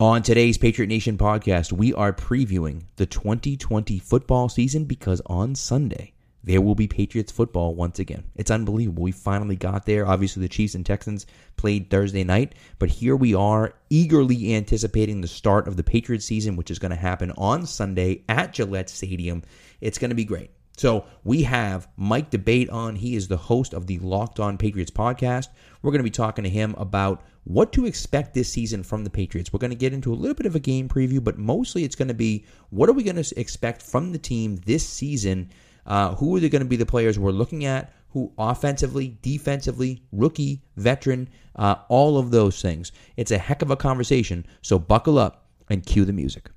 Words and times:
On 0.00 0.22
today's 0.22 0.56
Patriot 0.56 0.86
Nation 0.86 1.18
podcast, 1.18 1.72
we 1.72 1.92
are 1.92 2.10
previewing 2.10 2.84
the 2.96 3.04
2020 3.04 3.98
football 3.98 4.48
season 4.48 4.86
because 4.86 5.20
on 5.26 5.54
Sunday, 5.54 6.14
there 6.42 6.62
will 6.62 6.74
be 6.74 6.88
Patriots 6.88 7.30
football 7.30 7.74
once 7.74 7.98
again. 7.98 8.24
It's 8.34 8.50
unbelievable. 8.50 9.02
We 9.02 9.12
finally 9.12 9.56
got 9.56 9.84
there. 9.84 10.06
Obviously, 10.06 10.40
the 10.40 10.48
Chiefs 10.48 10.74
and 10.74 10.86
Texans 10.86 11.26
played 11.58 11.90
Thursday 11.90 12.24
night, 12.24 12.54
but 12.78 12.88
here 12.88 13.14
we 13.14 13.34
are 13.34 13.74
eagerly 13.90 14.54
anticipating 14.54 15.20
the 15.20 15.28
start 15.28 15.68
of 15.68 15.76
the 15.76 15.84
Patriots 15.84 16.24
season, 16.24 16.56
which 16.56 16.70
is 16.70 16.78
going 16.78 16.92
to 16.92 16.96
happen 16.96 17.32
on 17.32 17.66
Sunday 17.66 18.22
at 18.26 18.54
Gillette 18.54 18.88
Stadium. 18.88 19.42
It's 19.82 19.98
going 19.98 20.12
to 20.12 20.14
be 20.14 20.24
great. 20.24 20.50
So 20.76 21.04
we 21.24 21.42
have 21.42 21.88
Mike 21.96 22.30
D'Abate 22.30 22.72
on. 22.72 22.96
He 22.96 23.14
is 23.14 23.28
the 23.28 23.36
host 23.36 23.74
of 23.74 23.86
the 23.86 23.98
Locked 23.98 24.40
On 24.40 24.56
Patriots 24.56 24.90
podcast. 24.90 25.48
We're 25.82 25.90
going 25.90 26.00
to 26.00 26.04
be 26.04 26.10
talking 26.10 26.44
to 26.44 26.50
him 26.50 26.74
about 26.78 27.22
what 27.44 27.72
to 27.72 27.86
expect 27.86 28.34
this 28.34 28.50
season 28.50 28.82
from 28.82 29.04
the 29.04 29.10
Patriots. 29.10 29.52
We're 29.52 29.58
going 29.58 29.70
to 29.70 29.76
get 29.76 29.92
into 29.92 30.12
a 30.12 30.16
little 30.16 30.34
bit 30.34 30.46
of 30.46 30.54
a 30.54 30.60
game 30.60 30.88
preview, 30.88 31.22
but 31.22 31.38
mostly 31.38 31.84
it's 31.84 31.96
going 31.96 32.08
to 32.08 32.14
be 32.14 32.44
what 32.70 32.88
are 32.88 32.92
we 32.92 33.02
going 33.02 33.22
to 33.22 33.40
expect 33.40 33.82
from 33.82 34.12
the 34.12 34.18
team 34.18 34.56
this 34.64 34.86
season? 34.86 35.50
Uh, 35.86 36.14
who 36.14 36.36
are 36.36 36.40
they 36.40 36.48
going 36.48 36.62
to 36.62 36.68
be 36.68 36.76
the 36.76 36.86
players 36.86 37.18
we're 37.18 37.30
looking 37.30 37.64
at? 37.64 37.92
Who 38.10 38.32
offensively, 38.38 39.18
defensively, 39.22 40.02
rookie, 40.12 40.62
veteran, 40.76 41.28
uh, 41.56 41.76
all 41.88 42.18
of 42.18 42.30
those 42.30 42.60
things. 42.60 42.92
It's 43.16 43.30
a 43.30 43.38
heck 43.38 43.62
of 43.62 43.70
a 43.70 43.76
conversation. 43.76 44.46
So 44.62 44.78
buckle 44.78 45.18
up 45.18 45.46
and 45.68 45.84
cue 45.84 46.04
the 46.04 46.12
music. 46.12 46.50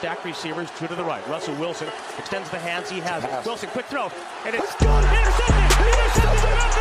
Stack 0.00 0.24
receivers, 0.24 0.70
two 0.78 0.86
to 0.86 0.94
the 0.94 1.04
right. 1.04 1.20
Russell 1.28 1.54
Wilson 1.56 1.86
extends 2.16 2.48
the 2.48 2.58
hands 2.58 2.88
he 2.88 3.00
has. 3.00 3.22
Wilson, 3.44 3.68
quick 3.68 3.84
throw. 3.84 4.10
And 4.46 4.54
it's 4.54 4.74
intercepted. 4.80 5.60
Intercepted. 5.78 6.50
Malcolm 6.56 6.79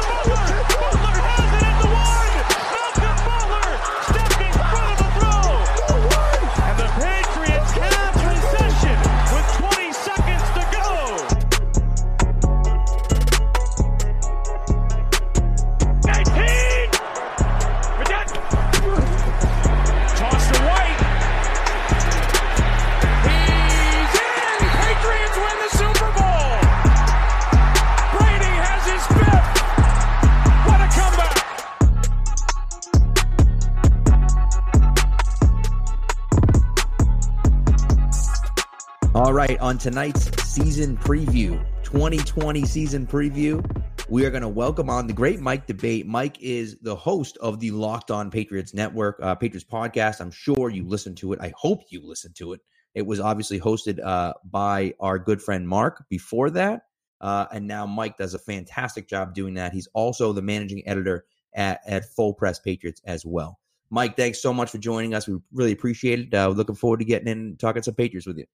All 39.30 39.35
right, 39.35 39.59
on 39.59 39.77
tonight's 39.77 40.25
season 40.44 40.97
preview, 40.97 41.63
2020 41.83 42.66
season 42.66 43.05
preview, 43.05 43.63
we 44.09 44.25
are 44.25 44.31
going 44.31 44.41
to 44.41 44.49
welcome 44.49 44.89
on 44.89 45.05
the 45.05 45.13
great 45.13 45.39
Mike 45.39 45.67
D'Abate. 45.67 46.08
Mike 46.08 46.41
is 46.41 46.77
the 46.81 46.95
host 46.95 47.38
of 47.38 47.59
the 47.59 47.69
Locked 47.69 48.09
On 48.09 48.31
Patriots 48.31 48.73
Network, 48.73 49.19
uh, 49.22 49.35
Patriots 49.35 49.67
podcast. 49.72 50.19
I'm 50.19 50.31
sure 50.31 50.72
you 50.72 50.83
listen 50.83 51.13
to 51.13 51.33
it. 51.33 51.39
I 51.39 51.53
hope 51.55 51.83
you 51.89 52.02
listen 52.03 52.33
to 52.38 52.53
it. 52.53 52.61
It 52.95 53.05
was 53.05 53.19
obviously 53.19 53.59
hosted 53.59 54.03
uh, 54.03 54.33
by 54.45 54.95
our 55.00 55.19
good 55.19 55.44
friend 55.44 55.67
Mark 55.67 56.05
before 56.09 56.50
that. 56.50 56.85
Uh, 57.22 57.45
and 57.53 57.67
now 57.67 57.85
Mike 57.85 58.17
does 58.17 58.33
a 58.33 58.39
fantastic 58.39 59.07
job 59.07 59.35
doing 59.35 59.53
that. 59.53 59.73
He's 59.73 59.88
also 59.94 60.33
the 60.33 60.41
managing 60.41 60.88
editor 60.88 61.25
at, 61.53 61.81
at 61.85 62.05
Full 62.16 62.33
Press 62.33 62.57
Patriots 62.57 63.00
as 63.05 63.27
well. 63.27 63.59
Mike, 63.91 64.17
thanks 64.17 64.41
so 64.41 64.51
much 64.51 64.72
for 64.72 64.79
joining 64.79 65.13
us. 65.13 65.28
We 65.28 65.38
really 65.53 65.72
appreciate 65.72 66.19
it. 66.19 66.34
Uh, 66.34 66.50
looking 66.50 66.73
forward 66.73 66.97
to 67.01 67.06
getting 67.06 67.28
in 67.28 67.38
and 67.38 67.59
talking 67.59 67.84
some 67.84 67.94
Patriots 67.94 68.25
with 68.25 68.40
you. 68.40 68.46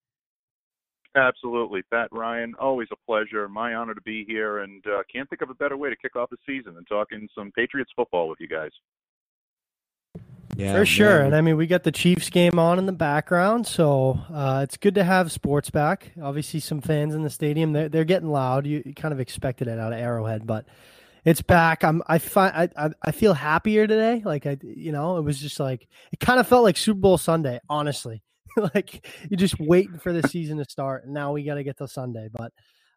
Absolutely, 1.16 1.82
Pat 1.84 2.10
Ryan. 2.12 2.54
Always 2.60 2.90
a 2.92 2.98
pleasure. 3.06 3.48
My 3.48 3.74
honor 3.76 3.94
to 3.94 4.02
be 4.02 4.26
here, 4.26 4.60
and 4.60 4.86
uh, 4.86 5.04
can't 5.12 5.30
think 5.30 5.42
of 5.42 5.50
a 5.50 5.54
better 5.54 5.78
way 5.78 5.90
to 5.90 5.96
kick 5.96 6.16
off 6.18 6.30
the 6.30 6.38
season 6.46 6.76
than 6.76 6.84
talking 6.86 7.30
some 7.34 7.52
Patriots 7.52 7.92
football 7.96 8.28
with 8.28 8.40
you 8.42 8.50
guys. 8.50 8.72
Yeah, 10.58 10.74
For 10.74 10.86
sure. 10.86 11.18
man. 11.18 11.26
And 11.28 11.36
I 11.36 11.42
mean, 11.42 11.58
we 11.58 11.68
got 11.68 11.84
the 11.84 11.92
Chiefs 11.92 12.30
game 12.30 12.60
on 12.60 12.80
in 12.80 12.86
the 12.86 12.94
background, 12.94 13.68
so 13.68 14.20
uh, 14.34 14.62
it's 14.64 14.78
good 14.78 14.96
to 14.96 15.04
have 15.04 15.32
sports 15.32 15.70
back. 15.70 16.12
Obviously, 16.22 16.60
some 16.60 16.82
fans 16.82 17.14
in 17.14 17.24
the 17.24 17.30
stadium, 17.30 17.74
they're, 17.74 17.90
they're 17.90 18.06
getting 18.06 18.30
loud. 18.30 18.66
You, 18.66 18.82
you 18.86 18.94
kind 18.94 19.14
of 19.14 19.20
expected 19.20 19.68
it 19.68 19.80
out 19.80 19.92
of 19.92 20.00
Arrowhead, 20.00 20.46
but 20.46 20.66
it's 21.26 21.42
back. 21.42 21.84
I'm, 21.84 22.04
I 22.08 22.20
find, 22.20 22.54
I, 22.56 22.86
I, 22.86 22.90
I 23.02 23.12
feel 23.12 23.34
happier 23.34 23.88
today. 23.88 24.22
Like 24.24 24.46
I, 24.46 24.58
you 24.62 24.92
know, 24.92 25.18
it 25.18 25.24
was 25.24 25.40
just 25.40 25.60
like, 25.60 25.88
it 26.14 26.20
kind 26.20 26.40
of 26.40 26.48
felt 26.48 26.64
like 26.64 26.78
Super 26.78 27.00
Bowl 27.00 27.18
Sunday, 27.18 27.60
honestly. 27.70 28.22
like 28.76 29.06
you're 29.30 29.38
just 29.38 29.60
waiting 29.60 29.98
for 30.00 30.14
the 30.14 30.28
season 30.28 30.58
to 30.58 30.66
start, 30.66 31.06
and 31.06 31.14
now 31.14 31.32
we 31.34 31.44
got 31.44 31.56
to 31.56 31.64
get 31.64 31.78
to 31.78 31.88
Sunday, 31.88 32.30
but 32.32 32.52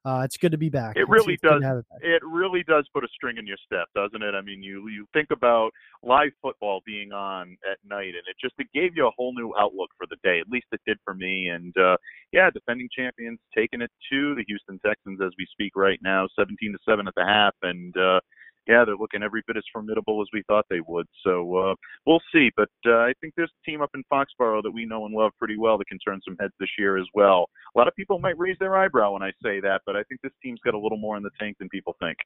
uh, 0.05 0.23
it's 0.25 0.37
good 0.37 0.53
to 0.53 0.59
be 0.59 0.69
back. 0.71 0.97
It 0.97 1.01
It's- 1.03 1.09
really 1.11 1.35
it's 1.35 1.43
does. 1.43 1.61
it. 2.01 2.07
It 2.07 2.23
really 2.25 2.63
does 2.63 2.87
put 2.95 3.05
a 3.05 3.09
string 3.09 3.37
in 3.37 3.47
your 3.47 3.57
step, 3.67 3.89
doesn't 3.95 4.23
it? 4.23 4.35
I 4.35 4.41
mean, 4.43 4.63
you 4.63 4.89
you 4.89 5.07
think 5.13 5.29
about 5.33 5.71
live 6.03 6.31
football 6.41 6.81
being 6.87 7.13
on 7.13 7.57
at 7.71 7.79
night, 7.85 8.15
and 8.15 8.25
it 8.31 8.37
just 8.41 8.55
it 8.59 8.69
gave 8.73 8.97
you 8.97 9.07
a 9.07 9.11
whole 9.17 9.35
new 9.35 9.53
outlook 9.59 9.91
for 9.99 10.07
the 10.09 10.17
day. 10.23 10.39
At 10.41 10.49
least 10.49 10.67
it 10.73 10.81
did 10.87 10.99
for 11.05 11.15
me. 11.15 11.49
And 11.49 11.77
uh, 11.77 11.97
yeah, 12.33 12.49
defending 12.51 12.89
champions 12.97 13.39
taking 13.55 13.81
it 13.83 13.91
to 14.13 14.35
the 14.37 14.45
Houston 14.47 14.79
Texans 14.87 15.21
as 15.21 15.33
we 15.39 15.47
speak 15.51 15.73
right 15.75 15.99
now, 16.03 16.29
17 16.39 16.57
to 16.73 16.79
seven 16.89 17.09
at 17.09 17.15
the 17.17 17.25
half, 17.27 17.55
and 17.63 17.95
uh, 17.97 18.21
yeah, 18.69 18.85
they're 18.85 18.97
looking 18.97 19.23
every 19.23 19.43
bit 19.47 19.57
as 19.57 19.65
formidable 19.73 20.21
as 20.21 20.29
we 20.33 20.43
thought 20.47 20.67
they 20.69 20.81
would. 20.87 21.07
So 21.25 21.57
uh, 21.57 21.75
we'll 22.07 22.21
see. 22.33 22.51
But 22.55 22.69
uh, 22.87 22.99
I 22.99 23.15
think 23.21 23.33
there's 23.37 23.51
a 23.51 23.71
team 23.71 23.81
up 23.81 23.91
in 23.95 24.03
Foxborough 24.13 24.63
that 24.63 24.71
we 24.71 24.85
know 24.85 25.07
and 25.07 25.15
love 25.15 25.33
pretty 25.39 25.57
well 25.59 25.79
that 25.79 25.89
can 25.89 25.99
turn 25.99 26.21
some 26.25 26.37
heads 26.39 26.53
this 26.61 26.69
year 26.79 26.99
as 26.99 27.07
well. 27.15 27.47
A 27.75 27.79
lot 27.79 27.89
of 27.89 27.95
people 27.95 28.19
might 28.19 28.39
raise 28.39 28.57
their 28.61 28.77
eyebrow 28.77 29.13
when 29.13 29.23
I 29.23 29.31
say 29.43 29.61
that, 29.61 29.81
but 29.87 29.97
I 29.97 30.03
think 30.05 30.21
this 30.23 30.33
team's 30.43 30.61
got 30.65 30.75
a 30.75 30.79
little 30.79 30.99
more 30.99 31.17
in 31.17 31.23
the 31.23 31.31
tank 31.41 31.57
than 31.59 31.69
people 31.71 31.97
think. 31.99 32.19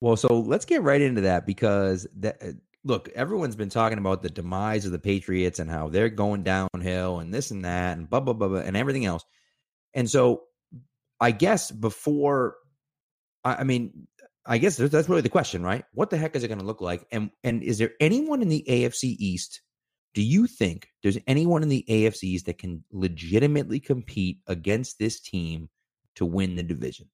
Well, 0.00 0.16
so 0.16 0.40
let's 0.40 0.64
get 0.64 0.82
right 0.82 1.00
into 1.00 1.22
that 1.22 1.46
because 1.46 2.06
that 2.16 2.36
uh, 2.42 2.52
look, 2.84 3.08
everyone's 3.14 3.56
been 3.56 3.68
talking 3.68 3.98
about 3.98 4.22
the 4.22 4.30
demise 4.30 4.86
of 4.86 4.92
the 4.92 4.98
Patriots 4.98 5.58
and 5.58 5.68
how 5.68 5.88
they're 5.88 6.08
going 6.08 6.44
downhill 6.44 7.18
and 7.18 7.34
this 7.34 7.50
and 7.50 7.64
that 7.64 7.98
and 7.98 8.08
blah 8.08 8.20
blah 8.20 8.34
blah, 8.34 8.48
blah 8.48 8.60
and 8.60 8.76
everything 8.76 9.06
else. 9.06 9.24
And 9.94 10.08
so, 10.08 10.42
I 11.18 11.30
guess 11.32 11.70
before, 11.70 12.56
I, 13.42 13.54
I 13.56 13.64
mean, 13.64 14.06
I 14.46 14.58
guess 14.58 14.76
that's 14.76 15.08
really 15.08 15.22
the 15.22 15.28
question, 15.28 15.62
right? 15.62 15.84
What 15.92 16.10
the 16.10 16.16
heck 16.16 16.36
is 16.36 16.44
it 16.44 16.48
going 16.48 16.60
to 16.60 16.66
look 16.66 16.80
like? 16.80 17.06
And 17.10 17.30
and 17.44 17.62
is 17.62 17.78
there 17.78 17.92
anyone 18.00 18.42
in 18.42 18.48
the 18.48 18.64
AFC 18.68 19.16
East? 19.18 19.60
Do 20.14 20.22
you 20.22 20.46
think 20.46 20.88
there's 21.02 21.18
anyone 21.26 21.62
in 21.62 21.68
the 21.68 21.84
AFC 21.88 22.24
East 22.24 22.46
that 22.46 22.58
can 22.58 22.84
legitimately 22.90 23.80
compete 23.80 24.38
against 24.46 24.98
this 24.98 25.20
team 25.20 25.68
to 26.14 26.24
win 26.24 26.56
the 26.56 26.62
division? 26.62 27.08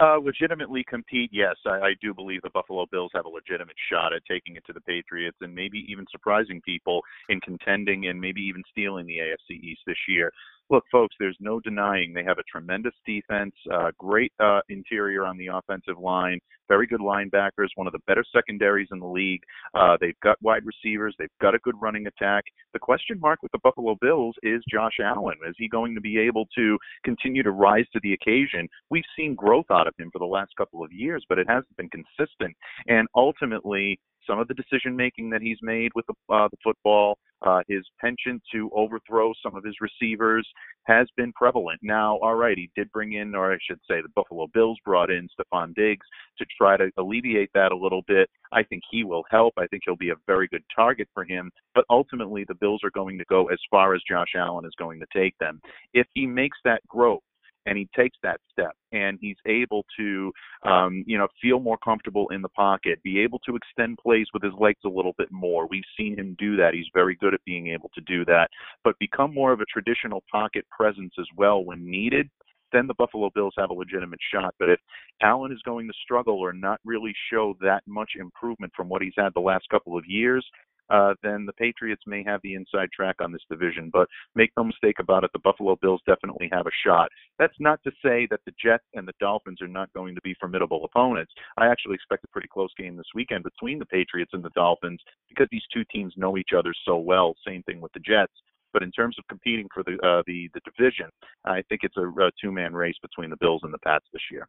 Uh, 0.00 0.16
legitimately 0.16 0.82
compete, 0.88 1.28
yes. 1.32 1.54
I, 1.66 1.78
I 1.78 1.94
do 2.00 2.14
believe 2.14 2.40
the 2.40 2.50
Buffalo 2.50 2.86
Bills 2.90 3.10
have 3.14 3.26
a 3.26 3.28
legitimate 3.28 3.76
shot 3.90 4.14
at 4.14 4.22
taking 4.26 4.56
it 4.56 4.64
to 4.66 4.72
the 4.72 4.80
Patriots 4.80 5.36
and 5.42 5.54
maybe 5.54 5.84
even 5.86 6.06
surprising 6.10 6.62
people 6.62 7.02
in 7.28 7.40
contending 7.40 8.06
and 8.06 8.18
maybe 8.18 8.40
even 8.40 8.62
stealing 8.70 9.06
the 9.06 9.18
AFC 9.18 9.60
East 9.62 9.80
this 9.86 9.98
year. 10.08 10.32
Look, 10.70 10.84
folks, 10.90 11.14
there's 11.18 11.36
no 11.40 11.60
denying 11.60 12.12
they 12.12 12.24
have 12.24 12.38
a 12.38 12.42
tremendous 12.50 12.94
defense, 13.04 13.52
uh, 13.72 13.90
great 13.98 14.32
uh, 14.40 14.60
interior 14.68 15.26
on 15.26 15.36
the 15.36 15.48
offensive 15.48 15.98
line, 15.98 16.38
very 16.68 16.86
good 16.86 17.00
linebackers, 17.00 17.68
one 17.74 17.86
of 17.86 17.92
the 17.92 17.98
better 18.06 18.24
secondaries 18.34 18.88
in 18.90 18.98
the 18.98 19.06
league. 19.06 19.42
Uh, 19.74 19.96
they've 20.00 20.18
got 20.22 20.40
wide 20.40 20.62
receivers, 20.64 21.14
they've 21.18 21.28
got 21.40 21.54
a 21.54 21.58
good 21.58 21.74
running 21.80 22.06
attack. 22.06 22.44
The 22.72 22.78
question 22.78 23.20
mark 23.20 23.42
with 23.42 23.52
the 23.52 23.58
Buffalo 23.62 23.96
Bills 24.00 24.34
is 24.42 24.62
Josh 24.70 24.98
Allen. 25.02 25.36
Is 25.46 25.54
he 25.58 25.68
going 25.68 25.94
to 25.94 26.00
be 26.00 26.18
able 26.18 26.46
to 26.56 26.78
continue 27.04 27.42
to 27.42 27.50
rise 27.50 27.84
to 27.92 28.00
the 28.02 28.14
occasion? 28.14 28.66
We've 28.88 29.04
seen 29.16 29.34
growth 29.34 29.66
out 29.70 29.86
of 29.86 29.94
him 29.98 30.10
for 30.10 30.20
the 30.20 30.24
last 30.24 30.52
couple 30.56 30.82
of 30.82 30.90
years, 30.90 31.24
but 31.28 31.38
it 31.38 31.48
hasn't 31.48 31.76
been 31.76 31.90
consistent. 31.90 32.56
And 32.86 33.08
ultimately, 33.14 33.98
some 34.26 34.38
of 34.38 34.48
the 34.48 34.54
decision 34.54 34.96
making 34.96 35.30
that 35.30 35.42
he's 35.42 35.58
made 35.62 35.92
with 35.94 36.06
the, 36.06 36.34
uh, 36.34 36.48
the 36.50 36.56
football, 36.62 37.18
uh, 37.42 37.60
his 37.68 37.82
penchant 38.00 38.42
to 38.52 38.70
overthrow 38.74 39.32
some 39.42 39.56
of 39.56 39.64
his 39.64 39.74
receivers 39.80 40.48
has 40.84 41.06
been 41.16 41.32
prevalent. 41.32 41.80
Now, 41.82 42.18
all 42.22 42.34
right, 42.34 42.56
he 42.56 42.70
did 42.76 42.90
bring 42.92 43.14
in, 43.14 43.34
or 43.34 43.52
I 43.52 43.58
should 43.68 43.80
say, 43.88 44.00
the 44.00 44.08
Buffalo 44.14 44.46
Bills 44.52 44.78
brought 44.84 45.10
in 45.10 45.28
Stefon 45.28 45.74
Diggs 45.74 46.06
to 46.38 46.46
try 46.56 46.76
to 46.76 46.90
alleviate 46.98 47.50
that 47.54 47.72
a 47.72 47.76
little 47.76 48.02
bit. 48.06 48.28
I 48.52 48.62
think 48.62 48.82
he 48.90 49.04
will 49.04 49.24
help. 49.30 49.54
I 49.56 49.66
think 49.68 49.82
he'll 49.84 49.96
be 49.96 50.10
a 50.10 50.16
very 50.26 50.48
good 50.48 50.64
target 50.74 51.08
for 51.14 51.24
him. 51.24 51.50
But 51.74 51.84
ultimately, 51.90 52.44
the 52.46 52.54
Bills 52.54 52.80
are 52.84 52.90
going 52.90 53.18
to 53.18 53.24
go 53.28 53.46
as 53.46 53.58
far 53.70 53.94
as 53.94 54.02
Josh 54.08 54.34
Allen 54.36 54.64
is 54.64 54.74
going 54.78 55.00
to 55.00 55.06
take 55.14 55.36
them. 55.38 55.60
If 55.94 56.06
he 56.14 56.26
makes 56.26 56.58
that 56.64 56.86
growth, 56.88 57.22
and 57.66 57.78
he 57.78 57.88
takes 57.96 58.16
that 58.22 58.40
step 58.50 58.72
and 58.92 59.18
he's 59.20 59.36
able 59.46 59.84
to 59.96 60.32
um, 60.64 61.04
you 61.06 61.18
know 61.18 61.28
feel 61.40 61.60
more 61.60 61.78
comfortable 61.78 62.28
in 62.30 62.42
the 62.42 62.48
pocket 62.50 63.02
be 63.02 63.18
able 63.20 63.38
to 63.40 63.56
extend 63.56 63.98
plays 63.98 64.26
with 64.32 64.42
his 64.42 64.52
legs 64.58 64.80
a 64.84 64.88
little 64.88 65.14
bit 65.18 65.30
more 65.30 65.66
we've 65.68 65.82
seen 65.96 66.18
him 66.18 66.36
do 66.38 66.56
that 66.56 66.74
he's 66.74 66.86
very 66.94 67.16
good 67.16 67.34
at 67.34 67.44
being 67.44 67.68
able 67.68 67.90
to 67.94 68.00
do 68.02 68.24
that 68.24 68.48
but 68.84 68.98
become 68.98 69.32
more 69.32 69.52
of 69.52 69.60
a 69.60 69.66
traditional 69.66 70.22
pocket 70.30 70.64
presence 70.70 71.12
as 71.18 71.26
well 71.36 71.64
when 71.64 71.88
needed 71.88 72.28
then 72.72 72.86
the 72.86 72.94
Buffalo 72.94 73.30
Bills 73.34 73.54
have 73.58 73.70
a 73.70 73.74
legitimate 73.74 74.18
shot. 74.32 74.54
But 74.58 74.70
if 74.70 74.80
Allen 75.22 75.52
is 75.52 75.60
going 75.64 75.86
to 75.86 75.92
struggle 76.02 76.38
or 76.38 76.52
not 76.52 76.80
really 76.84 77.14
show 77.30 77.54
that 77.60 77.82
much 77.86 78.12
improvement 78.18 78.72
from 78.74 78.88
what 78.88 79.02
he's 79.02 79.12
had 79.16 79.30
the 79.34 79.40
last 79.40 79.68
couple 79.70 79.96
of 79.96 80.04
years, 80.06 80.44
uh, 80.92 81.14
then 81.22 81.46
the 81.46 81.52
Patriots 81.54 82.02
may 82.06 82.22
have 82.22 82.40
the 82.42 82.54
inside 82.54 82.90
track 82.94 83.16
on 83.20 83.32
this 83.32 83.42
division. 83.50 83.90
But 83.92 84.08
make 84.34 84.50
no 84.56 84.64
mistake 84.64 84.96
about 85.00 85.24
it, 85.24 85.30
the 85.32 85.38
Buffalo 85.38 85.76
Bills 85.80 86.02
definitely 86.06 86.50
have 86.52 86.66
a 86.66 86.78
shot. 86.86 87.08
That's 87.38 87.58
not 87.58 87.80
to 87.84 87.90
say 88.04 88.28
that 88.30 88.40
the 88.44 88.52
Jets 88.62 88.84
and 88.94 89.08
the 89.08 89.14
Dolphins 89.18 89.62
are 89.62 89.68
not 89.68 89.92
going 89.94 90.14
to 90.14 90.20
be 90.22 90.36
formidable 90.38 90.84
opponents. 90.84 91.32
I 91.56 91.66
actually 91.66 91.94
expect 91.94 92.24
a 92.24 92.28
pretty 92.28 92.48
close 92.52 92.70
game 92.78 92.96
this 92.96 93.06
weekend 93.14 93.44
between 93.44 93.78
the 93.78 93.86
Patriots 93.86 94.32
and 94.34 94.44
the 94.44 94.50
Dolphins 94.50 95.00
because 95.28 95.48
these 95.50 95.62
two 95.72 95.84
teams 95.90 96.12
know 96.16 96.36
each 96.36 96.50
other 96.56 96.74
so 96.84 96.98
well. 96.98 97.34
Same 97.46 97.62
thing 97.62 97.80
with 97.80 97.92
the 97.92 98.00
Jets. 98.00 98.32
But 98.72 98.82
in 98.82 98.90
terms 98.90 99.16
of 99.18 99.26
competing 99.28 99.68
for 99.72 99.82
the 99.82 99.98
uh, 100.02 100.22
the 100.26 100.48
the 100.54 100.60
division, 100.64 101.10
I 101.44 101.62
think 101.68 101.82
it's 101.84 101.96
a, 101.98 102.08
a 102.08 102.30
two 102.40 102.50
man 102.50 102.72
race 102.72 102.96
between 103.02 103.28
the 103.28 103.36
Bills 103.36 103.60
and 103.64 103.72
the 103.72 103.78
Pats 103.78 104.06
this 104.12 104.22
year. 104.30 104.46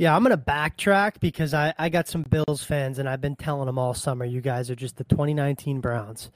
Yeah, 0.00 0.16
I'm 0.16 0.24
going 0.24 0.34
to 0.34 0.42
backtrack 0.42 1.20
because 1.20 1.52
I, 1.52 1.74
I 1.78 1.90
got 1.90 2.08
some 2.08 2.22
Bills 2.22 2.64
fans, 2.64 2.98
and 2.98 3.06
I've 3.06 3.20
been 3.20 3.36
telling 3.36 3.66
them 3.66 3.78
all 3.78 3.92
summer, 3.92 4.24
you 4.24 4.40
guys 4.40 4.70
are 4.70 4.74
just 4.74 4.96
the 4.96 5.04
2019 5.04 5.82
Browns. 5.82 6.30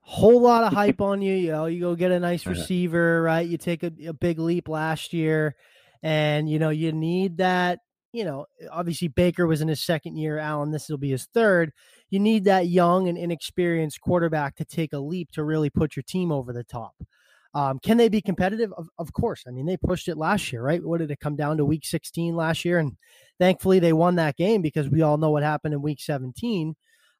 Whole 0.00 0.42
lot 0.42 0.64
of 0.64 0.74
hype 0.74 1.00
on 1.00 1.22
you. 1.22 1.34
You 1.34 1.52
know, 1.52 1.64
you 1.64 1.80
go 1.80 1.94
get 1.94 2.12
a 2.12 2.20
nice 2.20 2.46
uh-huh. 2.46 2.50
receiver, 2.50 3.22
right? 3.22 3.48
You 3.48 3.56
take 3.56 3.82
a, 3.82 3.90
a 4.08 4.12
big 4.12 4.38
leap 4.38 4.68
last 4.68 5.14
year, 5.14 5.56
and, 6.02 6.50
you 6.50 6.58
know, 6.58 6.68
you 6.68 6.92
need 6.92 7.38
that. 7.38 7.78
You 8.12 8.26
know, 8.26 8.44
obviously 8.70 9.08
Baker 9.08 9.46
was 9.46 9.62
in 9.62 9.68
his 9.68 9.82
second 9.82 10.18
year. 10.18 10.36
Allen, 10.36 10.70
this 10.70 10.90
will 10.90 10.98
be 10.98 11.12
his 11.12 11.24
third. 11.32 11.72
You 12.10 12.20
need 12.20 12.44
that 12.44 12.66
young 12.66 13.08
and 13.08 13.16
inexperienced 13.16 14.02
quarterback 14.02 14.56
to 14.56 14.66
take 14.66 14.92
a 14.92 14.98
leap 14.98 15.32
to 15.32 15.44
really 15.44 15.70
put 15.70 15.96
your 15.96 16.02
team 16.02 16.30
over 16.30 16.52
the 16.52 16.62
top. 16.62 16.92
Um, 17.58 17.80
can 17.80 17.96
they 17.96 18.08
be 18.08 18.20
competitive? 18.20 18.72
Of, 18.74 18.88
of, 18.98 19.12
course. 19.12 19.42
I 19.48 19.50
mean, 19.50 19.66
they 19.66 19.76
pushed 19.76 20.06
it 20.06 20.16
last 20.16 20.52
year, 20.52 20.62
right? 20.62 20.80
What 20.80 20.98
did 20.98 21.10
it 21.10 21.18
come 21.18 21.34
down 21.34 21.56
to 21.56 21.64
week 21.64 21.84
16 21.84 22.36
last 22.36 22.64
year? 22.64 22.78
And 22.78 22.96
thankfully 23.40 23.80
they 23.80 23.92
won 23.92 24.14
that 24.14 24.36
game 24.36 24.62
because 24.62 24.88
we 24.88 25.02
all 25.02 25.18
know 25.18 25.30
what 25.30 25.42
happened 25.42 25.74
in 25.74 25.82
week 25.82 26.00
17. 26.00 26.76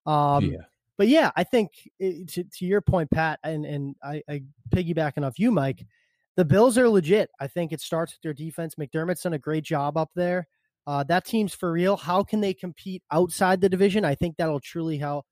Um, 0.06 0.44
yeah. 0.44 0.58
But 0.96 1.08
yeah, 1.08 1.32
I 1.36 1.42
think 1.42 1.72
it, 1.98 2.28
to, 2.28 2.44
to 2.44 2.64
your 2.64 2.80
point, 2.80 3.10
Pat, 3.10 3.40
and, 3.42 3.64
and 3.64 3.96
I, 4.00 4.22
I 4.28 4.42
piggybacking 4.70 5.26
off 5.26 5.40
you, 5.40 5.50
Mike, 5.50 5.84
the 6.36 6.44
Bills 6.44 6.78
are 6.78 6.88
legit. 6.88 7.30
I 7.40 7.48
think 7.48 7.72
it 7.72 7.80
starts 7.80 8.12
with 8.12 8.22
their 8.22 8.32
defense. 8.32 8.76
McDermott's 8.76 9.22
done 9.22 9.32
a 9.32 9.38
great 9.38 9.64
job 9.64 9.96
up 9.96 10.10
there. 10.14 10.46
Uh, 10.86 11.02
that 11.04 11.24
team's 11.24 11.52
for 11.52 11.72
real. 11.72 11.96
How 11.96 12.22
can 12.22 12.40
they 12.40 12.54
compete 12.54 13.02
outside 13.10 13.60
the 13.60 13.68
division? 13.68 14.04
I 14.04 14.14
think 14.14 14.36
that'll 14.36 14.60
truly 14.60 14.98
how 14.98 15.24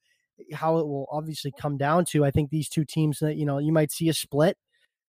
how 0.52 0.78
it 0.78 0.86
will 0.86 1.06
obviously 1.10 1.52
come 1.58 1.78
down 1.78 2.04
to. 2.06 2.24
I 2.24 2.30
think 2.30 2.50
these 2.50 2.68
two 2.68 2.84
teams 2.84 3.20
that 3.20 3.36
you 3.36 3.46
know 3.46 3.58
you 3.58 3.72
might 3.72 3.90
see 3.90 4.08
a 4.08 4.12
split 4.12 4.58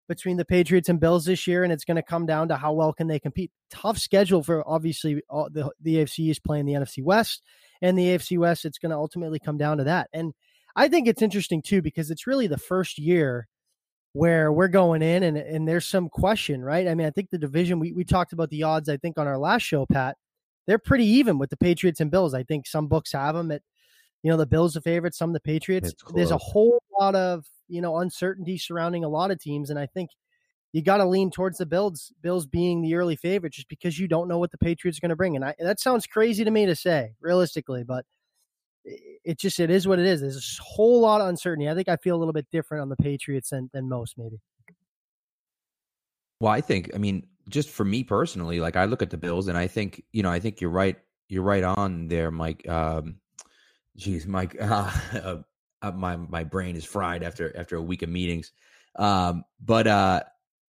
between 0.07 0.37
the 0.37 0.45
Patriots 0.45 0.89
and 0.89 0.99
Bills 0.99 1.25
this 1.25 1.47
year, 1.47 1.63
and 1.63 1.73
it's 1.73 1.85
going 1.85 1.95
to 1.95 2.03
come 2.03 2.25
down 2.25 2.47
to 2.47 2.57
how 2.57 2.73
well 2.73 2.93
can 2.93 3.07
they 3.07 3.19
compete. 3.19 3.51
Tough 3.69 3.97
schedule 3.97 4.43
for 4.43 4.67
obviously 4.67 5.21
all, 5.29 5.49
the 5.51 5.71
the 5.81 5.95
AFC 5.95 6.29
is 6.29 6.39
playing 6.39 6.65
the 6.65 6.73
NFC 6.73 7.03
West, 7.03 7.41
and 7.81 7.97
the 7.97 8.07
AFC 8.07 8.37
West. 8.37 8.65
It's 8.65 8.79
going 8.79 8.91
to 8.91 8.97
ultimately 8.97 9.39
come 9.39 9.57
down 9.57 9.77
to 9.77 9.83
that, 9.85 10.09
and 10.13 10.33
I 10.75 10.87
think 10.87 11.07
it's 11.07 11.21
interesting 11.21 11.61
too 11.61 11.81
because 11.81 12.11
it's 12.11 12.27
really 12.27 12.47
the 12.47 12.57
first 12.57 12.99
year 12.99 13.47
where 14.13 14.51
we're 14.51 14.67
going 14.67 15.01
in 15.01 15.23
and 15.23 15.37
and 15.37 15.67
there's 15.67 15.85
some 15.85 16.09
question, 16.09 16.63
right? 16.63 16.87
I 16.87 16.95
mean, 16.95 17.07
I 17.07 17.11
think 17.11 17.29
the 17.29 17.37
division 17.37 17.79
we 17.79 17.91
we 17.91 18.03
talked 18.03 18.33
about 18.33 18.49
the 18.49 18.63
odds. 18.63 18.87
I 18.87 18.97
think 18.97 19.17
on 19.17 19.27
our 19.27 19.37
last 19.37 19.63
show, 19.63 19.85
Pat, 19.85 20.17
they're 20.67 20.77
pretty 20.77 21.05
even 21.05 21.37
with 21.39 21.49
the 21.49 21.57
Patriots 21.57 21.99
and 21.99 22.11
Bills. 22.11 22.33
I 22.33 22.43
think 22.43 22.67
some 22.67 22.87
books 22.87 23.11
have 23.13 23.35
them 23.35 23.51
at 23.51 23.61
you 24.23 24.31
know 24.31 24.37
the 24.37 24.45
Bills 24.45 24.73
the 24.73 24.81
favorite, 24.81 25.15
some 25.15 25.33
the 25.33 25.39
Patriots. 25.39 25.93
There's 26.13 26.31
a 26.31 26.37
whole 26.37 26.81
lot 26.99 27.15
of 27.15 27.45
you 27.67 27.81
know 27.81 27.97
uncertainty 27.97 28.57
surrounding 28.57 29.03
a 29.03 29.09
lot 29.09 29.31
of 29.31 29.39
teams, 29.39 29.69
and 29.69 29.79
I 29.79 29.85
think 29.85 30.09
you 30.73 30.81
got 30.81 30.97
to 30.97 31.05
lean 31.05 31.31
towards 31.31 31.57
the 31.57 31.65
Bills. 31.65 32.11
Bills 32.21 32.45
being 32.45 32.81
the 32.81 32.95
early 32.95 33.15
favorite, 33.15 33.53
just 33.53 33.69
because 33.69 33.97
you 33.97 34.07
don't 34.07 34.27
know 34.27 34.37
what 34.37 34.51
the 34.51 34.57
Patriots 34.57 34.97
are 34.97 35.01
going 35.01 35.09
to 35.09 35.15
bring. 35.15 35.35
And 35.35 35.45
I, 35.45 35.55
that 35.59 35.79
sounds 35.79 36.05
crazy 36.05 36.43
to 36.43 36.51
me 36.51 36.65
to 36.65 36.75
say, 36.75 37.13
realistically, 37.21 37.83
but 37.83 38.05
it 38.83 39.39
just 39.39 39.59
it 39.59 39.69
is 39.69 39.87
what 39.87 39.99
it 39.99 40.05
is. 40.05 40.21
There's 40.21 40.59
a 40.59 40.63
whole 40.63 41.01
lot 41.01 41.21
of 41.21 41.27
uncertainty. 41.27 41.69
I 41.69 41.75
think 41.75 41.89
I 41.89 41.97
feel 41.97 42.15
a 42.15 42.19
little 42.19 42.33
bit 42.33 42.47
different 42.51 42.81
on 42.81 42.89
the 42.89 42.95
Patriots 42.95 43.49
than, 43.49 43.69
than 43.73 43.89
most, 43.89 44.17
maybe. 44.17 44.39
Well, 46.39 46.51
I 46.51 46.61
think, 46.61 46.91
I 46.93 46.97
mean, 46.97 47.27
just 47.49 47.69
for 47.69 47.83
me 47.83 48.03
personally, 48.03 48.59
like 48.59 48.75
I 48.75 48.85
look 48.85 49.01
at 49.01 49.09
the 49.09 49.17
Bills 49.17 49.47
and 49.47 49.57
I 49.57 49.67
think, 49.67 50.03
you 50.11 50.23
know, 50.23 50.29
I 50.29 50.39
think 50.39 50.61
you're 50.61 50.69
right. 50.69 50.97
You're 51.29 51.43
right 51.43 51.63
on 51.63 52.07
there, 52.07 52.31
Mike. 52.31 52.67
Um, 52.69 53.17
geez, 53.97 54.27
Mike, 54.27 54.55
uh, 54.61 55.37
uh, 55.81 55.91
my 55.91 56.15
my 56.15 56.43
brain 56.43 56.75
is 56.75 56.85
fried 56.85 57.23
after 57.23 57.55
after 57.57 57.75
a 57.75 57.81
week 57.81 58.01
of 58.01 58.09
meetings. 58.09 58.51
Um, 58.95 59.43
but 59.63 59.87
uh, 59.87 60.23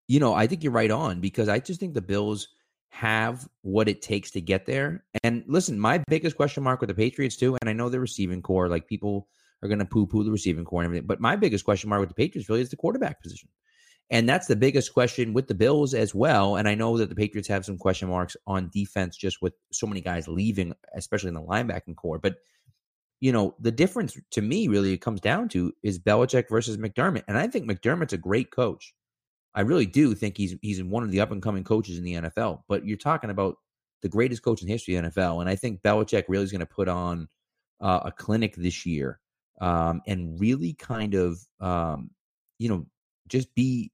you 0.06 0.20
know, 0.20 0.34
I 0.34 0.46
think 0.46 0.62
you're 0.62 0.72
right 0.72 0.90
on 0.90 1.20
because 1.20 1.49
I 1.49 1.58
just 1.58 1.81
think 1.81 1.94
the 1.94 2.02
Bills 2.02 2.49
have 2.90 3.49
what 3.62 3.88
it 3.88 4.02
takes 4.02 4.31
to 4.32 4.40
get 4.40 4.66
there. 4.66 5.05
And 5.22 5.44
listen, 5.46 5.78
my 5.78 6.02
biggest 6.08 6.37
question 6.37 6.62
mark 6.62 6.81
with 6.81 6.88
the 6.88 6.94
Patriots 6.94 7.37
too, 7.37 7.56
and 7.60 7.69
I 7.69 7.72
know 7.72 7.88
the 7.88 8.00
receiving 8.00 8.43
core, 8.43 8.69
like 8.69 8.88
people 8.88 9.28
are 9.62 9.69
going 9.69 9.78
to 9.78 9.84
poo 9.84 10.06
poo 10.06 10.25
the 10.25 10.31
receiving 10.31 10.64
core 10.64 10.82
and 10.82 10.87
everything, 10.87 11.06
but 11.06 11.20
my 11.20 11.37
biggest 11.37 11.64
question 11.64 11.90
mark 11.90 12.00
with 12.00 12.08
the 12.08 12.14
Patriots 12.14 12.49
really 12.49 12.62
is 12.62 12.70
the 12.70 12.76
quarterback 12.76 13.22
position. 13.22 13.49
And 14.10 14.26
that's 14.26 14.46
the 14.46 14.56
biggest 14.56 14.94
question 14.94 15.34
with 15.34 15.49
the 15.49 15.55
Bills 15.55 15.93
as 15.93 16.14
well. 16.14 16.56
And 16.56 16.66
I 16.66 16.75
know 16.75 16.96
that 16.96 17.10
the 17.10 17.14
Patriots 17.14 17.49
have 17.49 17.66
some 17.66 17.76
question 17.76 18.08
marks 18.08 18.37
on 18.46 18.70
defense 18.72 19.16
just 19.16 19.43
with 19.43 19.52
so 19.70 19.87
many 19.87 20.00
guys 20.00 20.26
leaving, 20.26 20.72
especially 20.94 21.28
in 21.28 21.34
the 21.34 21.43
linebacking 21.43 21.96
core. 21.96 22.19
But 22.19 22.37
you 23.20 23.32
know, 23.32 23.55
the 23.61 23.73
difference 23.73 24.17
to 24.32 24.43
me 24.43 24.69
really 24.69 24.93
it 24.93 25.00
comes 25.00 25.20
down 25.20 25.49
to 25.50 25.73
is 25.82 25.99
Belichick 25.99 26.49
versus 26.49 26.76
McDermott. 26.76 27.25
And 27.26 27.37
I 27.37 27.47
think 27.49 27.69
McDermott's 27.69 28.12
a 28.12 28.19
great 28.19 28.50
coach. 28.50 28.94
I 29.55 29.62
really 29.62 29.87
do 29.87 30.15
think 30.15 30.37
he's 30.37 30.55
he's 30.62 30.82
one 30.82 31.03
of 31.03 31.11
the 31.11 31.20
up 31.20 31.32
and 31.32 31.43
coming 31.43 31.65
coaches 31.65 31.99
in 31.99 32.05
the 32.05 32.15
NFL. 32.15 32.62
But 32.69 32.87
you're 32.87 32.97
talking 32.97 33.31
about 33.31 33.56
the 34.03 34.09
greatest 34.09 34.43
coach 34.43 34.62
in 34.62 34.69
history 34.69 34.94
of 34.94 35.05
the 35.05 35.11
NFL, 35.11 35.41
and 35.41 35.50
I 35.50 35.56
think 35.56 35.82
Belichick 35.82 36.25
really 36.29 36.44
is 36.44 36.53
going 36.53 36.61
to 36.61 36.67
put 36.67 36.88
on 36.88 37.29
uh, 37.81 38.00
a 38.05 38.12
clinic 38.12 38.55
this 38.55 38.87
year 38.87 39.19
um, 39.61 40.00
and 40.06 40.38
really 40.38 40.75
kind 40.75 41.15
of 41.15 41.41
um, 41.61 42.11
you 42.59 42.69
know 42.69 42.87
just 43.26 43.53
be 43.55 43.91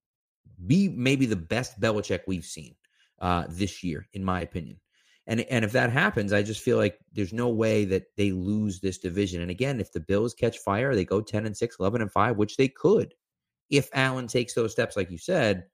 be 0.67 0.89
maybe 0.89 1.27
the 1.27 1.37
best 1.37 1.81
Belichick 1.81 2.21
we've 2.27 2.45
seen 2.45 2.75
uh, 3.21 3.45
this 3.49 3.83
year, 3.83 4.07
in 4.13 4.25
my 4.25 4.41
opinion. 4.43 4.79
And 5.27 5.41
and 5.41 5.65
if 5.65 5.73
that 5.73 5.91
happens, 5.91 6.33
I 6.33 6.43
just 6.43 6.61
feel 6.61 6.77
like 6.77 6.99
there's 7.13 7.33
no 7.33 7.49
way 7.49 7.85
that 7.87 8.05
they 8.17 8.33
lose 8.33 8.81
this 8.81 8.99
division. 8.99 9.41
And 9.41 9.51
again, 9.51 9.81
if 9.81 9.93
the 9.93 10.01
Bills 10.01 10.35
catch 10.35 10.59
fire, 10.59 10.95
they 10.95 11.05
go 11.05 11.21
10 11.21 11.47
and 11.47 11.57
6, 11.57 11.77
11 11.81 12.03
and 12.03 12.13
5, 12.13 12.37
which 12.37 12.57
they 12.57 12.69
could. 12.69 13.15
If 13.71 13.89
Allen 13.95 14.27
takes 14.27 14.53
those 14.53 14.73
steps 14.73 14.97
like 14.97 15.11
you 15.11 15.19
said, 15.19 15.65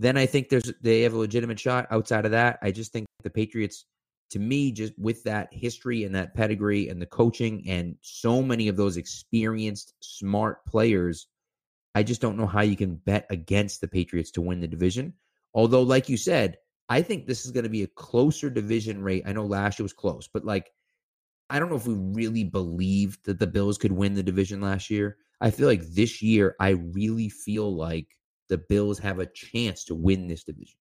then 0.00 0.16
I 0.16 0.26
think 0.26 0.48
there's 0.48 0.72
they 0.82 1.02
have 1.02 1.14
a 1.14 1.18
legitimate 1.18 1.60
shot. 1.60 1.86
Outside 1.90 2.24
of 2.24 2.32
that, 2.32 2.58
I 2.62 2.72
just 2.72 2.92
think 2.92 3.06
the 3.22 3.30
Patriots 3.30 3.84
to 4.30 4.38
me 4.40 4.72
just 4.72 4.92
with 4.98 5.22
that 5.24 5.48
history 5.52 6.02
and 6.02 6.14
that 6.14 6.34
pedigree 6.34 6.88
and 6.88 7.00
the 7.00 7.06
coaching 7.06 7.62
and 7.68 7.96
so 8.00 8.42
many 8.42 8.66
of 8.66 8.76
those 8.76 8.96
experienced 8.96 9.94
smart 10.00 10.64
players, 10.66 11.28
I 11.94 12.02
just 12.02 12.20
don't 12.20 12.36
know 12.36 12.46
how 12.46 12.62
you 12.62 12.76
can 12.76 12.96
bet 12.96 13.26
against 13.30 13.80
the 13.80 13.86
Patriots 13.86 14.32
to 14.32 14.40
win 14.40 14.60
the 14.60 14.66
division. 14.66 15.14
Although 15.54 15.82
like 15.82 16.08
you 16.08 16.16
said, 16.16 16.56
I 16.88 17.02
think 17.02 17.26
this 17.26 17.44
is 17.44 17.50
going 17.50 17.64
to 17.64 17.70
be 17.70 17.82
a 17.82 17.88
closer 17.88 18.50
division 18.50 19.02
rate. 19.02 19.24
I 19.26 19.32
know 19.32 19.46
last 19.46 19.78
year 19.78 19.84
was 19.84 19.92
close, 19.92 20.28
but 20.28 20.44
like, 20.44 20.70
I 21.50 21.58
don't 21.58 21.70
know 21.70 21.76
if 21.76 21.86
we 21.86 21.94
really 21.94 22.44
believed 22.44 23.24
that 23.24 23.38
the 23.38 23.46
Bills 23.46 23.78
could 23.78 23.92
win 23.92 24.14
the 24.14 24.22
division 24.22 24.60
last 24.60 24.90
year. 24.90 25.16
I 25.40 25.50
feel 25.50 25.66
like 25.66 25.82
this 25.82 26.22
year, 26.22 26.56
I 26.60 26.70
really 26.70 27.28
feel 27.28 27.74
like 27.74 28.08
the 28.48 28.58
Bills 28.58 28.98
have 28.98 29.18
a 29.18 29.26
chance 29.26 29.84
to 29.84 29.94
win 29.94 30.26
this 30.26 30.44
division. 30.44 30.78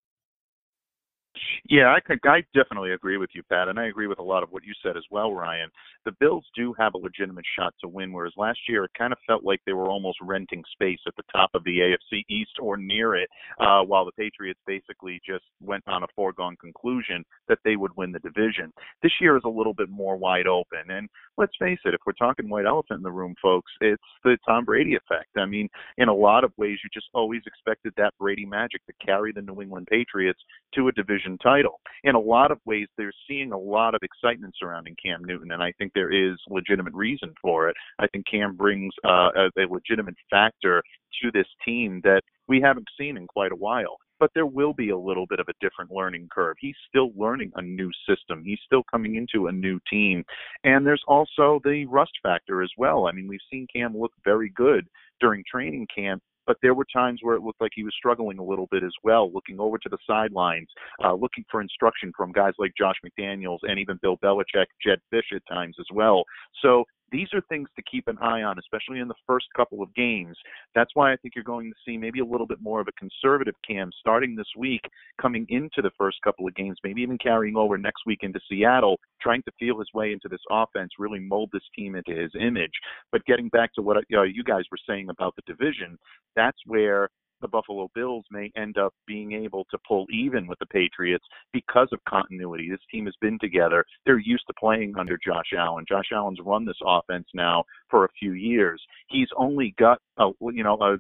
Yeah, 1.70 1.94
I 1.96 2.00
could, 2.00 2.20
I 2.26 2.44
definitely 2.54 2.92
agree 2.92 3.18
with 3.18 3.32
you, 3.34 3.42
Pat, 3.44 3.68
and 3.68 3.80
I 3.80 3.88
agree 3.88 4.08
with 4.08 4.20
a 4.20 4.24
lot 4.24 4.44
of 4.44 4.52
what 4.52 4.64
you 4.64 4.74
said 4.84 4.98
as 4.98 5.04
well, 5.10 5.34
Ryan. 5.34 5.70
The 6.06 6.12
Bills 6.20 6.46
do 6.56 6.74
have 6.78 6.94
a 6.94 6.98
legitimate 6.98 7.46
shot 7.58 7.74
to 7.82 7.88
win, 7.88 8.12
whereas 8.12 8.34
last 8.38 8.60
year 8.68 8.84
it 8.84 8.92
kind 8.98 9.14
of 9.14 9.20
felt 9.26 9.44
like 9.44 9.62
they 9.66 9.74
were 9.74 9.90
almost 9.90 10.18
renting 10.22 10.64
space 10.74 11.00
at 11.08 11.16
the 11.16 11.24
top 11.32 11.50
of 11.54 11.64
the 11.64 11.80
AFC 11.80 12.24
East 12.30 12.52
or 12.62 12.78
near 12.78 13.16
it, 13.16 13.30
uh, 13.60 13.82
while 13.82 14.06
the 14.06 14.12
Patriots 14.12 14.60
basically 14.68 15.20
just 15.26 15.46
went 15.62 15.84
on 15.88 16.04
a 16.04 16.08
foregone 16.16 16.56
conclusion 16.58 17.24
that 17.48 17.60
they 17.64 17.76
would 17.76 17.96
win 17.96 18.12
the 18.12 18.20
division. 18.20 18.72
This 19.02 19.14
year 19.20 19.38
is 19.38 19.44
a 19.46 19.50
little 19.50 19.74
bit 19.74 19.90
more 19.90 20.18
wide 20.18 20.48
open, 20.48 20.90
and 20.90 21.10
let's 21.38 21.54
face 21.58 21.80
it, 21.86 21.94
if 21.94 22.02
we're 22.06 22.14
talking 22.14 22.50
white 22.50 22.66
elephant 22.66 23.00
in 23.00 23.04
the 23.04 23.12
room, 23.12 23.36
folks, 23.42 23.72
it's 23.82 24.04
the 24.24 24.38
Tom 24.46 24.66
Brady 24.66 24.96
effect. 24.96 25.30
I 25.38 25.46
mean, 25.46 25.70
in 25.98 26.10
a 26.10 26.14
lot 26.14 26.44
of 26.44 26.52
ways, 26.58 26.78
you 26.84 26.90
just 26.94 27.08
always 27.14 27.42
expected 27.48 27.94
that 27.98 28.14
Brady 28.20 28.46
magic 28.46 28.86
to 28.86 29.06
carry 29.06 29.32
the 29.32 29.42
New 29.42 29.62
England 29.62 29.88
Patriots 29.90 30.40
to 30.76 30.90
a 30.90 30.92
division 30.92 31.23
title 31.42 31.54
title. 31.54 31.80
In 32.04 32.16
a 32.16 32.20
lot 32.20 32.52
of 32.52 32.60
ways, 32.66 32.88
they're 32.98 33.14
seeing 33.28 33.52
a 33.52 33.58
lot 33.58 33.96
of 33.96 34.02
excitement 34.04 34.54
surrounding 34.60 34.96
Cam 35.04 35.24
Newton, 35.24 35.52
and 35.52 35.64
I 35.64 35.72
think 35.78 35.92
there 35.94 36.12
is 36.12 36.38
legitimate 36.50 36.94
reason 36.94 37.34
for 37.42 37.70
it. 37.70 37.76
I 38.00 38.08
think 38.08 38.26
Cam 38.30 38.56
brings 38.56 38.94
uh, 39.06 39.30
a, 39.36 39.50
a 39.58 39.66
legitimate 39.70 40.16
factor 40.30 40.84
to 41.22 41.32
this 41.32 41.48
team 41.66 42.02
that 42.04 42.22
we 42.48 42.60
haven't 42.62 42.88
seen 43.00 43.18
in 43.18 43.28
quite 43.28 43.52
a 43.52 43.56
while 43.56 43.98
but 44.20 44.30
there 44.34 44.46
will 44.46 44.74
be 44.74 44.92
a 44.92 44.98
little 44.98 45.26
bit 45.26 45.42
of 45.42 45.48
a 45.50 45.54
different 45.60 45.92
learning 45.92 46.30
curve. 46.32 46.56
He's 46.62 46.76
still 46.88 47.10
learning 47.18 47.52
a 47.56 47.62
new 47.62 47.92
system. 48.08 48.42
He's 48.46 48.60
still 48.66 48.84
coming 48.90 49.16
into 49.16 49.48
a 49.48 49.52
new 49.52 49.82
team. 49.90 50.24
And 50.64 50.86
there's 50.86 51.04
also 51.10 51.60
the 51.66 51.86
rust 51.90 52.14
factor 52.22 52.64
as 52.64 52.70
well. 52.78 53.06
I 53.08 53.12
mean, 53.12 53.28
we've 53.28 53.42
seen 53.52 53.68
Cam 53.76 53.98
look 53.98 54.14
very 54.24 54.50
good 54.56 54.88
during 55.20 55.44
training 55.52 55.88
camp 55.94 56.24
but 56.46 56.58
there 56.62 56.74
were 56.74 56.86
times 56.94 57.20
where 57.22 57.36
it 57.36 57.42
looked 57.42 57.62
like 57.62 57.72
he 57.74 57.84
was 57.84 57.94
struggling 57.98 58.40
a 58.40 58.44
little 58.44 58.68
bit 58.72 58.84
as 58.84 58.94
well, 59.04 59.32
looking 59.32 59.60
over 59.60 59.78
to 59.78 59.90
the 59.90 59.98
sidelines, 60.08 60.68
uh, 61.04 61.14
looking 61.14 61.46
for 61.50 61.62
instruction 61.62 62.12
from 62.16 62.32
guys 62.32 62.54
like 62.58 62.72
Josh 62.78 62.96
McDaniels 63.06 63.60
and 63.64 63.80
even 63.80 64.00
Bill 64.02 64.18
Belichick, 64.18 64.66
Jedd 64.86 65.00
Fisch 65.14 65.36
at 65.36 65.42
times 65.52 65.76
as 65.80 65.88
well. 65.94 66.24
So 66.62 66.84
these 67.14 67.28
are 67.34 67.42
things 67.48 67.70
to 67.76 67.84
keep 67.90 68.08
an 68.08 68.18
eye 68.18 68.42
on, 68.42 68.58
especially 68.58 69.00
in 69.00 69.08
the 69.08 69.14
first 69.26 69.46
couple 69.56 69.84
of 69.84 69.94
games. 69.94 70.36
That's 70.74 70.90
why 70.96 71.14
I 71.14 71.16
think 71.18 71.36
you're 71.36 71.44
going 71.44 71.70
to 71.70 71.76
see 71.86 71.96
maybe 71.96 72.20
a 72.20 72.26
little 72.26 72.48
bit 72.48 72.58
more 72.60 72.82
of 72.82 72.88
a 72.88 73.00
conservative 73.00 73.54
cam 73.66 73.92
starting 74.00 74.36
this 74.36 74.48
week, 74.58 74.82
coming 75.22 75.46
into 75.50 75.82
the 75.82 75.92
first 75.98 76.18
couple 76.24 76.48
of 76.48 76.56
games, 76.56 76.78
maybe 76.84 77.02
even 77.02 77.20
carrying 77.20 77.56
over 77.56 77.78
next 77.78 78.02
week 78.08 78.20
into 78.24 78.40
Seattle, 78.50 79.00
trying 79.22 79.44
to 79.44 79.52
feel 79.60 79.78
his 79.78 79.88
way 79.94 80.12
into 80.12 80.28
this 80.28 80.42
offense, 80.50 80.90
really 80.98 81.20
mold 81.20 81.52
this 81.54 81.64
team 81.76 81.96
into 81.96 82.20
his 82.20 82.32
image. 82.40 82.74
But 83.12 83.24
getting 83.26 83.50
back 83.50 83.74
to 83.76 83.84
what 83.84 83.98
uh, 83.98 84.24
you 84.24 84.44
guys 84.44 84.64
were 84.72 84.78
saying 84.90 85.10
about 85.10 85.36
the 85.36 85.44
division, 85.46 85.98
that's 86.36 86.58
where 86.66 87.10
the 87.44 87.48
Buffalo 87.48 87.92
Bills 87.94 88.26
may 88.32 88.52
end 88.58 88.80
up 88.80 88.94
being 89.06 89.34
able 89.34 89.66
to 89.70 89.78
pull 89.88 90.08
even 90.12 90.48
with 90.48 90.58
the 90.58 90.66
Patriots 90.66 91.26
because 91.52 91.90
of 91.92 92.00
continuity. 92.10 92.70
This 92.72 92.80
team 92.90 93.06
has 93.06 93.14
been 93.22 93.38
together. 93.40 93.86
They're 94.06 94.18
used 94.18 94.46
to 94.48 94.54
playing 94.60 94.96
under 94.98 95.20
Josh 95.24 95.52
Allen. 95.56 95.86
Josh 95.88 96.10
Allen's 96.12 96.40
run 96.44 96.66
this 96.66 96.80
offense 96.84 97.28
now 97.36 97.66
for 97.90 98.06
a 98.06 98.10
few 98.18 98.32
years. 98.32 98.82
He's 99.10 99.28
only 99.38 99.76
got 99.78 100.00
a 100.18 100.30
you 100.42 100.64
know 100.64 100.78
a 100.82 100.98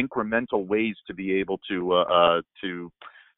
incremental 0.00 0.66
ways 0.66 0.94
to 1.06 1.14
be 1.14 1.32
able 1.32 1.58
to 1.70 1.94
uh, 1.94 2.02
uh 2.02 2.42
to 2.60 2.90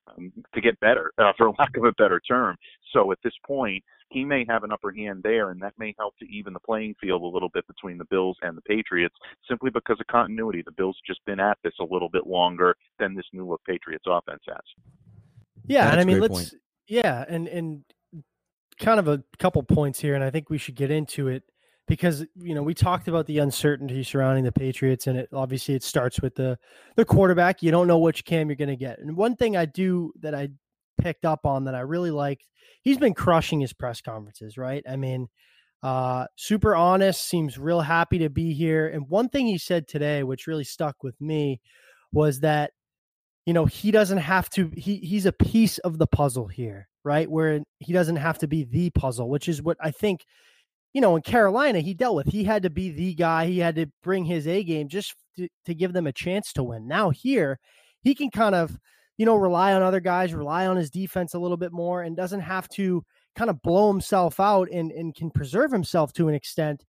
um, 0.09 0.33
to 0.55 0.61
get 0.61 0.79
better, 0.81 1.13
uh, 1.19 1.33
for 1.37 1.51
lack 1.59 1.77
of 1.77 1.85
a 1.85 1.93
better 1.93 2.21
term. 2.21 2.57
So 2.93 3.13
at 3.13 3.19
this 3.23 3.35
point, 3.47 3.83
he 4.11 4.25
may 4.25 4.45
have 4.49 4.63
an 4.63 4.73
upper 4.73 4.93
hand 4.93 5.23
there, 5.23 5.51
and 5.51 5.61
that 5.63 5.75
may 5.79 5.95
help 5.99 6.17
to 6.19 6.27
even 6.27 6.53
the 6.53 6.61
playing 6.61 6.95
field 7.01 7.23
a 7.23 7.27
little 7.27 7.49
bit 7.49 7.67
between 7.67 7.99
the 7.99 8.05
Bills 8.05 8.37
and 8.43 8.57
the 8.57 8.63
Patriots, 8.63 9.15
simply 9.49 9.71
because 9.71 9.99
of 10.01 10.07
continuity. 10.07 10.63
The 10.65 10.73
Bills 10.73 10.97
just 11.07 11.25
been 11.27 11.41
at 11.41 11.59
this 11.65 11.75
a 11.81 11.85
little 11.85 12.09
bit 12.09 12.27
longer 12.27 12.77
than 12.99 13.15
this 13.15 13.27
new 13.33 13.49
look 13.49 13.63
Patriots 13.67 14.05
offense 14.07 14.43
has. 14.49 14.59
Yeah, 15.67 15.85
That's 15.85 15.93
and 15.93 16.01
I 16.01 16.05
mean, 16.05 16.21
let's 16.21 16.33
point. 16.33 16.55
yeah, 16.87 17.25
and 17.29 17.49
and 17.49 17.83
kind 18.79 19.01
of 19.01 19.09
a 19.09 19.25
couple 19.39 19.63
points 19.63 20.01
here, 20.01 20.15
and 20.15 20.23
I 20.23 20.31
think 20.31 20.51
we 20.51 20.59
should 20.59 20.77
get 20.77 20.91
into 20.91 21.29
it 21.29 21.43
because 21.87 22.25
you 22.37 22.55
know 22.55 22.63
we 22.63 22.75
talked 22.75 23.09
about 23.09 23.27
the 23.27 23.39
uncertainty 23.39 24.03
surrounding 24.03 24.45
the 24.45 24.53
Patriots, 24.53 25.07
and 25.07 25.19
it 25.19 25.29
obviously 25.33 25.75
it 25.75 25.83
starts 25.83 26.21
with 26.21 26.35
the 26.35 26.59
the 26.97 27.05
quarterback. 27.05 27.63
You 27.63 27.71
don't 27.71 27.87
know 27.87 27.99
which 27.99 28.25
cam 28.25 28.49
you're 28.49 28.57
going 28.57 28.69
to 28.69 28.77
get, 28.77 28.99
and 28.99 29.17
one 29.17 29.37
thing 29.37 29.57
I 29.57 29.65
do 29.65 30.13
that 30.21 30.35
I 30.35 30.49
picked 30.99 31.25
up 31.25 31.47
on 31.47 31.65
that 31.65 31.75
I 31.75 31.81
really 31.81 32.11
liked 32.11 32.47
he's 32.87 32.99
been 32.99 33.15
crushing 33.15 33.61
his 33.61 33.73
press 33.73 34.01
conferences, 34.01 34.57
right? 34.57 34.85
I 34.89 34.95
mean, 34.95 35.27
uh, 35.83 36.27
super 36.37 36.77
honest, 36.77 37.29
seems 37.29 37.59
real 37.59 37.81
happy 37.81 38.19
to 38.19 38.31
be 38.31 38.55
here. 38.55 38.87
And 38.87 39.09
one 39.09 39.29
thing 39.29 39.49
he 39.49 39.59
said 39.59 39.89
today, 39.89 40.23
which 40.23 40.47
really 40.47 40.63
stuck 40.63 41.03
with 41.03 41.21
me, 41.21 41.61
was 42.13 42.41
that 42.41 42.71
you 43.45 43.53
know 43.53 43.67
he 43.67 43.91
doesn't 43.91 44.19
have 44.19 44.49
to. 44.51 44.71
He 44.77 44.97
he's 44.99 45.27
a 45.27 45.33
piece 45.33 45.79
of 45.79 45.99
the 45.99 46.07
puzzle 46.07 46.47
here, 46.47 46.89
right? 47.05 47.29
Where 47.29 47.61
he 47.81 47.93
doesn't 47.93 48.17
have 48.17 48.39
to 48.39 48.47
be 48.47 48.63
the 48.63 48.91
puzzle, 48.91 49.29
which 49.29 49.49
is 49.49 49.61
what 49.61 49.77
I 49.81 49.91
think. 49.91 50.25
You 50.97 51.03
know, 51.03 51.15
in 51.15 51.21
Carolina, 51.21 51.81
he 51.81 51.93
dealt 51.93 52.17
with. 52.17 52.27
He 52.27 52.45
had 52.45 52.63
to 52.63 52.71
be 52.71 52.91
the 52.91 53.15
guy. 53.15 53.45
He 53.45 53.59
had 53.59 53.77
to 53.77 53.87
bring 54.03 54.25
his 54.25 54.49
A 54.49 54.65
game 54.65 54.89
just 54.89 55.15
to, 55.37 55.47
to 55.67 55.75
give 55.75 55.93
them 55.93 56.07
a 56.07 56.13
chance 56.13 56.55
to 56.55 56.63
win. 56.63 56.89
Now 56.89 57.11
here, 57.11 57.59
he 58.03 58.15
can 58.15 58.31
kind 58.31 58.55
of 58.55 58.79
you 59.17 59.25
know, 59.25 59.37
rely 59.37 59.73
on 59.73 59.83
other 59.83 60.01
guys, 60.01 60.35
rely 60.35 60.67
on 60.67 60.77
his 60.77 60.91
defense 60.91 61.35
a 61.35 61.39
little 61.39 61.57
bit 61.57 61.73
more, 61.73 62.03
and 62.03 62.17
doesn't 62.17 62.41
have 62.41 62.69
to 62.71 63.05
kind 63.35 63.51
of 63.51 63.63
blow 63.63 63.91
himself 63.91 64.41
out 64.41 64.69
and, 64.71 64.91
and 64.93 65.15
can 65.15 65.31
preserve 65.31 65.73
himself 65.73 66.13
to 66.15 66.29
an 66.29 66.35
extent 66.35 66.85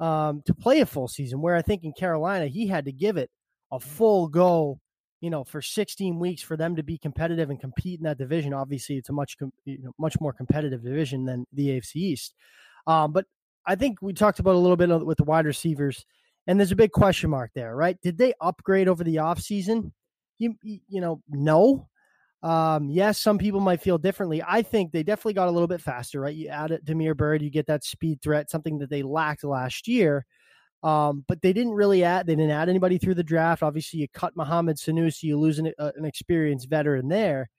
um, 0.00 0.42
to 0.44 0.54
play 0.54 0.80
a 0.80 0.86
full 0.86 1.08
season. 1.08 1.40
Where 1.40 1.56
I 1.56 1.62
think 1.62 1.84
in 1.84 1.92
Carolina, 1.92 2.46
he 2.46 2.66
had 2.66 2.84
to 2.86 2.92
give 2.92 3.16
it 3.16 3.30
a 3.70 3.78
full 3.78 4.28
go, 4.28 4.80
you 5.20 5.30
know, 5.30 5.44
for 5.44 5.62
16 5.62 6.18
weeks 6.18 6.42
for 6.42 6.56
them 6.56 6.76
to 6.76 6.82
be 6.82 6.98
competitive 6.98 7.50
and 7.50 7.60
compete 7.60 8.00
in 8.00 8.04
that 8.04 8.18
division. 8.18 8.52
Obviously, 8.52 8.96
it's 8.96 9.08
a 9.08 9.12
much 9.12 9.36
you 9.64 9.78
know, 9.82 9.92
much 9.98 10.20
more 10.20 10.32
competitive 10.32 10.82
division 10.82 11.24
than 11.24 11.44
the 11.52 11.68
AFC 11.68 11.96
East. 11.96 12.34
Um, 12.86 13.12
but 13.12 13.26
I 13.68 13.76
think 13.76 14.02
we 14.02 14.12
talked 14.12 14.40
about 14.40 14.56
a 14.56 14.58
little 14.58 14.76
bit 14.76 14.88
with 15.06 15.18
the 15.18 15.24
wide 15.24 15.46
receivers, 15.46 16.04
and 16.46 16.58
there's 16.58 16.72
a 16.72 16.76
big 16.76 16.92
question 16.92 17.30
mark 17.30 17.52
there, 17.54 17.76
right? 17.76 17.96
Did 18.02 18.18
they 18.18 18.34
upgrade 18.40 18.88
over 18.88 19.04
the 19.04 19.16
offseason? 19.16 19.92
you 20.38 20.54
you 20.62 21.00
know 21.00 21.20
no 21.28 21.88
um, 22.40 22.88
yes, 22.88 23.18
some 23.18 23.36
people 23.36 23.58
might 23.58 23.82
feel 23.82 23.98
differently. 23.98 24.40
I 24.46 24.62
think 24.62 24.92
they 24.92 25.02
definitely 25.02 25.32
got 25.32 25.48
a 25.48 25.50
little 25.50 25.66
bit 25.66 25.80
faster, 25.80 26.20
right? 26.20 26.36
You 26.36 26.46
add 26.46 26.70
it 26.70 26.84
Damiere 26.84 27.16
Byrd, 27.16 27.42
you 27.42 27.50
get 27.50 27.66
that 27.66 27.82
speed 27.82 28.22
threat, 28.22 28.48
something 28.48 28.78
that 28.78 28.90
they 28.90 29.02
lacked 29.02 29.42
last 29.42 29.88
year. 29.88 30.24
Um, 30.84 31.24
but 31.26 31.42
they 31.42 31.52
didn't 31.52 31.72
really 31.72 32.04
add. 32.04 32.28
They 32.28 32.36
didn't 32.36 32.52
add 32.52 32.68
anybody 32.68 32.96
through 32.96 33.16
the 33.16 33.24
draft. 33.24 33.64
Obviously, 33.64 33.98
you 33.98 34.06
cut 34.14 34.36
Mohamed 34.36 34.76
Sanu, 34.76 35.12
so 35.12 35.26
you 35.26 35.36
lose 35.36 35.58
an, 35.58 35.72
uh, 35.80 35.90
an 35.96 36.04
experienced 36.04 36.70
veteran 36.70 37.08
there. 37.08 37.50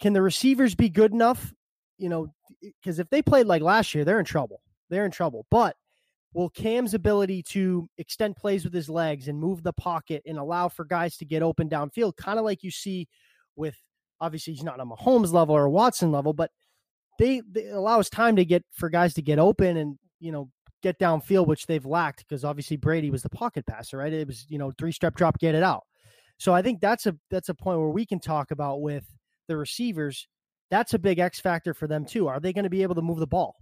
Can 0.00 0.12
the 0.12 0.22
receivers 0.22 0.76
be 0.76 0.88
good 0.88 1.12
enough? 1.12 1.52
You 1.96 2.08
know, 2.08 2.28
because 2.62 3.00
if 3.00 3.10
they 3.10 3.20
played 3.20 3.46
like 3.46 3.62
last 3.62 3.96
year, 3.96 4.04
they're 4.04 4.20
in 4.20 4.24
trouble. 4.24 4.60
They're 4.90 5.04
in 5.04 5.10
trouble. 5.10 5.46
But 5.50 5.76
will 6.34 6.50
Cam's 6.50 6.94
ability 6.94 7.42
to 7.42 7.88
extend 7.98 8.36
plays 8.36 8.64
with 8.64 8.74
his 8.74 8.88
legs 8.88 9.28
and 9.28 9.38
move 9.38 9.62
the 9.62 9.72
pocket 9.72 10.22
and 10.26 10.38
allow 10.38 10.68
for 10.68 10.84
guys 10.84 11.16
to 11.18 11.24
get 11.24 11.42
open 11.42 11.68
downfield, 11.68 12.16
kind 12.16 12.38
of 12.38 12.44
like 12.44 12.62
you 12.62 12.70
see 12.70 13.08
with 13.56 13.76
obviously 14.20 14.52
he's 14.52 14.64
not 14.64 14.80
on 14.80 14.90
a 14.90 14.96
Mahomes 14.96 15.32
level 15.32 15.56
or 15.56 15.68
Watson 15.68 16.12
level, 16.12 16.32
but 16.32 16.50
they, 17.18 17.42
they 17.50 17.68
allows 17.68 18.08
time 18.08 18.36
to 18.36 18.44
get 18.44 18.64
for 18.72 18.88
guys 18.88 19.14
to 19.14 19.22
get 19.22 19.38
open 19.38 19.76
and 19.76 19.98
you 20.20 20.32
know 20.32 20.50
get 20.82 20.98
downfield, 20.98 21.46
which 21.46 21.66
they've 21.66 21.86
lacked 21.86 22.24
because 22.28 22.44
obviously 22.44 22.76
Brady 22.76 23.10
was 23.10 23.22
the 23.22 23.30
pocket 23.30 23.66
passer, 23.66 23.98
right? 23.98 24.12
It 24.12 24.26
was 24.26 24.46
you 24.48 24.58
know 24.58 24.72
three 24.78 24.92
step 24.92 25.14
drop, 25.14 25.38
get 25.38 25.54
it 25.54 25.62
out. 25.62 25.84
So 26.38 26.54
I 26.54 26.62
think 26.62 26.80
that's 26.80 27.06
a 27.06 27.16
that's 27.30 27.48
a 27.48 27.54
point 27.54 27.80
where 27.80 27.88
we 27.88 28.06
can 28.06 28.20
talk 28.20 28.50
about 28.50 28.80
with 28.80 29.04
the 29.48 29.56
receivers. 29.56 30.28
That's 30.70 30.94
a 30.94 30.98
big 30.98 31.18
X 31.18 31.40
factor 31.40 31.74
for 31.74 31.86
them 31.86 32.04
too. 32.04 32.28
Are 32.28 32.40
they 32.40 32.52
going 32.52 32.64
to 32.64 32.70
be 32.70 32.82
able 32.82 32.94
to 32.94 33.02
move 33.02 33.18
the 33.18 33.26
ball? 33.26 33.56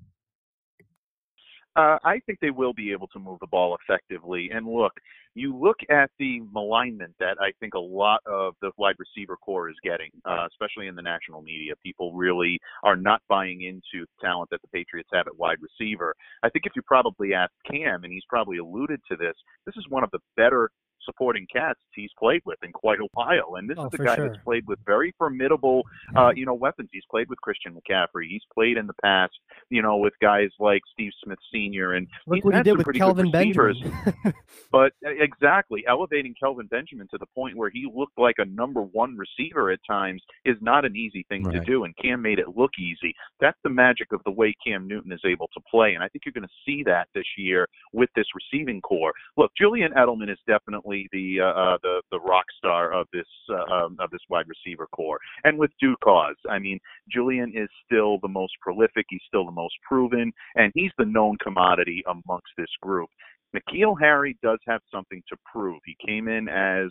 Uh, 1.76 1.99
I 2.04 2.21
think 2.25 2.40
they 2.40 2.50
will 2.50 2.73
be 2.73 2.90
able 2.90 3.06
to 3.09 3.18
move 3.18 3.38
the 3.40 3.47
ball 3.47 3.76
effectively. 3.83 4.49
And 4.50 4.66
look, 4.66 4.92
you 5.35 5.54
look 5.54 5.76
at 5.90 6.11
the 6.18 6.40
malignment 6.50 7.14
that 7.21 7.37
I 7.38 7.52
think 7.61 7.75
a 7.75 7.78
lot 7.78 8.21
of 8.25 8.54
the 8.62 8.71
wide 8.78 8.95
receiver 8.99 9.37
core 9.37 9.68
is 9.68 9.76
getting, 9.85 10.11
uh, 10.25 10.47
especially 10.50 10.87
in 10.87 10.95
the 10.95 11.02
national 11.02 11.42
media. 11.42 11.75
People 11.85 12.14
really 12.14 12.59
are 12.83 12.97
not 12.97 13.21
buying 13.28 13.62
into 13.62 14.06
the 14.06 14.26
talent 14.26 14.49
that 14.50 14.62
the 14.62 14.68
Patriots 14.68 15.11
have 15.12 15.26
at 15.26 15.37
wide 15.37 15.59
receiver. 15.61 16.14
I 16.42 16.49
think 16.49 16.64
if 16.64 16.73
you 16.75 16.80
probably 16.80 17.35
ask 17.35 17.52
Cam, 17.71 18.04
and 18.04 18.12
he's 18.12 18.25
probably 18.26 18.56
alluded 18.56 19.00
to 19.11 19.16
this, 19.16 19.35
this 19.66 19.76
is 19.76 19.85
one 19.90 20.02
of 20.02 20.11
the 20.12 20.21
better 20.35 20.71
supporting 21.06 21.46
cats 21.52 21.78
he's 21.94 22.10
played 22.18 22.42
with 22.44 22.58
in 22.62 22.72
quite 22.72 23.00
a 23.00 23.06
while. 23.14 23.56
And 23.56 23.68
this 23.68 23.78
oh, 23.78 23.86
is 23.86 23.90
the 23.92 24.04
guy 24.04 24.16
sure. 24.16 24.28
that's 24.28 24.42
played 24.44 24.66
with 24.66 24.78
very 24.84 25.14
formidable, 25.18 25.82
uh, 26.14 26.30
you 26.34 26.44
know, 26.44 26.54
weapons. 26.54 26.90
He's 26.92 27.04
played 27.10 27.28
with 27.28 27.40
Christian 27.40 27.75
McCaffrey. 27.75 28.28
He's 28.28 28.42
played 28.52 28.76
in 28.76 28.86
the 28.86 28.94
past, 29.02 29.32
you 29.70 29.82
know, 29.82 29.96
with 29.96 30.12
guys 30.20 30.50
like 30.60 30.82
Steve 30.92 31.12
Smith 31.25 31.38
Sr. 31.52 31.94
And 31.94 32.06
look 32.26 32.44
what 32.44 32.54
he 32.54 32.62
did 32.62 32.76
with 32.76 32.94
Kelvin 32.94 33.30
Benjamin. 33.30 33.76
but 34.72 34.92
exactly, 35.02 35.84
elevating 35.88 36.34
Kelvin 36.38 36.66
Benjamin 36.66 37.08
to 37.10 37.18
the 37.18 37.26
point 37.34 37.56
where 37.56 37.70
he 37.70 37.88
looked 37.92 38.18
like 38.18 38.36
a 38.38 38.44
number 38.44 38.82
one 38.82 39.16
receiver 39.16 39.70
at 39.70 39.80
times 39.88 40.22
is 40.44 40.56
not 40.60 40.84
an 40.84 40.96
easy 40.96 41.25
thing 41.28 41.44
right. 41.44 41.54
to 41.54 41.60
do. 41.64 41.84
And 41.84 41.94
Cam 41.96 42.22
made 42.22 42.38
it 42.38 42.56
look 42.56 42.72
easy. 42.78 43.14
That's 43.40 43.58
the 43.64 43.70
magic 43.70 44.12
of 44.12 44.20
the 44.25 44.30
way 44.30 44.54
Cam 44.66 44.86
Newton 44.86 45.12
is 45.12 45.20
able 45.25 45.48
to 45.54 45.60
play. 45.70 45.94
And 45.94 46.02
I 46.02 46.08
think 46.08 46.25
you're 46.25 46.32
going 46.32 46.42
to 46.42 46.48
see 46.64 46.82
that 46.84 47.08
this 47.14 47.26
year 47.36 47.66
with 47.92 48.10
this 48.16 48.26
receiving 48.34 48.80
core. 48.80 49.12
Look, 49.36 49.52
Julian 49.58 49.92
Edelman 49.92 50.30
is 50.30 50.38
definitely 50.46 50.96
the 51.12 51.41
uh, 51.41 51.45
uh, 51.45 51.79
the 51.83 52.03
the 52.11 52.21
rock 52.21 52.47
star 52.59 52.93
of 52.93 53.07
this 53.12 53.26
uh, 53.50 53.75
um, 53.75 53.97
of 54.00 54.11
this 54.11 54.21
wide 54.29 54.47
receiver 54.49 54.87
core, 54.93 55.19
and 55.45 55.59
with 55.59 55.71
due 55.81 55.97
cause. 56.03 56.37
I 56.49 56.59
mean, 56.59 56.79
Julian 57.11 57.53
is 57.55 57.69
still 57.85 58.19
the 58.21 58.29
most 58.29 58.55
prolific. 58.61 59.07
He's 59.09 59.21
still 59.26 59.45
the 59.45 59.53
most 59.53 59.75
proven, 59.87 60.33
and 60.55 60.73
he's 60.75 60.93
the 60.99 61.05
known 61.05 61.37
commodity 61.43 62.03
amongst 62.07 62.53
this 62.57 62.71
group. 62.81 63.11
N'Keal 63.55 63.95
Harry 64.00 64.37
does 64.43 64.59
have 64.67 64.81
something 64.93 65.23
to 65.29 65.37
prove. 65.50 65.81
He 65.85 65.97
came 66.05 66.29
in 66.29 66.49
as 66.49 66.88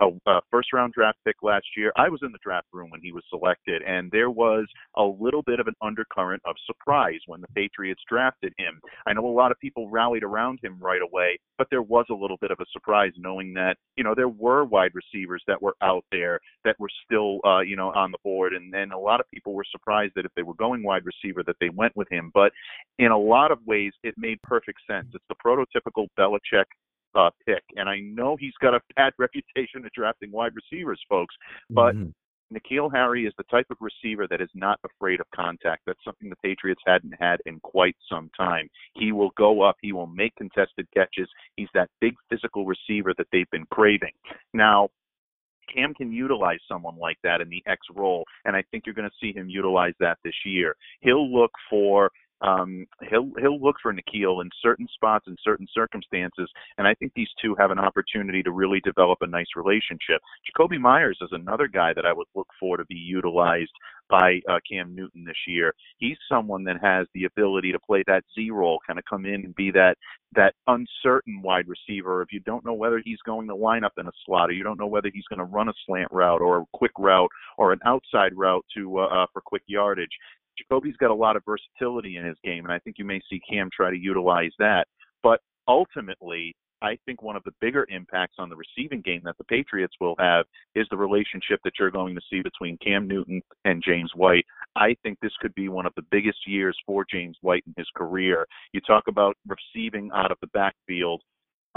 a, 0.00 0.06
a 0.26 0.40
first 0.50 0.72
round 0.72 0.92
draft 0.92 1.18
pick 1.24 1.36
last 1.42 1.66
year. 1.76 1.92
I 1.96 2.08
was 2.08 2.20
in 2.22 2.32
the 2.32 2.38
draft 2.42 2.66
room 2.72 2.90
when 2.90 3.00
he 3.02 3.12
was 3.12 3.22
selected, 3.30 3.82
and 3.82 4.10
there 4.10 4.30
was 4.30 4.66
a 4.96 5.04
little 5.04 5.42
bit 5.42 5.60
of 5.60 5.66
an 5.66 5.74
undercurrent 5.82 6.42
of 6.44 6.56
surprise 6.66 7.20
when 7.26 7.40
the 7.40 7.48
Patriots 7.54 8.02
drafted 8.08 8.52
him. 8.58 8.80
I 9.06 9.12
know 9.12 9.26
a 9.26 9.28
lot 9.28 9.50
of 9.50 9.58
people 9.60 9.90
rallied 9.90 10.24
around 10.24 10.58
him 10.62 10.78
right 10.80 11.02
away, 11.02 11.38
but 11.58 11.68
there 11.70 11.82
was 11.82 12.06
a 12.10 12.14
little 12.14 12.36
bit 12.40 12.50
of 12.50 12.58
a 12.60 12.66
surprise 12.72 13.12
knowing 13.16 13.54
that, 13.54 13.76
you 13.96 14.04
know, 14.04 14.14
there 14.14 14.28
were 14.28 14.64
wide 14.64 14.92
receivers 14.94 15.42
that 15.46 15.60
were 15.60 15.76
out 15.82 16.04
there 16.10 16.40
that 16.64 16.78
were 16.78 16.90
still, 17.04 17.38
uh, 17.44 17.60
you 17.60 17.76
know, 17.76 17.92
on 17.94 18.10
the 18.10 18.18
board. 18.24 18.52
And 18.52 18.72
then 18.72 18.92
a 18.92 18.98
lot 18.98 19.20
of 19.20 19.26
people 19.32 19.54
were 19.54 19.64
surprised 19.70 20.12
that 20.16 20.24
if 20.24 20.32
they 20.36 20.42
were 20.42 20.54
going 20.54 20.82
wide 20.82 21.02
receiver, 21.04 21.42
that 21.46 21.56
they 21.60 21.70
went 21.70 21.96
with 21.96 22.10
him. 22.10 22.30
But 22.34 22.52
in 22.98 23.10
a 23.10 23.18
lot 23.18 23.50
of 23.50 23.58
ways, 23.66 23.92
it 24.02 24.14
made 24.16 24.40
perfect 24.42 24.80
sense. 24.90 25.06
It's 25.14 25.24
the 25.28 25.34
prototypical 25.44 26.06
Belichick 26.18 26.64
uh, 27.14 27.30
pick. 27.46 27.62
And 27.76 27.88
I 27.88 28.00
know 28.00 28.36
he's 28.38 28.54
got 28.60 28.74
a 28.74 28.80
bad 28.96 29.12
reputation 29.18 29.84
of 29.84 29.92
drafting 29.92 30.32
wide 30.32 30.52
receivers, 30.54 31.00
folks, 31.08 31.34
but 31.70 31.94
mm-hmm. 31.94 32.10
N'Keal 32.52 32.92
Harry 32.92 33.26
is 33.26 33.32
the 33.36 33.44
type 33.44 33.66
of 33.70 33.76
receiver 33.80 34.26
that 34.28 34.40
is 34.40 34.50
not 34.54 34.78
afraid 34.84 35.20
of 35.20 35.26
contact. 35.34 35.82
That's 35.86 36.02
something 36.04 36.28
the 36.28 36.36
Patriots 36.36 36.82
hadn't 36.86 37.14
had 37.18 37.40
in 37.46 37.58
quite 37.60 37.96
some 38.08 38.30
time. 38.36 38.68
He 38.94 39.12
will 39.12 39.30
go 39.36 39.62
up, 39.62 39.76
he 39.80 39.92
will 39.92 40.06
make 40.06 40.34
contested 40.36 40.86
catches. 40.94 41.28
He's 41.56 41.68
that 41.74 41.90
big 42.00 42.14
physical 42.30 42.66
receiver 42.66 43.12
that 43.18 43.26
they've 43.32 43.50
been 43.50 43.66
craving. 43.70 44.12
Now, 44.52 44.90
Cam 45.74 45.94
can 45.94 46.12
utilize 46.12 46.58
someone 46.68 46.98
like 46.98 47.16
that 47.24 47.40
in 47.40 47.48
the 47.48 47.62
X 47.66 47.80
role, 47.94 48.24
and 48.44 48.54
I 48.54 48.62
think 48.70 48.84
you're 48.84 48.94
going 48.94 49.08
to 49.08 49.16
see 49.20 49.32
him 49.32 49.48
utilize 49.48 49.94
that 49.98 50.18
this 50.22 50.34
year. 50.44 50.76
He'll 51.00 51.32
look 51.32 51.52
for 51.70 52.10
um, 52.44 52.86
he'll 53.08 53.30
he'll 53.40 53.60
look 53.60 53.76
for 53.82 53.92
N'Keal 53.92 54.42
in 54.42 54.50
certain 54.60 54.86
spots 54.94 55.26
in 55.26 55.36
certain 55.42 55.66
circumstances, 55.72 56.50
and 56.76 56.86
I 56.86 56.94
think 56.94 57.12
these 57.14 57.28
two 57.40 57.54
have 57.58 57.70
an 57.70 57.78
opportunity 57.78 58.42
to 58.42 58.50
really 58.50 58.80
develop 58.80 59.18
a 59.22 59.26
nice 59.26 59.46
relationship. 59.56 60.20
Jakobi 60.46 60.78
Meyers 60.78 61.18
is 61.22 61.30
another 61.32 61.68
guy 61.68 61.92
that 61.94 62.04
I 62.04 62.12
would 62.12 62.26
look 62.34 62.48
for 62.60 62.76
to 62.76 62.84
be 62.84 62.96
utilized 62.96 63.72
by 64.10 64.40
uh, 64.50 64.58
Cam 64.70 64.94
Newton 64.94 65.24
this 65.24 65.36
year. 65.46 65.74
He's 65.96 66.18
someone 66.28 66.64
that 66.64 66.76
has 66.82 67.06
the 67.14 67.24
ability 67.24 67.72
to 67.72 67.78
play 67.78 68.04
that 68.06 68.24
Z 68.34 68.50
role, 68.50 68.78
kind 68.86 68.98
of 68.98 69.04
come 69.08 69.24
in 69.24 69.44
and 69.44 69.54
be 69.54 69.70
that 69.70 69.96
that 70.34 70.54
uncertain 70.66 71.40
wide 71.42 71.66
receiver. 71.68 72.20
If 72.20 72.32
you 72.32 72.40
don't 72.40 72.64
know 72.64 72.74
whether 72.74 73.00
he's 73.02 73.20
going 73.24 73.46
to 73.48 73.54
line 73.54 73.84
up 73.84 73.94
in 73.96 74.06
a 74.06 74.12
slot, 74.26 74.50
or 74.50 74.52
you 74.52 74.64
don't 74.64 74.78
know 74.78 74.86
whether 74.86 75.10
he's 75.12 75.24
going 75.28 75.38
to 75.38 75.44
run 75.44 75.68
a 75.68 75.74
slant 75.86 76.08
route 76.12 76.42
or 76.42 76.58
a 76.58 76.64
quick 76.74 76.92
route 76.98 77.30
or 77.56 77.72
an 77.72 77.80
outside 77.86 78.32
route 78.36 78.64
to 78.76 78.98
uh, 78.98 79.06
uh, 79.06 79.26
for 79.32 79.40
quick 79.40 79.62
yardage. 79.66 80.12
Jakobi's 80.58 80.96
got 80.96 81.10
a 81.10 81.14
lot 81.14 81.36
of 81.36 81.42
versatility 81.44 82.16
in 82.16 82.24
his 82.24 82.36
game, 82.44 82.64
and 82.64 82.72
I 82.72 82.78
think 82.78 82.96
you 82.98 83.04
may 83.04 83.20
see 83.30 83.40
Cam 83.48 83.68
try 83.74 83.90
to 83.90 83.98
utilize 83.98 84.52
that. 84.58 84.86
But 85.22 85.40
ultimately, 85.66 86.54
I 86.82 86.98
think 87.06 87.22
one 87.22 87.34
of 87.34 87.42
the 87.44 87.54
bigger 87.62 87.86
impacts 87.88 88.34
on 88.38 88.50
the 88.50 88.56
receiving 88.56 89.00
game 89.00 89.22
that 89.24 89.38
the 89.38 89.44
Patriots 89.44 89.94
will 90.00 90.16
have 90.18 90.44
is 90.74 90.86
the 90.90 90.98
relationship 90.98 91.60
that 91.64 91.72
you're 91.78 91.90
going 91.90 92.14
to 92.14 92.20
see 92.30 92.42
between 92.42 92.76
Cam 92.78 93.08
Newton 93.08 93.40
and 93.64 93.82
James 93.82 94.10
White. 94.14 94.44
I 94.76 94.94
think 95.02 95.18
this 95.20 95.32
could 95.40 95.54
be 95.54 95.70
one 95.70 95.86
of 95.86 95.94
the 95.96 96.04
biggest 96.10 96.46
years 96.46 96.76
for 96.84 97.06
James 97.10 97.38
White 97.40 97.64
in 97.66 97.74
his 97.78 97.88
career. 97.96 98.46
You 98.72 98.80
talk 98.82 99.04
about 99.08 99.36
receiving 99.46 100.10
out 100.14 100.30
of 100.30 100.36
the 100.42 100.48
backfield 100.48 101.22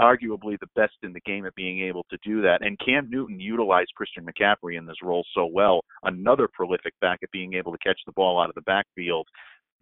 arguably 0.00 0.58
the 0.60 0.68
best 0.76 0.94
in 1.02 1.12
the 1.12 1.20
game 1.20 1.46
at 1.46 1.54
being 1.54 1.80
able 1.80 2.04
to 2.10 2.18
do 2.24 2.40
that. 2.42 2.62
And 2.62 2.78
Cam 2.84 3.08
Newton 3.10 3.40
utilized 3.40 3.92
Christian 3.96 4.26
McCaffrey 4.26 4.78
in 4.78 4.86
this 4.86 5.02
role 5.02 5.24
so 5.34 5.46
well, 5.46 5.80
another 6.04 6.48
prolific 6.52 6.94
back 7.00 7.20
at 7.22 7.30
being 7.30 7.54
able 7.54 7.72
to 7.72 7.78
catch 7.78 8.00
the 8.06 8.12
ball 8.12 8.40
out 8.40 8.48
of 8.48 8.54
the 8.54 8.62
backfield. 8.62 9.26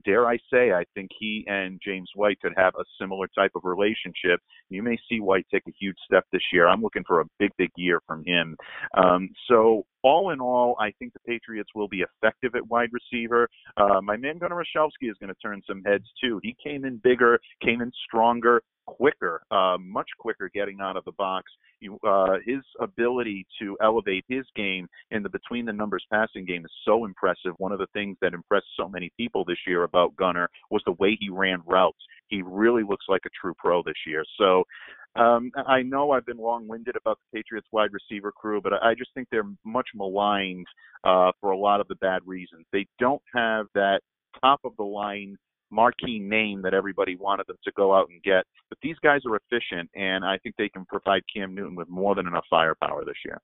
Dare 0.05 0.27
I 0.29 0.37
say, 0.53 0.73
I 0.73 0.85
think 0.95 1.11
he 1.19 1.45
and 1.49 1.81
James 1.85 2.11
White 2.15 2.41
could 2.41 2.53
have 2.57 2.75
a 2.79 2.85
similar 3.01 3.29
type 3.37 3.53
of 3.55 3.65
relationship. 3.65 4.41
You 4.69 4.83
may 4.83 4.99
see 5.09 5.21
White 5.21 5.47
take 5.53 5.65
a 5.67 5.73
huge 5.79 5.97
step 6.05 6.25
this 6.33 6.43
year. 6.53 6.69
I'm 6.69 6.83
looking 6.83 7.05
for 7.07 7.21
a 7.21 7.25
big, 7.39 7.51
big 7.57 7.71
year 7.77 8.01
from 8.07 8.23
him. 8.25 8.57
Um, 8.97 9.31
so 9.49 9.85
all 10.07 10.31
in 10.31 10.41
all, 10.41 10.77
I 10.79 10.93
think 10.99 11.13
the 11.13 11.21
Patriots 11.27 11.71
will 11.75 11.89
be 11.89 12.03
effective 12.03 12.55
at 12.55 12.65
wide 12.69 12.91
receiver. 12.93 13.49
Uh, 13.77 14.01
my 14.01 14.17
man 14.17 14.39
Gunnar 14.39 14.63
Olszewski 14.63 15.11
is 15.11 15.17
going 15.19 15.35
to 15.35 15.41
turn 15.43 15.61
some 15.67 15.83
heads 15.85 16.05
too. 16.23 16.39
He 16.45 16.57
came 16.63 16.85
in 16.85 16.99
bigger, 17.03 17.41
came 17.61 17.83
in 17.83 17.91
stronger, 18.07 18.63
quicker, 18.87 19.43
uh, 19.51 19.77
much 19.81 20.09
quicker 20.19 20.49
getting 20.55 20.79
out 20.81 20.97
of 20.97 21.05
the 21.05 21.13
box. 21.13 21.51
You, 21.81 21.99
uh, 22.07 22.37
his 22.47 22.63
ability 22.81 23.47
to 23.61 23.77
elevate 23.83 24.25
his 24.29 24.47
game 24.55 24.87
in 25.11 25.23
the 25.23 25.29
between 25.29 25.67
the 25.67 25.73
numbers 25.73 26.05
passing 26.11 26.47
game 26.47 26.65
is 26.65 26.71
so 26.85 27.05
impressive. 27.05 27.53
One 27.59 27.73
of 27.73 27.79
the 27.79 27.89
things 27.93 28.17
that 28.23 28.33
impressed 28.33 28.67
so 28.77 28.89
many 28.89 29.11
people 29.17 29.45
this 29.45 29.59
year 29.67 29.83
about 29.83 30.17
Gunnar 30.17 30.49
was 30.71 30.83
the 30.87 30.93
way 30.93 31.17
he 31.21 31.29
ran 31.29 31.63
routes. 31.67 31.99
He 32.29 32.43
really 32.43 32.83
looks 32.83 33.07
like 33.09 33.23
a 33.27 33.31
true 33.41 33.55
pro 33.59 33.83
this 33.83 33.95
year. 34.07 34.25
So 34.39 34.65
um, 35.17 35.51
I 35.67 35.83
know 35.83 36.11
I've 36.11 36.27
been 36.27 36.39
long-winded 36.39 36.97
about 36.97 37.19
the 37.19 37.39
Patriots 37.39 37.69
wide 37.73 37.91
receiver 37.93 38.33
crew, 38.33 38.61
but 38.61 38.73
I 38.75 38.95
just 38.95 39.11
think 39.15 39.29
they're 39.31 39.51
much 39.65 39.89
maligned 39.95 40.67
uh, 41.05 41.33
for 41.41 41.53
a 41.53 41.59
lot 41.59 41.81
of 41.81 41.89
the 41.89 41.95
bad 41.97 42.21
reasons. 42.27 42.67
They 42.73 42.87
don't 42.99 43.23
have 43.35 43.67
that 43.75 44.01
top 44.43 44.61
of 44.65 44.73
the 44.77 44.85
line 44.85 45.37
marquee 45.71 46.19
name 46.19 46.63
that 46.63 46.75
everybody 46.75 47.17
wanted 47.17 47.47
them 47.47 47.57
to 47.65 47.73
go 47.77 47.95
out 47.95 48.09
and 48.11 48.23
get. 48.23 48.45
But 48.69 48.79
these 48.83 48.97
guys 49.03 49.21
are 49.29 49.37
efficient, 49.37 49.91
and 49.95 50.25
I 50.25 50.39
think 50.39 50.55
they 50.57 50.69
can 50.69 50.85
provide 50.85 51.23
Cam 51.35 51.55
Newton 51.55 51.75
with 51.75 51.89
more 51.89 52.15
than 52.15 52.27
enough 52.27 52.45
firepower 52.49 53.05
this 53.05 53.17
year. 53.25 53.41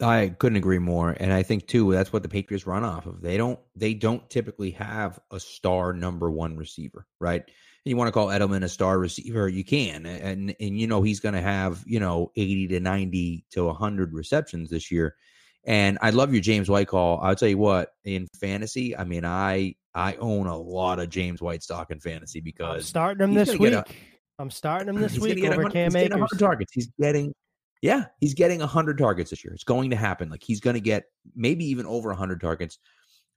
I 0.00 0.34
couldn't 0.38 0.56
agree 0.56 0.78
more, 0.78 1.16
and 1.18 1.32
I 1.32 1.42
think 1.42 1.66
too 1.66 1.92
that's 1.92 2.12
what 2.12 2.22
the 2.22 2.28
Patriots 2.28 2.66
run 2.66 2.84
off 2.84 3.06
of. 3.06 3.20
They 3.20 3.36
don't 3.36 3.58
they 3.76 3.94
don't 3.94 4.28
typically 4.28 4.72
have 4.72 5.20
a 5.30 5.38
star 5.38 5.92
number 5.92 6.30
one 6.30 6.56
receiver, 6.56 7.06
right? 7.20 7.42
And 7.42 7.90
you 7.90 7.96
want 7.96 8.08
to 8.08 8.12
call 8.12 8.28
Edelman 8.28 8.64
a 8.64 8.68
star 8.68 8.98
receiver, 8.98 9.48
you 9.48 9.64
can, 9.64 10.04
and 10.06 10.54
and 10.58 10.80
you 10.80 10.86
know 10.86 11.02
he's 11.02 11.20
going 11.20 11.34
to 11.34 11.40
have 11.40 11.84
you 11.86 12.00
know 12.00 12.32
eighty 12.34 12.66
to 12.68 12.80
ninety 12.80 13.44
to 13.50 13.72
hundred 13.72 14.12
receptions 14.12 14.70
this 14.70 14.90
year. 14.90 15.14
And 15.66 15.96
I 16.02 16.10
love 16.10 16.32
your 16.32 16.42
James 16.42 16.68
White 16.68 16.88
call. 16.88 17.20
I'll 17.22 17.36
tell 17.36 17.48
you 17.48 17.56
what, 17.56 17.94
in 18.04 18.28
fantasy, 18.38 18.96
I 18.96 19.04
mean, 19.04 19.24
I 19.24 19.76
I 19.94 20.14
own 20.16 20.46
a 20.46 20.56
lot 20.56 20.98
of 20.98 21.08
James 21.08 21.40
White 21.40 21.62
stock 21.62 21.90
in 21.90 22.00
fantasy 22.00 22.40
because 22.40 22.76
I'm 22.76 22.82
starting 22.82 23.28
him 23.28 23.34
this 23.34 23.56
week. 23.56 23.74
A, 23.74 23.84
I'm 24.38 24.50
starting 24.50 24.88
him 24.88 25.00
this 25.00 25.18
week 25.18 25.44
over 25.44 25.70
Cam 25.70 25.94
Akers. 25.94 26.18
100 26.18 26.38
targets. 26.38 26.72
He's 26.72 26.90
getting, 27.00 27.32
yeah, 27.82 28.06
he's 28.20 28.34
getting 28.34 28.60
100 28.60 28.98
targets 28.98 29.30
this 29.30 29.44
year. 29.44 29.52
It's 29.52 29.64
going 29.64 29.90
to 29.90 29.96
happen. 29.96 30.30
Like 30.30 30.42
he's 30.42 30.60
going 30.60 30.74
to 30.74 30.80
get 30.80 31.04
maybe 31.34 31.64
even 31.66 31.86
over 31.86 32.08
100 32.08 32.40
targets. 32.40 32.78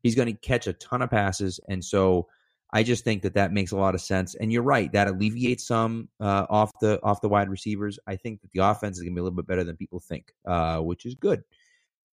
He's 0.03 0.15
going 0.15 0.27
to 0.27 0.39
catch 0.39 0.67
a 0.67 0.73
ton 0.73 1.01
of 1.01 1.09
passes, 1.09 1.59
and 1.67 1.83
so 1.83 2.27
I 2.73 2.83
just 2.83 3.03
think 3.03 3.23
that 3.23 3.33
that 3.35 3.51
makes 3.51 3.71
a 3.71 3.77
lot 3.77 3.95
of 3.95 4.01
sense. 4.01 4.35
And 4.35 4.51
you're 4.51 4.63
right, 4.63 4.91
that 4.91 5.07
alleviates 5.07 5.65
some 5.65 6.09
uh, 6.19 6.45
off 6.49 6.71
the 6.81 7.01
off 7.01 7.21
the 7.21 7.29
wide 7.29 7.49
receivers. 7.49 7.97
I 8.07 8.15
think 8.15 8.41
that 8.41 8.51
the 8.51 8.59
offense 8.59 8.97
is 8.97 9.03
going 9.03 9.13
to 9.13 9.15
be 9.15 9.21
a 9.21 9.23
little 9.23 9.35
bit 9.35 9.47
better 9.47 9.63
than 9.63 9.77
people 9.77 9.99
think, 9.99 10.33
uh, 10.45 10.79
which 10.79 11.05
is 11.05 11.15
good. 11.15 11.43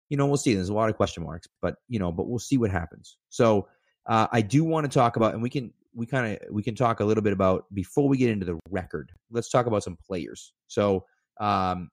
You 0.09 0.17
know, 0.17 0.27
we'll 0.27 0.37
see. 0.37 0.55
There's 0.55 0.69
a 0.69 0.75
lot 0.75 0.89
of 0.89 0.97
question 0.97 1.25
marks, 1.25 1.49
but 1.61 1.77
you 1.89 1.99
know, 1.99 2.13
but 2.13 2.29
we'll 2.29 2.39
see 2.39 2.59
what 2.59 2.71
happens. 2.71 3.17
So 3.31 3.69
uh, 4.07 4.29
I 4.33 4.43
do 4.43 4.65
want 4.65 4.91
to 4.91 4.99
talk 4.99 5.17
about, 5.17 5.35
and 5.35 5.43
we 5.43 5.51
can 5.51 5.73
we 5.95 6.07
kind 6.07 6.33
of 6.33 6.55
we 6.55 6.63
can 6.63 6.75
talk 6.75 7.01
a 7.01 7.05
little 7.05 7.23
bit 7.23 7.33
about 7.33 7.65
before 7.75 8.09
we 8.09 8.17
get 8.17 8.31
into 8.31 8.47
the 8.47 8.59
record. 8.71 9.13
Let's 9.31 9.51
talk 9.51 9.67
about 9.67 9.83
some 9.83 9.97
players. 9.97 10.53
So, 10.69 11.05
um, 11.41 11.91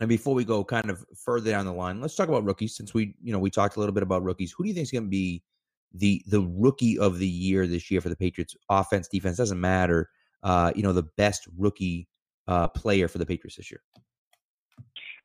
and 0.00 0.08
before 0.08 0.34
we 0.34 0.44
go 0.44 0.64
kind 0.64 0.90
of 0.90 1.04
further 1.14 1.50
down 1.50 1.66
the 1.66 1.72
line, 1.72 2.00
let's 2.00 2.16
talk 2.16 2.28
about 2.28 2.44
rookies. 2.44 2.74
Since 2.74 2.94
we 2.94 3.14
you 3.22 3.32
know 3.32 3.38
we 3.38 3.50
talked 3.50 3.76
a 3.76 3.78
little 3.78 3.94
bit 3.94 4.02
about 4.02 4.24
rookies, 4.24 4.52
who 4.52 4.64
do 4.64 4.68
you 4.68 4.74
think 4.74 4.84
is 4.84 4.90
going 4.90 5.04
to 5.04 5.10
be 5.10 5.42
the 5.92 6.22
the 6.26 6.40
rookie 6.40 6.98
of 6.98 7.18
the 7.18 7.28
year 7.28 7.66
this 7.66 7.90
year 7.90 8.00
for 8.00 8.08
the 8.08 8.16
Patriots? 8.16 8.56
Offense, 8.70 9.08
defense 9.08 9.36
doesn't 9.36 9.60
matter. 9.60 10.08
Uh, 10.42 10.72
you 10.74 10.82
know, 10.82 10.94
the 10.94 11.06
best 11.18 11.46
rookie 11.58 12.08
uh, 12.48 12.66
player 12.68 13.08
for 13.08 13.18
the 13.18 13.26
Patriots 13.26 13.56
this 13.56 13.70
year. 13.70 13.82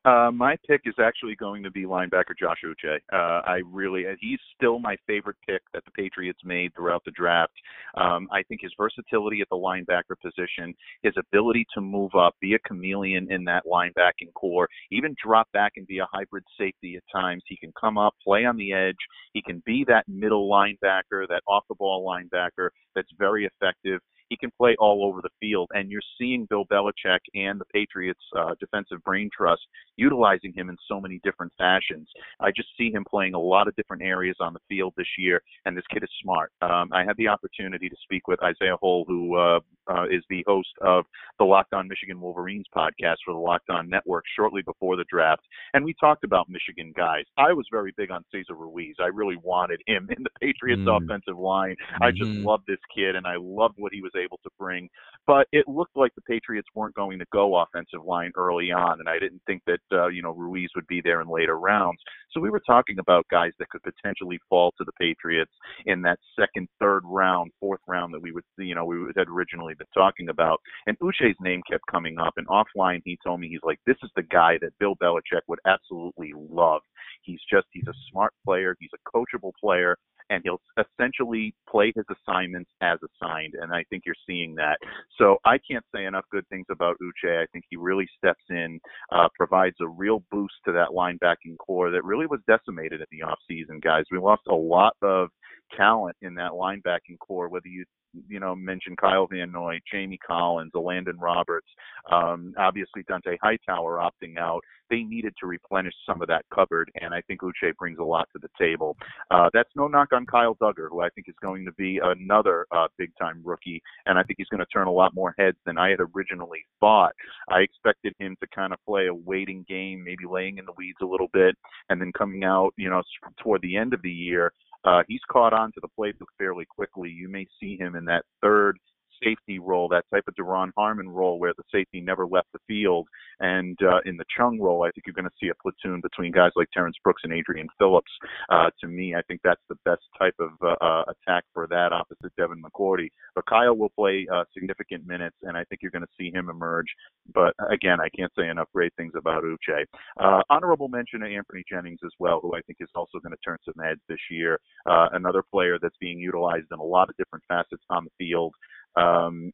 Uh, 0.05 0.29
my 0.31 0.55
pick 0.67 0.81
is 0.85 0.93
actually 1.01 1.35
going 1.35 1.63
to 1.63 1.71
be 1.71 1.83
linebacker 1.83 2.37
Josh 2.39 2.59
Uche. 2.63 2.97
Uh, 3.11 3.41
I 3.43 3.61
really, 3.65 4.05
uh, 4.05 4.11
he's 4.21 4.37
still 4.55 4.77
my 4.77 4.95
favorite 5.07 5.37
pick 5.47 5.61
that 5.73 5.83
the 5.83 5.91
Patriots 5.91 6.39
made 6.45 6.75
throughout 6.75 7.03
the 7.05 7.11
draft. 7.11 7.53
Um, 7.97 8.27
I 8.31 8.43
think 8.43 8.61
his 8.61 8.71
versatility 8.77 9.41
at 9.41 9.47
the 9.49 9.55
linebacker 9.55 10.15
position, 10.21 10.75
his 11.01 11.13
ability 11.17 11.65
to 11.73 11.81
move 11.81 12.11
up, 12.13 12.35
be 12.39 12.53
a 12.53 12.59
chameleon 12.59 13.31
in 13.31 13.43
that 13.45 13.63
linebacking 13.65 14.31
core, 14.35 14.67
even 14.91 15.15
drop 15.23 15.51
back 15.53 15.71
and 15.75 15.87
be 15.87 15.97
a 15.97 16.07
hybrid 16.11 16.43
safety 16.55 16.97
at 16.97 17.03
times. 17.11 17.41
He 17.47 17.57
can 17.57 17.73
come 17.79 17.97
up, 17.97 18.13
play 18.23 18.45
on 18.45 18.57
the 18.57 18.73
edge. 18.73 18.95
He 19.33 19.41
can 19.41 19.63
be 19.65 19.85
that 19.87 20.07
middle 20.07 20.47
linebacker, 20.47 21.27
that 21.29 21.41
off 21.47 21.63
the 21.67 21.75
ball 21.75 22.05
linebacker 22.05 22.69
that's 22.93 23.09
very 23.17 23.45
effective 23.45 24.01
he 24.29 24.37
can 24.37 24.51
play 24.57 24.75
all 24.79 25.05
over 25.05 25.21
the 25.21 25.29
field. 25.39 25.69
And 25.73 25.91
you're 25.91 26.01
seeing 26.19 26.47
Bill 26.49 26.65
Belichick 26.65 27.19
and 27.33 27.59
the 27.59 27.65
Patriots 27.73 28.21
uh, 28.37 28.55
defensive 28.59 29.03
brain 29.03 29.29
trust 29.35 29.61
utilizing 29.97 30.53
him 30.53 30.69
in 30.69 30.77
so 30.87 30.99
many 30.99 31.19
different 31.23 31.53
fashions. 31.57 32.07
I 32.39 32.51
just 32.51 32.69
see 32.77 32.91
him 32.91 33.05
playing 33.09 33.33
a 33.33 33.39
lot 33.39 33.67
of 33.67 33.75
different 33.75 34.03
areas 34.03 34.35
on 34.39 34.53
the 34.53 34.59
field 34.67 34.93
this 34.97 35.07
year, 35.17 35.41
and 35.65 35.75
this 35.75 35.85
kid 35.91 36.03
is 36.03 36.09
smart. 36.21 36.51
Um, 36.61 36.89
I 36.93 37.03
had 37.05 37.15
the 37.17 37.27
opportunity 37.27 37.89
to 37.89 37.95
speak 38.03 38.27
with 38.27 38.41
Isaiah 38.43 38.77
Hole, 38.79 39.05
who 39.07 39.35
uh, 39.35 39.59
uh, 39.89 40.05
is 40.05 40.23
the 40.29 40.43
host 40.47 40.69
of 40.81 41.05
the 41.39 41.45
Locked 41.45 41.73
On 41.73 41.87
Michigan 41.87 42.19
Wolverines 42.19 42.65
podcast 42.75 43.17
for 43.23 43.33
the 43.33 43.39
Locked 43.39 43.69
On 43.69 43.89
Network 43.89 44.25
shortly 44.35 44.61
before 44.63 44.95
the 44.95 45.05
draft, 45.09 45.43
and 45.73 45.85
we 45.85 45.93
talked 45.99 46.23
about 46.23 46.49
Michigan 46.49 46.93
guys. 46.95 47.23
I 47.37 47.53
was 47.53 47.65
very 47.71 47.93
big 47.95 48.11
on 48.11 48.23
Cesar 48.31 48.55
Ruiz. 48.55 48.95
I 48.99 49.07
really 49.07 49.37
wanted 49.43 49.81
him 49.87 50.09
in 50.17 50.23
the 50.23 50.29
Patriots 50.41 50.81
mm. 50.81 51.03
offensive 51.03 51.37
line. 51.37 51.75
I 52.01 52.11
just 52.11 52.31
mm-hmm. 52.31 52.55
this 52.67 52.79
kid, 52.93 53.15
and 53.15 53.27
I 53.27 53.35
loved 53.39 53.75
what 53.77 53.93
he 53.93 54.01
was 54.01 54.11
able 54.15 54.39
to 54.43 54.49
bring. 54.59 54.89
But 55.27 55.47
it 55.51 55.67
looked 55.67 55.95
like 55.95 56.13
the 56.15 56.21
Patriots 56.21 56.67
weren't 56.75 56.95
going 56.95 57.19
to 57.19 57.25
go 57.31 57.57
offensive 57.57 58.05
line 58.05 58.31
early 58.35 58.71
on, 58.71 58.99
and 58.99 59.09
I 59.09 59.19
didn't 59.19 59.41
think 59.47 59.61
that 59.65 59.79
uh, 59.91 60.07
you 60.07 60.21
know 60.21 60.31
Ruiz 60.31 60.69
would 60.75 60.87
be 60.87 61.01
there 61.03 61.21
in 61.21 61.27
later 61.27 61.57
rounds. 61.57 61.99
So 62.31 62.39
we 62.39 62.49
were 62.49 62.61
talking 62.65 62.99
about 62.99 63.25
guys 63.31 63.51
that 63.59 63.69
could 63.69 63.81
potentially 63.83 64.39
fall 64.49 64.73
to 64.77 64.83
the 64.83 64.91
Patriots 64.99 65.51
in 65.85 66.01
that 66.03 66.19
second, 66.39 66.67
third 66.79 67.01
round, 67.05 67.51
fourth 67.59 67.81
round 67.87 68.13
that 68.13 68.21
we 68.21 68.31
would 68.31 68.43
you 68.57 68.75
know 68.75 68.85
we 68.85 68.97
had 69.15 69.27
originally 69.27 69.73
been 69.73 69.87
talking 69.93 70.29
about. 70.29 70.59
And 70.87 70.97
Uche's 70.99 71.37
name 71.41 71.61
kept 71.69 71.83
coming 71.91 72.19
up, 72.19 72.33
and 72.37 72.47
offline 72.47 73.01
he 73.03 73.17
told 73.25 73.39
me 73.39 73.47
he's 73.49 73.59
like, 73.63 73.79
this 73.85 73.97
is 74.03 74.09
the 74.15 74.23
guy 74.23 74.57
that 74.61 74.77
Bill 74.79 74.95
Belichick 74.95 75.41
would 75.47 75.59
absolutely 75.65 76.33
love. 76.35 76.81
He's 77.23 77.41
just 77.51 77.67
he's 77.71 77.87
a 77.87 77.93
smart 78.11 78.33
player, 78.45 78.75
he's 78.79 78.91
a 78.93 79.17
coachable 79.17 79.51
player, 79.59 79.97
and 80.29 80.41
he'll 80.43 80.61
essentially 80.77 81.53
play 81.69 81.91
his 81.95 82.05
assignments 82.09 82.69
as 82.81 82.97
assigned. 83.03 83.53
And 83.61 83.73
I 83.73 83.83
think 83.89 84.03
you're 84.05 84.15
seeing 84.27 84.55
that. 84.55 84.77
So 85.17 85.37
I 85.45 85.57
can't 85.69 85.85
say 85.93 86.05
enough 86.05 86.25
good 86.31 86.47
things 86.49 86.65
about 86.69 86.97
Uche. 87.01 87.43
I 87.43 87.45
think 87.51 87.65
he 87.69 87.75
really 87.75 88.07
steps 88.17 88.43
in, 88.49 88.79
uh, 89.11 89.27
provides 89.35 89.75
a 89.81 89.87
real 89.87 90.23
boost 90.31 90.55
to 90.65 90.71
that 90.73 90.89
linebacking 90.89 91.57
core 91.59 91.91
that 91.91 92.03
really 92.03 92.25
was 92.25 92.39
decimated 92.47 93.01
in 93.01 93.07
the 93.11 93.25
offseason, 93.25 93.81
guys. 93.81 94.05
We 94.11 94.17
lost 94.17 94.43
a 94.47 94.55
lot 94.55 94.95
of 95.01 95.29
talent 95.75 96.15
in 96.21 96.35
that 96.35 96.51
linebacking 96.51 97.19
core, 97.19 97.49
whether 97.49 97.67
you 97.67 97.85
you 98.29 98.39
know, 98.39 98.55
mentioned 98.55 98.97
Kyle 98.97 99.27
Van 99.27 99.51
Noy, 99.51 99.79
Jamie 99.91 100.19
Collins, 100.25 100.71
Landon 100.73 101.17
Roberts, 101.17 101.67
um, 102.11 102.53
obviously 102.57 103.03
Dont'a 103.03 103.37
Hightower 103.41 103.97
opting 103.99 104.37
out. 104.37 104.61
They 104.89 105.01
needed 105.01 105.33
to 105.39 105.47
replenish 105.47 105.93
some 106.05 106.21
of 106.21 106.27
that 106.27 106.45
cupboard, 106.53 106.91
and 107.01 107.13
I 107.13 107.21
think 107.21 107.41
Uche 107.41 107.75
brings 107.77 107.97
a 107.97 108.03
lot 108.03 108.29
to 108.33 108.39
the 108.39 108.49
table. 108.59 108.95
Uh, 109.31 109.49
that's 109.51 109.69
no 109.75 109.87
knock 109.87 110.09
on 110.13 110.27
Kyle 110.27 110.55
Dugger, 110.55 110.89
who 110.89 111.01
I 111.01 111.09
think 111.09 111.27
is 111.27 111.35
going 111.41 111.65
to 111.65 111.71
be 111.73 111.99
another 112.03 112.67
uh, 112.71 112.87
big 112.97 113.09
time 113.19 113.41
rookie, 113.43 113.81
and 114.05 114.19
I 114.19 114.23
think 114.23 114.35
he's 114.37 114.47
going 114.49 114.59
to 114.59 114.65
turn 114.67 114.87
a 114.87 114.91
lot 114.91 115.15
more 115.15 115.33
heads 115.39 115.57
than 115.65 115.77
I 115.77 115.89
had 115.89 115.99
originally 116.15 116.65
thought. 116.79 117.13
I 117.49 117.61
expected 117.61 118.13
him 118.19 118.35
to 118.41 118.47
kind 118.53 118.73
of 118.73 118.79
play 118.87 119.07
a 119.07 119.13
waiting 119.13 119.65
game, 119.67 120.03
maybe 120.03 120.25
laying 120.29 120.59
in 120.59 120.65
the 120.65 120.73
weeds 120.77 120.99
a 121.01 121.05
little 121.05 121.29
bit, 121.33 121.55
and 121.89 121.99
then 121.99 122.11
coming 122.15 122.43
out, 122.43 122.71
you 122.77 122.89
know, 122.89 123.01
toward 123.41 123.63
the 123.63 123.75
end 123.75 123.93
of 123.93 124.01
the 124.03 124.11
year 124.11 124.51
uh, 124.85 125.03
he's 125.07 125.21
caught 125.31 125.53
on 125.53 125.71
to 125.73 125.81
the 125.81 125.89
playbook 125.99 126.27
fairly 126.37 126.65
quickly. 126.65 127.09
You 127.09 127.27
may 127.27 127.47
see 127.59 127.77
him 127.77 127.95
in 127.95 128.05
that 128.05 128.23
third 128.41 128.77
safety 129.23 129.59
role, 129.59 129.87
that 129.89 130.05
type 130.13 130.23
of 130.27 130.35
Duron 130.35 130.71
Harmon 130.77 131.09
role 131.09 131.39
where 131.39 131.53
the 131.57 131.63
safety 131.71 132.01
never 132.01 132.25
left 132.25 132.47
the 132.53 132.59
field. 132.67 133.07
And 133.39 133.77
uh, 133.81 133.99
in 134.05 134.17
the 134.17 134.25
Chung 134.35 134.59
role, 134.59 134.83
I 134.83 134.91
think 134.91 135.05
you're 135.05 135.13
going 135.13 135.25
to 135.25 135.35
see 135.41 135.49
a 135.49 135.61
platoon 135.61 136.01
between 136.01 136.31
guys 136.31 136.51
like 136.55 136.69
Terrence 136.73 136.95
Brooks 137.03 137.21
and 137.23 137.33
Adrian 137.33 137.67
Phillips. 137.77 138.11
Uh, 138.49 138.69
to 138.81 138.87
me, 138.87 139.15
I 139.15 139.21
think 139.27 139.41
that's 139.43 139.61
the 139.69 139.75
best 139.85 140.03
type 140.17 140.35
of 140.39 140.51
uh, 140.61 140.75
uh, 140.81 141.03
attack 141.09 141.43
for 141.53 141.67
that 141.67 141.91
opposite 141.91 142.35
Devin 142.37 142.61
McCourty. 142.61 143.09
But 143.33 143.45
Kyle 143.45 143.75
will 143.75 143.89
play 143.89 144.27
uh, 144.33 144.43
significant 144.53 145.05
minutes, 145.05 145.35
and 145.43 145.57
I 145.57 145.63
think 145.65 145.81
you're 145.81 145.91
going 145.91 146.01
to 146.03 146.17
see 146.17 146.31
him 146.31 146.49
emerge. 146.49 146.87
But 147.33 147.53
again, 147.69 147.99
I 147.99 148.09
can't 148.17 148.31
say 148.37 148.47
enough 148.47 148.69
great 148.73 148.93
things 148.95 149.13
about 149.17 149.43
Uche. 149.43 149.85
Uh, 150.19 150.41
honorable 150.49 150.87
mention 150.87 151.21
to 151.21 151.27
Anfernee 151.27 151.63
Jennings 151.69 151.99
as 152.05 152.11
well, 152.19 152.39
who 152.41 152.55
I 152.55 152.61
think 152.61 152.77
is 152.79 152.89
also 152.95 153.19
going 153.19 153.31
to 153.33 153.37
turn 153.43 153.57
some 153.65 153.83
heads 153.83 154.01
this 154.07 154.19
year. 154.29 154.59
Another 154.85 155.43
player 155.51 155.77
that's 155.81 155.95
being 155.99 156.19
utilized 156.19 156.67
in 156.71 156.79
a 156.79 156.83
lot 156.83 157.09
of 157.09 157.15
different 157.17 157.43
facets 157.47 157.83
on 157.89 158.05
the 158.05 158.11
field. 158.17 158.53
Um, 158.95 159.51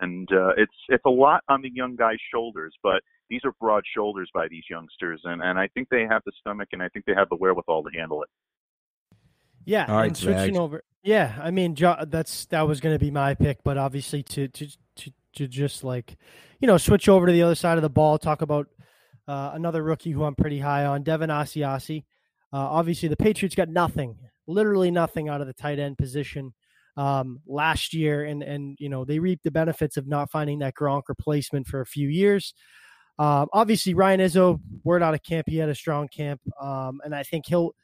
and 0.00 0.28
uh, 0.32 0.50
it's 0.56 0.74
it's 0.88 1.04
a 1.06 1.10
lot 1.10 1.42
on 1.48 1.62
the 1.62 1.70
young 1.72 1.96
guy's 1.96 2.18
shoulders, 2.32 2.74
but 2.82 3.02
these 3.30 3.40
are 3.44 3.52
broad 3.60 3.84
shoulders 3.94 4.30
by 4.32 4.48
these 4.48 4.64
youngsters, 4.70 5.20
and 5.24 5.42
and 5.42 5.58
I 5.58 5.68
think 5.68 5.88
they 5.88 6.06
have 6.08 6.22
the 6.24 6.32
stomach 6.40 6.68
and 6.72 6.82
I 6.82 6.88
think 6.88 7.04
they 7.06 7.14
have 7.14 7.28
the 7.28 7.36
wherewithal 7.36 7.84
to 7.84 7.90
handle 7.96 8.22
it. 8.22 8.28
Yeah, 9.64 9.86
All 9.86 9.96
right, 9.96 10.06
and 10.06 10.16
switching 10.16 10.54
Zags. 10.54 10.58
over. 10.58 10.84
Yeah, 11.02 11.38
I 11.42 11.50
mean 11.50 11.76
that's 12.06 12.46
that 12.46 12.66
was 12.66 12.80
going 12.80 12.94
to 12.94 12.98
be 12.98 13.10
my 13.10 13.34
pick, 13.34 13.62
but 13.64 13.78
obviously 13.78 14.22
to 14.24 14.48
to 14.48 14.68
to 14.96 15.12
to 15.34 15.46
just 15.46 15.84
like 15.84 16.16
you 16.60 16.66
know 16.66 16.78
switch 16.78 17.08
over 17.08 17.26
to 17.26 17.32
the 17.32 17.42
other 17.42 17.54
side 17.54 17.78
of 17.78 17.82
the 17.82 17.90
ball, 17.90 18.18
talk 18.18 18.42
about 18.42 18.68
uh, 19.26 19.50
another 19.54 19.82
rookie 19.82 20.10
who 20.10 20.24
I'm 20.24 20.34
pretty 20.34 20.60
high 20.60 20.84
on, 20.86 21.02
Devin 21.02 21.30
Asiasi. 21.30 22.04
Uh, 22.52 22.56
obviously, 22.56 23.08
the 23.08 23.16
Patriots 23.16 23.54
got 23.54 23.68
nothing, 23.68 24.16
literally 24.46 24.90
nothing 24.90 25.28
out 25.28 25.40
of 25.40 25.46
the 25.46 25.52
tight 25.52 25.78
end 25.78 25.98
position 25.98 26.54
um, 26.98 27.40
last 27.46 27.94
year, 27.94 28.24
and 28.24 28.42
and 28.42 28.76
you 28.80 28.88
know 28.88 29.04
they 29.04 29.20
reaped 29.20 29.44
the 29.44 29.50
benefits 29.50 29.96
of 29.96 30.06
not 30.06 30.30
finding 30.30 30.58
that 30.58 30.74
Gronk 30.74 31.02
replacement 31.08 31.66
for 31.66 31.80
a 31.80 31.86
few 31.86 32.08
years. 32.08 32.52
Um, 33.18 33.48
obviously, 33.52 33.94
Ryan 33.94 34.20
Izzo, 34.20 34.60
word 34.84 35.02
out 35.02 35.14
of 35.14 35.22
camp, 35.22 35.46
he 35.48 35.56
had 35.56 35.68
a 35.68 35.74
strong 35.74 36.08
camp, 36.08 36.40
um, 36.60 37.00
and 37.04 37.14
I 37.14 37.22
think 37.22 37.46
he'll, 37.46 37.74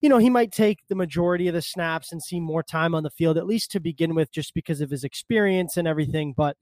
you 0.00 0.08
know, 0.08 0.18
he 0.18 0.30
might 0.30 0.52
take 0.52 0.78
the 0.88 0.94
majority 0.94 1.48
of 1.48 1.54
the 1.54 1.62
snaps 1.62 2.12
and 2.12 2.22
see 2.22 2.40
more 2.40 2.62
time 2.62 2.94
on 2.94 3.02
the 3.02 3.10
field, 3.10 3.36
at 3.36 3.46
least 3.46 3.72
to 3.72 3.80
begin 3.80 4.14
with, 4.14 4.32
just 4.32 4.54
because 4.54 4.80
of 4.80 4.90
his 4.90 5.04
experience 5.04 5.76
and 5.76 5.86
everything. 5.86 6.32
But 6.36 6.56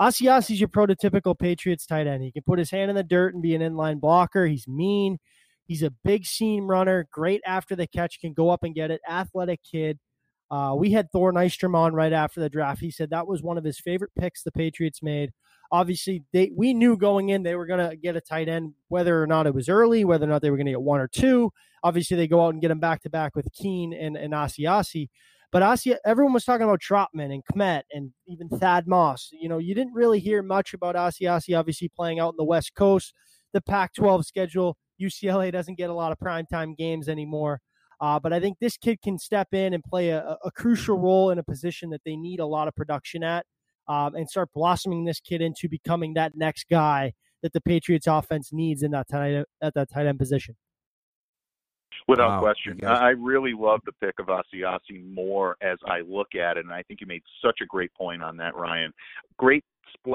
Asiasi's 0.00 0.60
your 0.60 0.68
prototypical 0.68 1.38
Patriots 1.38 1.86
tight 1.86 2.08
end. 2.08 2.24
He 2.24 2.32
can 2.32 2.42
put 2.42 2.58
his 2.58 2.70
hand 2.70 2.90
in 2.90 2.96
the 2.96 3.04
dirt 3.04 3.34
and 3.34 3.42
be 3.42 3.54
an 3.54 3.62
inline 3.62 4.00
blocker. 4.00 4.46
He's 4.46 4.66
mean. 4.66 5.18
He's 5.64 5.82
a 5.82 5.90
big 6.04 6.26
seam 6.26 6.66
runner, 6.66 7.06
great 7.12 7.40
after 7.46 7.76
the 7.76 7.86
catch, 7.86 8.20
can 8.20 8.32
go 8.32 8.50
up 8.50 8.64
and 8.64 8.74
get 8.74 8.90
it. 8.90 9.00
Athletic 9.08 9.60
kid. 9.62 9.98
Uh, 10.52 10.74
we 10.76 10.90
had 10.90 11.10
Thor 11.10 11.32
Nystrom 11.32 11.74
on 11.74 11.94
right 11.94 12.12
after 12.12 12.38
the 12.38 12.50
draft. 12.50 12.82
He 12.82 12.90
said 12.90 13.08
that 13.08 13.26
was 13.26 13.42
one 13.42 13.56
of 13.56 13.64
his 13.64 13.80
favorite 13.80 14.10
picks 14.18 14.42
the 14.42 14.52
Patriots 14.52 15.02
made. 15.02 15.32
Obviously, 15.70 16.24
they 16.34 16.52
we 16.54 16.74
knew 16.74 16.98
going 16.98 17.30
in 17.30 17.42
they 17.42 17.54
were 17.54 17.64
going 17.64 17.88
to 17.88 17.96
get 17.96 18.16
a 18.16 18.20
tight 18.20 18.50
end, 18.50 18.74
whether 18.88 19.22
or 19.22 19.26
not 19.26 19.46
it 19.46 19.54
was 19.54 19.70
early, 19.70 20.04
whether 20.04 20.26
or 20.26 20.28
not 20.28 20.42
they 20.42 20.50
were 20.50 20.58
going 20.58 20.66
to 20.66 20.72
get 20.72 20.82
one 20.82 21.00
or 21.00 21.08
two. 21.08 21.50
Obviously, 21.82 22.18
they 22.18 22.28
go 22.28 22.44
out 22.44 22.52
and 22.52 22.60
get 22.60 22.70
him 22.70 22.80
back 22.80 23.00
to 23.02 23.10
back 23.10 23.34
with 23.34 23.48
Keene 23.54 23.94
and, 23.94 24.14
and 24.14 24.34
Asiasi. 24.34 25.08
But 25.50 25.62
Asi, 25.62 25.96
everyone 26.04 26.34
was 26.34 26.44
talking 26.44 26.64
about 26.64 26.80
Trautman 26.82 27.32
and 27.32 27.42
Kmet 27.46 27.84
and 27.90 28.12
even 28.28 28.50
Thad 28.50 28.86
Moss. 28.86 29.30
You 29.32 29.48
know, 29.48 29.58
you 29.58 29.74
didn't 29.74 29.94
really 29.94 30.20
hear 30.20 30.42
much 30.42 30.74
about 30.74 30.96
Asiasi, 30.96 31.58
obviously 31.58 31.88
playing 31.88 32.20
out 32.20 32.34
in 32.34 32.36
the 32.36 32.44
West 32.44 32.74
Coast. 32.74 33.14
The 33.54 33.62
Pac 33.62 33.94
12 33.94 34.26
schedule, 34.26 34.76
UCLA 35.00 35.50
doesn't 35.50 35.78
get 35.78 35.88
a 35.88 35.94
lot 35.94 36.12
of 36.12 36.18
primetime 36.18 36.76
games 36.76 37.08
anymore. 37.08 37.62
Uh, 38.02 38.18
but 38.18 38.32
I 38.32 38.40
think 38.40 38.58
this 38.58 38.76
kid 38.76 39.00
can 39.00 39.16
step 39.16 39.48
in 39.52 39.72
and 39.72 39.82
play 39.84 40.10
a, 40.10 40.36
a, 40.44 40.50
crucial 40.50 40.98
role 40.98 41.30
in 41.30 41.38
a 41.38 41.44
position 41.44 41.90
that 41.90 42.00
they 42.04 42.16
need 42.16 42.40
a 42.40 42.46
lot 42.46 42.66
of 42.66 42.74
production 42.74 43.22
at 43.22 43.46
um, 43.86 44.16
and 44.16 44.28
start 44.28 44.48
blossoming 44.52 45.04
this 45.04 45.20
kid 45.20 45.40
into 45.40 45.68
becoming 45.68 46.14
that 46.14 46.32
next 46.34 46.66
guy 46.68 47.12
that 47.44 47.52
the 47.52 47.60
Patriots 47.60 48.08
offense 48.08 48.52
needs 48.52 48.82
in 48.82 48.90
that 48.90 49.06
tight, 49.08 49.44
at 49.62 49.74
that 49.74 49.88
tight 49.88 50.06
end 50.06 50.18
position. 50.18 50.56
Without 52.08 52.30
wow. 52.30 52.40
question. 52.40 52.84
I 52.84 53.10
really 53.10 53.52
love 53.56 53.78
the 53.86 53.92
pick 54.04 54.14
of 54.18 54.26
Asiasi 54.26 55.14
more 55.14 55.56
as 55.62 55.78
I 55.86 56.00
look 56.00 56.34
at 56.34 56.56
it, 56.56 56.64
and 56.64 56.72
I 56.72 56.82
think 56.82 57.00
you 57.00 57.06
made 57.06 57.22
such 57.44 57.60
a 57.62 57.66
great 57.66 57.94
point 57.94 58.20
on 58.20 58.36
that, 58.38 58.56
Ryan. 58.56 58.92
Great, 59.38 59.62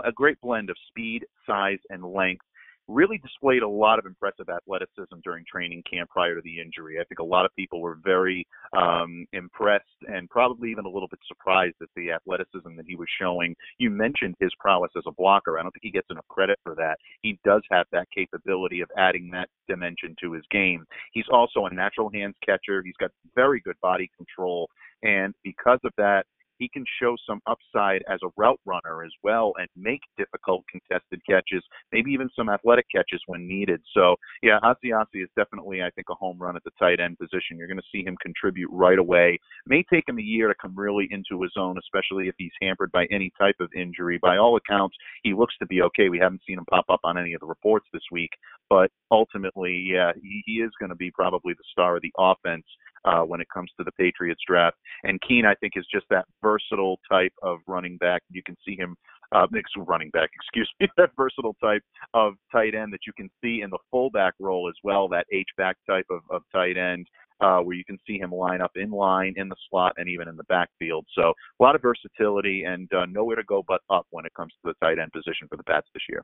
a 0.04 0.12
great 0.12 0.39
blend 0.41 0.69
of 0.69 0.76
speed, 0.89 1.26
size, 1.45 1.80
and 1.89 2.04
length 2.04 2.43
really 2.88 3.17
displayed 3.17 3.63
a 3.63 3.67
lot 3.67 4.00
of 4.00 4.06
impressive 4.06 4.47
athleticism 4.50 5.19
during 5.23 5.43
training 5.45 5.84
camp 5.89 6.10
prior 6.10 6.36
to 6.36 6.41
the 6.43 6.60
injury. 6.60 7.00
I 7.00 7.04
think 7.06 7.19
a 7.19 7.23
lot 7.23 7.45
of 7.45 7.52
people 7.56 7.82
were 7.82 7.97
very 8.04 8.47
um, 8.78 9.26
impressed 9.34 9.86
and 10.08 10.30
probably 10.30 10.71
even 10.71 10.86
a 10.86 10.89
little 10.89 11.08
bit 11.10 11.19
surprised 11.28 11.76
at 11.82 11.89
the 11.95 12.12
athleticism 12.12 12.76
that 12.78 12.86
he 12.88 12.95
was 12.95 13.08
showing. 13.19 13.56
You 13.78 13.89
mentioned 13.89 14.36
his 14.39 14.52
prowess 14.60 14.91
as 14.97 15.04
a 15.08 15.12
blocker. 15.12 15.60
I 15.60 15.63
don't 15.63 15.71
think 15.71 15.84
he 15.84 15.91
gets 15.91 16.08
enough 16.10 16.28
credit 16.30 16.60
for 16.63 16.76
that. 16.76 16.97
He 17.21 17.39
does 17.43 17.62
have 17.71 17.86
that 17.91 18.08
capability 18.15 18.82
of 18.82 18.89
adding 18.97 19.30
that 19.32 19.50
dimension 19.67 20.15
to 20.21 20.34
his 20.34 20.43
game. 20.52 20.86
He's 21.12 21.26
also 21.32 21.65
a 21.65 21.73
natural 21.73 22.10
hands 22.13 22.36
catcher. 22.45 22.82
He's 22.84 22.95
got 23.00 23.12
very 23.36 23.60
good 23.60 23.80
body 23.82 24.10
control. 24.15 24.69
And 25.04 25.34
because 25.43 25.80
of 25.84 25.91
that, 25.97 26.26
he 26.58 26.70
can 26.70 26.84
show 27.02 27.15
some 27.28 27.41
upside 27.48 28.04
as 28.10 28.20
a 28.24 28.30
route 28.38 28.60
runner 28.65 29.04
as 29.04 29.12
well 29.24 29.54
and 29.58 29.67
make 29.76 30.02
difficult 30.17 30.63
contested 30.70 31.22
catches, 31.28 31.63
maybe 31.91 32.12
even 32.12 32.30
some 32.36 32.50
athletic 32.50 32.86
catches 32.93 33.22
when 33.28 33.48
needed. 33.48 33.82
So, 33.93 34.15
yeah, 34.41 34.60
Asiasi 34.63 35.24
is 35.24 35.30
definitely, 35.36 35.82
I 35.82 35.89
think, 35.91 36.08
a 36.10 36.15
home 36.15 36.38
run 36.39 36.56
at 36.56 36.63
the 36.63 36.72
tight 36.80 37.00
end 37.00 37.17
position. 37.20 37.58
You're 37.58 37.67
going 37.67 37.78
to 37.78 37.84
see 37.91 38.04
him 38.04 38.17
contribute 38.22 38.70
right 38.72 39.00
away. 39.00 39.39
May 39.65 39.84
take 39.84 40.08
him 40.08 40.20
a 40.20 40.22
year 40.22 40.48
to 40.48 40.56
come 40.62 40.76
really 40.76 41.08
into 41.12 41.41
his 41.41 41.54
own, 41.58 41.78
especially 41.78 42.28
if 42.28 42.36
he's 42.38 42.52
hampered 42.62 42.91
by 42.91 43.06
any 43.12 43.32
type 43.39 43.56
of 43.60 43.70
injury. 43.76 44.20
By 44.22 44.38
all 44.38 44.58
accounts, 44.58 44.96
he 45.24 45.34
looks 45.34 45.58
to 45.60 45.65
be 45.65 45.82
okay. 45.84 46.10
We 46.10 46.20
haven't 46.20 46.41
seen 46.48 46.58
him 46.58 46.65
pop 46.70 46.86
up 46.89 47.02
on 47.04 47.17
any 47.17 47.34
of 47.34 47.41
the 47.41 47.48
reports 47.48 47.88
this 47.93 48.04
week, 48.12 48.32
but 48.70 48.91
ultimately, 49.12 49.88
yeah, 49.91 50.12
he, 50.22 50.43
he 50.46 50.54
is 50.56 50.72
going 50.80 50.89
to 50.89 50.96
be 50.96 51.12
probably 51.12 51.54
the 51.54 51.63
star 51.72 51.98
of 51.98 52.02
the 52.02 52.13
offense 52.17 52.65
uh, 53.08 53.22
when 53.22 53.41
it 53.41 53.48
comes 53.54 53.72
to 53.78 53.84
the 53.84 53.91
Patriots 53.93 54.41
draft. 54.46 54.78
And 55.04 55.20
Keene, 55.28 55.46
I 55.46 55.56
think, 55.56 55.74
is 55.76 55.86
just 55.91 56.06
that 56.10 56.26
versatile 56.41 57.00
type 57.10 57.34
of 57.41 57.60
running 57.67 57.98
back. 57.98 58.22
You 58.30 58.43
can 58.46 58.58
see 58.65 58.76
him 58.76 58.96
uh, 59.32 59.48
running 59.78 60.10
back, 60.12 60.30
excuse 60.36 60.70
me, 60.80 60.88
that 60.98 61.12
versatile 61.15 61.56
type 61.62 61.82
of 62.13 62.34
tight 62.52 62.76
end 62.76 62.93
that 62.93 63.06
you 63.08 63.13
can 63.15 63.30
see 63.41 63.62
in 63.62 63.70
the 63.70 63.80
fullback 63.91 64.34
role 64.39 64.70
as 64.70 64.76
well, 64.84 65.08
that 65.10 65.26
H 65.32 65.48
back 65.58 65.78
type 65.89 66.06
of, 66.10 66.22
of 66.30 66.41
tight 66.54 66.78
end. 66.78 67.08
Uh, 67.39 67.60
where 67.60 67.76
you 67.76 67.86
can 67.86 68.00
see 68.08 68.17
him 68.17 68.32
line 68.32 68.62
up 68.62 68.72
in 68.74 68.89
line, 68.89 69.32
in 69.38 69.48
the 69.48 69.56
slot, 69.70 69.93
and 69.98 70.10
even 70.10 70.28
in 70.28 70.36
the 70.36 70.43
backfield. 70.46 71.06
So 71.13 71.34
a 71.60 71.63
lot 71.63 71.76
of 71.76 71.84
versatility 71.84 72.63
and 72.63 72.91
uh, 72.91 73.06
nowhere 73.06 73.36
to 73.36 73.43
go 73.43 73.63
but 73.67 73.82
up 73.91 74.08
when 74.10 74.26
it 74.26 74.34
comes 74.34 74.52
to 74.54 74.74
the 74.74 74.74
tight 74.84 74.98
end 74.98 75.12
position 75.12 75.48
for 75.48 75.56
the 75.56 75.63
Pats 75.63 75.86
this 75.93 76.02
year. 76.10 76.24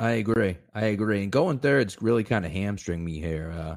I 0.00 0.12
agree. 0.12 0.56
I 0.74 0.86
agree. 0.86 1.22
And 1.22 1.30
going 1.30 1.58
third 1.58 1.90
third's 1.90 2.00
really 2.00 2.24
kind 2.24 2.46
of 2.46 2.52
hamstring 2.52 3.04
me 3.04 3.20
here. 3.20 3.52
Uh, 3.54 3.76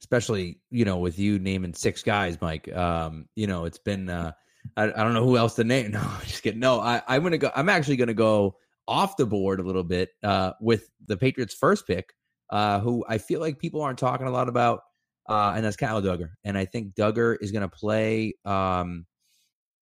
especially 0.00 0.60
you 0.70 0.84
know 0.84 0.98
with 0.98 1.18
you 1.18 1.38
naming 1.38 1.74
six 1.74 2.02
guys, 2.02 2.40
Mike. 2.40 2.72
Um, 2.74 3.26
you 3.34 3.46
know, 3.46 3.64
it's 3.64 3.78
been 3.78 4.08
uh, 4.08 4.32
I, 4.76 4.84
I 4.84 5.04
don't 5.04 5.14
know 5.14 5.24
who 5.24 5.36
else 5.36 5.54
to 5.56 5.64
name. 5.64 5.90
No, 5.92 6.00
I'm 6.00 6.26
just 6.26 6.42
kidding. 6.42 6.60
No, 6.60 6.80
I, 6.80 7.02
I'm 7.06 7.22
gonna 7.22 7.38
go. 7.38 7.50
I'm 7.54 7.68
actually 7.68 7.96
gonna 7.96 8.14
go 8.14 8.56
off 8.88 9.16
the 9.16 9.26
board 9.26 9.60
a 9.60 9.62
little 9.62 9.84
bit 9.84 10.10
uh, 10.22 10.52
with 10.60 10.88
the 11.06 11.16
Patriots' 11.16 11.54
first 11.54 11.86
pick, 11.86 12.14
uh, 12.50 12.80
who 12.80 13.04
I 13.08 13.18
feel 13.18 13.40
like 13.40 13.58
people 13.58 13.82
aren't 13.82 13.98
talking 13.98 14.26
a 14.26 14.30
lot 14.30 14.48
about, 14.48 14.80
uh, 15.28 15.52
and 15.54 15.64
that's 15.64 15.76
Kyle 15.76 16.00
Dugger. 16.00 16.30
And 16.42 16.56
I 16.56 16.64
think 16.64 16.94
Dugger 16.94 17.36
is 17.40 17.52
going 17.52 17.62
to 17.62 17.68
play, 17.68 18.34
um, 18.46 19.04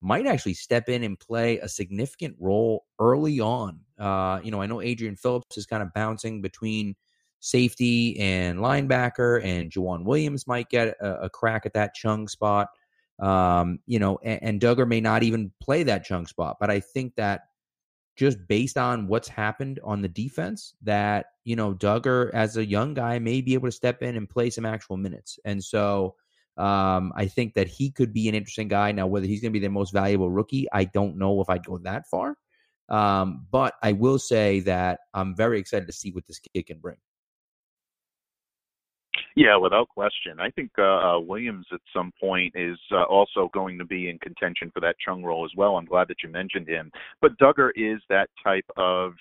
might 0.01 0.27
actually 0.27 0.55
step 0.55 0.89
in 0.89 1.03
and 1.03 1.17
play 1.17 1.57
a 1.59 1.69
significant 1.69 2.35
role 2.37 2.85
early 2.99 3.39
on. 3.39 3.79
Uh, 3.97 4.39
you 4.43 4.51
know, 4.51 4.61
I 4.61 4.67
know 4.67 4.81
Adrian 4.81 5.15
Phillips 5.15 5.57
is 5.57 5.65
kind 5.65 5.81
of 5.81 5.93
bouncing 5.93 6.41
between 6.41 6.95
safety 7.39 8.19
and 8.19 8.59
linebacker, 8.59 9.43
and 9.43 9.71
Joejuan 9.71 10.03
Williams 10.03 10.47
might 10.47 10.69
get 10.69 10.89
a, 11.01 11.23
a 11.23 11.29
crack 11.29 11.65
at 11.65 11.73
that 11.73 11.93
Chung 11.93 12.27
spot. 12.27 12.69
Um, 13.19 13.79
you 13.85 13.99
know, 13.99 14.19
and, 14.23 14.43
and 14.43 14.61
Dugger 14.61 14.87
may 14.87 15.01
not 15.01 15.23
even 15.23 15.51
play 15.61 15.83
that 15.83 16.05
Chung 16.05 16.27
spot, 16.27 16.57
but 16.59 16.69
I 16.69 16.79
think 16.79 17.15
that 17.15 17.41
just 18.15 18.37
based 18.47 18.77
on 18.77 19.07
what's 19.07 19.27
happened 19.27 19.79
on 19.83 20.01
the 20.01 20.07
defense, 20.07 20.73
that 20.83 21.27
you 21.43 21.55
know 21.55 21.73
Dugger 21.73 22.31
as 22.33 22.57
a 22.57 22.65
young 22.65 22.93
guy 22.93 23.19
may 23.19 23.41
be 23.41 23.53
able 23.53 23.67
to 23.67 23.71
step 23.71 24.01
in 24.01 24.15
and 24.15 24.29
play 24.29 24.49
some 24.49 24.65
actual 24.65 24.97
minutes, 24.97 25.39
and 25.45 25.63
so 25.63 26.15
um, 26.57 27.13
I 27.15 27.27
think 27.27 27.53
that 27.53 27.67
he 27.67 27.91
could 27.91 28.11
be 28.11 28.27
an 28.27 28.35
interesting 28.35 28.67
guy. 28.67 28.91
Now, 28.91 29.05
whether 29.07 29.27
he's 29.27 29.41
going 29.41 29.51
to 29.51 29.59
be 29.59 29.65
the 29.65 29.71
most 29.71 29.93
valuable 29.93 30.31
rookie, 30.31 30.67
I 30.73 30.85
don't 30.85 31.17
know 31.17 31.39
if 31.41 31.49
I'd 31.49 31.65
go 31.65 31.77
that 31.79 32.07
far. 32.07 32.35
Um, 32.89 33.45
but 33.51 33.75
I 33.83 33.91
will 33.91 34.17
say 34.17 34.61
that 34.61 35.01
I'm 35.13 35.35
very 35.35 35.59
excited 35.59 35.85
to 35.87 35.93
see 35.93 36.11
what 36.11 36.25
this 36.25 36.39
kid 36.39 36.65
can 36.65 36.79
bring. 36.79 36.97
Yeah, 39.37 39.55
without 39.55 39.87
question. 39.89 40.39
I 40.39 40.49
think 40.49 40.71
uh, 40.79 40.81
uh, 40.81 41.19
Williams 41.19 41.67
at 41.71 41.79
some 41.95 42.11
point 42.19 42.53
is 42.55 42.75
uh, 42.91 43.03
also 43.03 43.51
going 43.53 43.77
to 43.77 43.85
be 43.85 44.09
in 44.09 44.17
contention 44.17 44.71
for 44.73 44.79
that 44.79 44.95
Chung 44.97 45.23
role 45.23 45.45
as 45.45 45.51
well. 45.55 45.77
I'm 45.77 45.85
glad 45.85 46.07
that 46.07 46.23
you 46.23 46.29
mentioned 46.29 46.67
him. 46.67 46.91
But 47.21 47.37
Dugger 47.37 47.69
is 47.75 48.01
that 48.09 48.31
type 48.43 48.65
of 48.77 49.13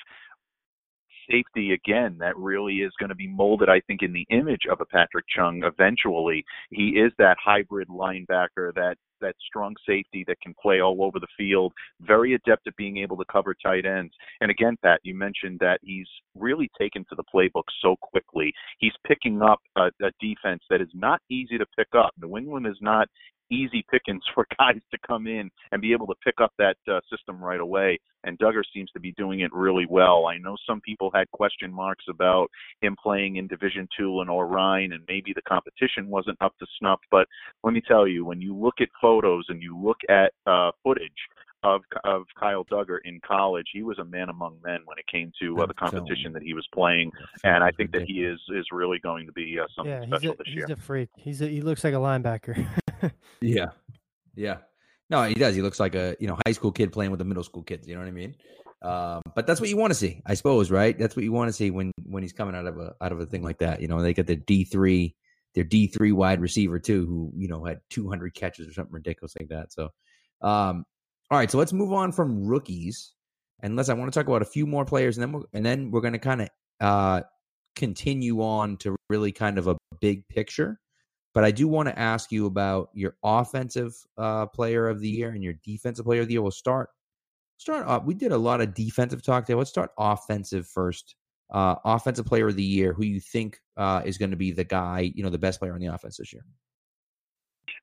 safety 1.31 1.73
again 1.73 2.17
that 2.19 2.37
really 2.37 2.77
is 2.77 2.93
going 2.99 3.09
to 3.09 3.15
be 3.15 3.29
molded, 3.29 3.69
I 3.69 3.81
think, 3.87 4.03
in 4.03 4.13
the 4.13 4.27
image 4.31 4.67
of 4.71 4.81
a 4.81 4.87
Patrick 4.87 5.25
Chung 5.35 5.63
eventually. 5.65 6.45
He 6.71 6.91
is 6.91 7.13
that 7.19 7.37
hybrid 7.43 7.89
linebacker, 7.89 8.75
that 8.75 8.97
that 9.21 9.35
strong 9.47 9.75
safety 9.87 10.25
that 10.27 10.41
can 10.41 10.55
play 10.61 10.81
all 10.81 11.03
over 11.03 11.19
the 11.19 11.27
field, 11.37 11.73
very 12.03 12.35
adept 12.35 12.67
at 12.67 12.77
being 12.77 12.99
able 12.99 13.17
to 13.17 13.25
cover 13.31 13.55
tight 13.55 13.87
ends. 13.87 14.13
And 14.41 14.51
again, 14.51 14.77
Pat, 14.83 15.01
you 15.03 15.15
mentioned 15.15 15.59
that 15.61 15.81
he's 15.83 16.09
really 16.35 16.71
taken 16.79 17.05
to 17.09 17.17
the 17.17 17.25
playbook 17.35 17.65
so 17.81 17.97
quickly. 18.03 18.53
He's 18.79 18.93
picking 19.07 19.43
up 19.43 19.61
a, 19.77 19.87
a 20.03 20.11
defense 20.21 20.63
that 20.71 20.81
is 20.81 20.91
not 20.95 21.21
easy 21.31 21.59
to 21.59 21.67
pick 21.77 21.89
up. 21.97 22.11
New 22.21 22.37
England 22.37 22.67
is 22.67 22.79
not 22.81 23.09
easy 23.51 23.85
pickings 23.91 24.23
for 24.35 24.47
guys 24.59 24.81
to 24.91 24.99
come 25.07 25.27
in 25.27 25.51
and 25.73 25.83
be 25.83 25.93
able 25.93 26.07
to 26.07 26.15
pick 26.25 26.41
up 26.41 26.53
that 26.59 26.77
uh, 26.91 27.01
system 27.11 27.43
right 27.43 27.61
away. 27.61 27.99
And 28.25 28.39
Dugger 28.39 28.63
seems 28.75 28.91
to 28.91 29.01
be 29.01 29.13
doing 29.13 29.41
it 29.41 29.53
really 29.53 29.87
well. 29.89 30.27
I 30.27 30.39
know 30.39 30.57
some 30.67 30.81
people 30.81 31.11
had 31.15 31.31
question 31.31 31.73
marks 31.73 32.05
about 32.11 32.49
him 32.81 32.97
playing 33.01 33.37
in 33.37 33.47
Division 33.47 33.89
Two 33.97 34.17
Lenoir-Rhyne, 34.17 34.93
and 34.93 35.05
maybe 35.07 35.33
the 35.33 35.43
competition 35.43 36.09
wasn't 36.09 36.39
up 36.41 36.53
to 36.59 36.67
snuff. 36.79 36.99
But 37.11 37.29
let 37.63 37.73
me 37.73 37.83
tell 37.87 38.09
you, 38.09 38.25
when 38.25 38.41
you 38.41 38.57
look 38.57 38.81
at 38.81 38.89
photos 39.01 39.45
and 39.49 39.63
you 39.63 39.79
look 39.81 39.99
at 40.09 40.33
uh, 40.47 40.73
footage 40.83 41.13
of 41.63 41.83
of 42.05 42.23
Kyle 42.39 42.65
Dugger 42.65 42.99
in 43.05 43.21
college, 43.27 43.67
he 43.73 43.83
was 43.83 43.99
a 43.99 44.05
man 44.05 44.29
among 44.29 44.59
men 44.65 44.81
when 44.85 44.99
it 44.99 45.07
came 45.07 45.33
to 45.41 45.63
uh, 45.63 45.67
the 45.67 45.75
competition 45.75 46.33
that 46.33 46.43
he 46.43 46.55
was 46.55 46.67
playing, 46.73 47.11
and 47.45 47.65
I 47.65 47.71
think 47.73 47.93
that 47.93 48.03
he 48.03 48.25
is 48.25 48.41
is 48.51 48.67
really 48.73 48.99
going 48.99 49.27
to 49.27 49.33
be 49.33 49.59
uh, 49.61 49.67
something 49.75 49.93
yeah, 49.93 50.07
special 50.07 50.33
a, 50.33 50.37
this 50.37 50.47
he's 50.47 50.55
year. 50.55 50.67
He's 50.67 50.77
a 50.77 50.81
freak. 50.81 51.09
He's 51.17 51.43
a, 51.43 51.49
he 51.49 51.61
looks 51.61 51.85
like 51.85 51.95
a 51.95 51.99
linebacker. 51.99 52.67
yeah, 53.41 53.67
yeah. 54.35 54.59
No, 55.09 55.23
he 55.23 55.35
does. 55.35 55.55
He 55.55 55.63
looks 55.63 55.81
like 55.81 55.95
a 55.95 56.17
you 56.21 56.27
know 56.27 56.39
high 56.47 56.53
school 56.53 56.73
kid 56.73 56.93
playing 56.93 57.11
with 57.11 57.19
the 57.19 57.25
middle 57.25 57.45
school 57.45 57.63
kids. 57.63 57.87
You 57.89 57.95
know 57.95 58.01
what 58.01 58.09
I 58.09 58.13
mean? 58.13 58.35
Um, 58.83 59.23
but 59.35 59.47
that's 59.47 59.61
what 59.61 59.71
you 59.71 59.77
want 59.77 59.91
to 59.91 59.99
see, 59.99 60.23
I 60.27 60.35
suppose, 60.35 60.71
right? 60.71 60.97
That's 60.99 61.17
what 61.17 61.25
you 61.25 61.33
want 61.33 61.49
to 61.49 61.53
see 61.53 61.71
when 61.71 61.93
when 62.05 62.23
he's 62.23 62.33
coming 62.33 62.55
out 62.55 62.67
of 62.67 62.79
a 62.79 62.95
out 63.01 63.13
of 63.13 63.21
a 63.21 63.27
thing 63.27 63.43
like 63.43 63.59
that. 63.59 63.81
You 63.81 63.89
know, 63.89 64.01
they 64.01 64.15
got 64.15 64.27
the 64.27 64.37
D 64.37 64.65
three, 64.65 65.15
their 65.55 65.65
D 65.65 65.87
three 65.87 66.13
wide 66.13 66.41
receiver 66.41 66.79
too, 66.79 67.07
who 67.07 67.33
you 67.35 67.49
know 67.49 67.65
had 67.65 67.81
200 67.91 68.35
catches 68.35 68.69
or 68.69 68.73
something 68.73 68.93
ridiculous 68.93 69.35
like 69.39 69.49
that. 69.49 69.73
So, 69.73 69.91
um, 70.43 70.85
all 71.31 71.39
right, 71.39 71.51
so 71.51 71.59
let's 71.59 71.73
move 71.73 71.93
on 71.93 72.13
from 72.13 72.47
rookies, 72.47 73.15
unless 73.63 73.89
I 73.89 73.95
want 73.95 74.13
to 74.13 74.19
talk 74.19 74.29
about 74.29 74.43
a 74.43 74.47
few 74.47 74.67
more 74.67 74.85
players, 74.85 75.19
and 75.19 75.23
then 75.23 75.33
we're, 75.33 75.47
and 75.53 75.67
then 75.67 75.91
we're 75.91 76.01
going 76.01 76.13
to 76.13 76.19
kind 76.19 76.43
of 76.43 76.49
uh, 76.81 77.23
continue 77.75 78.43
on 78.43 78.77
to 78.79 78.97
really 79.09 79.33
kind 79.33 79.59
of 79.59 79.67
a 79.67 79.77
big 80.01 80.27
picture. 80.29 80.79
But 81.35 81.45
I 81.45 81.51
do 81.51 81.69
want 81.69 81.89
to 81.89 81.99
ask 81.99 82.33
you 82.33 82.47
about 82.47 82.89
your 82.95 83.17
offensive 83.23 83.95
uh, 84.17 84.47
player 84.47 84.89
of 84.89 85.01
the 85.01 85.09
year 85.09 85.31
and 85.31 85.45
your 85.45 85.55
defensive 85.65 86.07
player 86.07 86.23
of 86.23 86.29
the 86.29 86.35
year. 86.35 86.43
We'll 86.43 86.51
start 86.51 86.89
start 87.59 87.87
off. 87.87 88.05
We 88.05 88.15
did 88.15 88.33
a 88.33 88.39
lot 88.39 88.61
of 88.61 88.75
defensive 88.75 89.23
talk 89.23 89.45
today. 89.45 89.57
Let's 89.57 89.71
start 89.71 89.91
offensive 89.99 90.67
first. 90.67 91.15
Uh, 91.51 91.77
offensive 91.85 92.27
player 92.27 92.49
of 92.49 92.57
the 92.57 92.63
year, 92.63 92.93
who 92.93 93.05
you 93.05 93.21
think 93.21 93.61
uh, 93.77 94.03
is 94.05 94.19
going 94.19 94.33
to 94.33 94.37
be 94.37 94.51
the 94.51 94.65
guy, 94.65 95.13
you 95.15 95.23
know, 95.23 95.31
the 95.31 95.39
best 95.39 95.61
player 95.61 95.75
on 95.75 95.81
the 95.81 95.87
offense 95.87 96.17
this 96.17 96.33
year? 96.33 96.45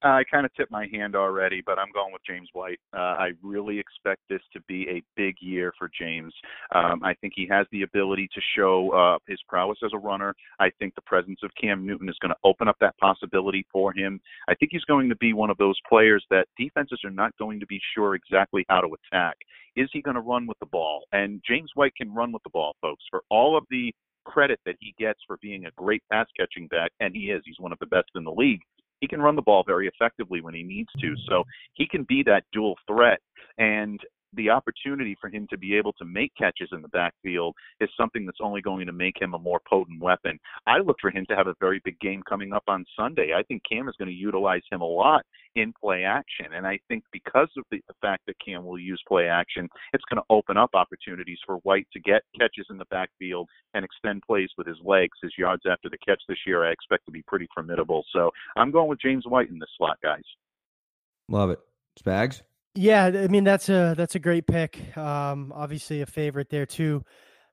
I 0.04 0.24
kind 0.30 0.46
of 0.46 0.54
tipped 0.54 0.72
my 0.72 0.88
hand 0.92 1.16
already, 1.16 1.62
but 1.66 1.80
I'm 1.80 1.92
going 1.94 2.12
with 2.12 2.22
James 2.28 2.50
White. 2.54 2.80
Uh, 2.94 3.16
I 3.18 3.32
really 3.42 3.80
expect 3.80 4.22
this 4.30 4.42
to 4.54 4.62
be 4.68 4.88
a 4.90 5.02
big 5.16 5.36
year 5.40 5.74
for 5.80 5.90
James. 5.98 6.34
Um, 6.76 7.02
I 7.04 7.14
think 7.16 7.34
he 7.36 7.48
has 7.50 7.66
the 7.72 7.84
ability 7.84 8.30
to 8.34 8.42
show 8.56 8.90
uh, 8.92 9.18
his 9.28 9.40
prowess 9.48 9.78
as 9.84 9.92
a 9.94 9.98
runner. 9.98 10.36
I 10.60 10.72
think 10.78 10.96
the 10.96 11.02
presence 11.02 11.40
of 11.44 11.52
Cam 11.60 11.86
Newton 11.86 12.10
is 12.10 12.18
going 12.22 12.32
to 12.32 12.38
open 12.44 12.68
up 12.68 12.76
that 12.82 12.98
possibility 12.98 13.66
for 13.72 13.94
him. 13.94 14.20
I 14.50 14.56
think 14.56 14.72
he's 14.74 14.84
going 14.86 15.08
to 15.10 15.16
be 15.16 15.34
one 15.34 15.50
of 15.50 15.58
those 15.58 15.80
players 15.88 16.26
that 16.30 16.48
defenses 16.58 17.00
are 17.06 17.12
not 17.12 17.36
going 17.38 17.60
to 17.62 17.66
be 17.66 17.80
sure 17.96 18.16
exactly 18.16 18.66
how 18.68 18.82
to 18.82 18.90
attack. 19.12 19.38
Is 19.76 19.90
he 19.94 20.02
going 20.02 20.16
to 20.16 20.22
run 20.22 20.48
with 20.48 20.60
the 20.60 20.68
ball? 20.68 21.04
And 21.14 21.42
James 21.48 21.72
White 21.76 21.96
can 21.96 22.14
run 22.14 22.32
with 22.32 22.44
the 22.44 22.50
ball, 22.50 22.76
folks. 22.82 23.04
For 23.10 23.24
all 23.30 23.58
of 23.58 23.64
the 23.70 23.94
credit 24.26 24.60
that 24.66 24.76
he 24.80 24.94
gets 24.98 25.20
for 25.28 25.38
being 25.42 25.66
a 25.66 25.72
great 25.72 26.04
pass 26.12 26.28
catching 26.38 26.68
back, 26.68 26.92
and 27.00 27.16
he 27.16 27.32
is, 27.32 27.42
he's 27.46 27.60
one 27.60 27.72
of 27.72 27.80
the 27.80 27.86
best 27.88 28.10
in 28.16 28.24
the 28.24 28.32
league 28.32 28.62
he 29.04 29.08
can 29.10 29.22
run 29.22 29.36
the 29.36 29.42
ball 29.42 29.66
very 29.68 29.90
effectively 29.90 30.40
when 30.40 30.54
he 30.54 30.64
needs 30.64 30.88
to. 31.02 31.14
So 31.28 31.44
he 31.74 31.86
can 31.86 32.06
be 32.08 32.24
that 32.24 32.46
dual 32.54 32.76
threat. 32.88 33.20
And 33.58 34.00
the 34.36 34.50
opportunity 34.50 35.16
for 35.20 35.30
him 35.30 35.48
to 35.50 35.58
be 35.58 35.76
able 35.76 35.94
to 35.94 36.06
make 36.06 36.32
catches 36.36 36.70
in 36.72 36.82
the 36.82 36.88
backfield 36.90 37.56
is 37.80 37.90
something 37.98 38.26
that's 38.26 38.40
only 38.42 38.62
going 38.62 38.86
to 38.86 38.94
make 38.94 39.20
him 39.20 39.34
a 39.34 39.40
more 39.40 39.62
potent 39.70 40.02
weapon. 40.02 40.40
I 40.68 40.80
look 40.80 40.98
for 41.02 41.12
him 41.12 41.26
to 41.30 41.36
have 41.36 41.48
a 41.48 41.56
very 41.60 41.82
big 41.84 42.00
game 42.00 42.24
coming 42.28 42.54
up 42.54 42.64
on 42.68 42.86
Sunday. 42.98 43.34
I 43.36 43.44
think 43.44 43.62
Cam 43.70 43.88
is 43.88 43.96
going 43.98 44.10
to 44.10 44.16
utilize 44.16 44.62
him 44.72 44.82
a 44.82 44.86
lot 44.86 45.24
in 45.56 45.74
play 45.80 46.04
action. 46.04 46.48
And 46.54 46.66
I 46.66 46.80
think 46.88 47.04
because 47.12 47.50
of 47.58 47.64
the, 47.72 47.82
the 47.88 47.94
fact 48.02 48.24
that 48.28 48.36
Cam 48.44 48.66
will 48.66 48.80
use 48.80 49.02
play 49.08 49.28
action, 49.28 49.70
it's 49.94 50.04
going 50.10 50.22
to 50.22 50.26
open 50.30 50.58
up 50.58 50.72
opportunities 50.74 51.38
for 51.46 51.58
White 51.58 51.88
to 51.94 52.00
get 52.00 52.24
catches 52.40 52.66
in 52.70 52.78
the 52.78 52.86
backfield 52.86 53.48
and 53.74 53.86
extend 53.86 54.24
plays 54.24 54.50
with 54.58 54.68
his 54.68 54.78
legs. 54.84 55.18
His 55.22 55.34
yards 55.38 55.64
after 55.70 55.90
the 55.90 55.98
catch 56.06 56.22
this 56.28 56.40
year, 56.48 56.66
I 56.66 56.72
expect 56.72 57.06
to 57.06 57.12
be 57.12 57.24
pretty 57.24 57.48
formidable. 57.54 58.04
So 58.12 58.32
I'm 58.56 58.72
going 58.72 58.90
with 58.90 59.02
James 59.02 59.26
White 59.28 59.50
in 59.50 59.60
this 59.60 59.70
slot, 59.78 59.98
guys. 60.02 60.24
Love 61.30 61.52
it. 61.52 61.60
Spags? 62.00 62.42
Yeah, 62.76 63.06
I 63.06 63.28
mean 63.28 63.44
that's 63.44 63.70
a 63.70 63.94
that's 63.96 64.16
a 64.16 64.20
great 64.20 64.48
pick. 64.48 64.98
Um, 64.98 65.54
obviously 65.56 66.02
a 66.02 66.06
favorite 66.06 66.50
there 66.50 66.66
too. 66.66 67.04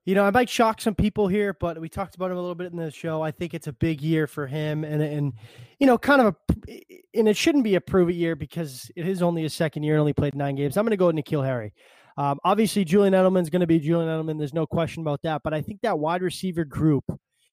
You 0.03 0.15
know, 0.15 0.23
I 0.23 0.31
might 0.31 0.49
shock 0.49 0.81
some 0.81 0.95
people 0.95 1.27
here, 1.27 1.55
but 1.59 1.79
we 1.79 1.87
talked 1.87 2.15
about 2.15 2.31
him 2.31 2.37
a 2.37 2.41
little 2.41 2.55
bit 2.55 2.71
in 2.71 2.77
the 2.77 2.89
show. 2.89 3.21
I 3.21 3.29
think 3.29 3.53
it's 3.53 3.67
a 3.67 3.73
big 3.73 4.01
year 4.01 4.25
for 4.25 4.47
him, 4.47 4.83
and 4.83 5.01
and 5.01 5.33
you 5.79 5.85
know, 5.85 5.97
kind 5.97 6.21
of 6.21 6.35
a 6.67 6.83
and 7.13 7.27
it 7.27 7.37
shouldn't 7.37 7.63
be 7.63 7.75
a 7.75 7.81
prove 7.81 8.09
it 8.09 8.15
year 8.15 8.35
because 8.35 8.89
it 8.95 9.07
is 9.07 9.21
only 9.21 9.43
his 9.43 9.53
second 9.53 9.83
year 9.83 9.93
and 9.93 9.99
only 9.99 10.13
played 10.13 10.33
nine 10.33 10.55
games. 10.55 10.75
I'm 10.75 10.85
going 10.85 10.91
to 10.91 10.97
go 10.97 11.07
with 11.07 11.15
N'Keal 11.15 11.45
Harry. 11.45 11.73
Um, 12.17 12.39
obviously, 12.43 12.83
Julian 12.83 13.13
Edelman's 13.13 13.51
going 13.51 13.61
to 13.61 13.67
be 13.67 13.79
Julian 13.79 14.09
Edelman. 14.09 14.39
There's 14.39 14.53
no 14.53 14.65
question 14.65 15.01
about 15.01 15.21
that. 15.21 15.41
But 15.43 15.53
I 15.53 15.61
think 15.61 15.81
that 15.81 15.99
wide 15.99 16.23
receiver 16.23 16.65
group, 16.65 17.05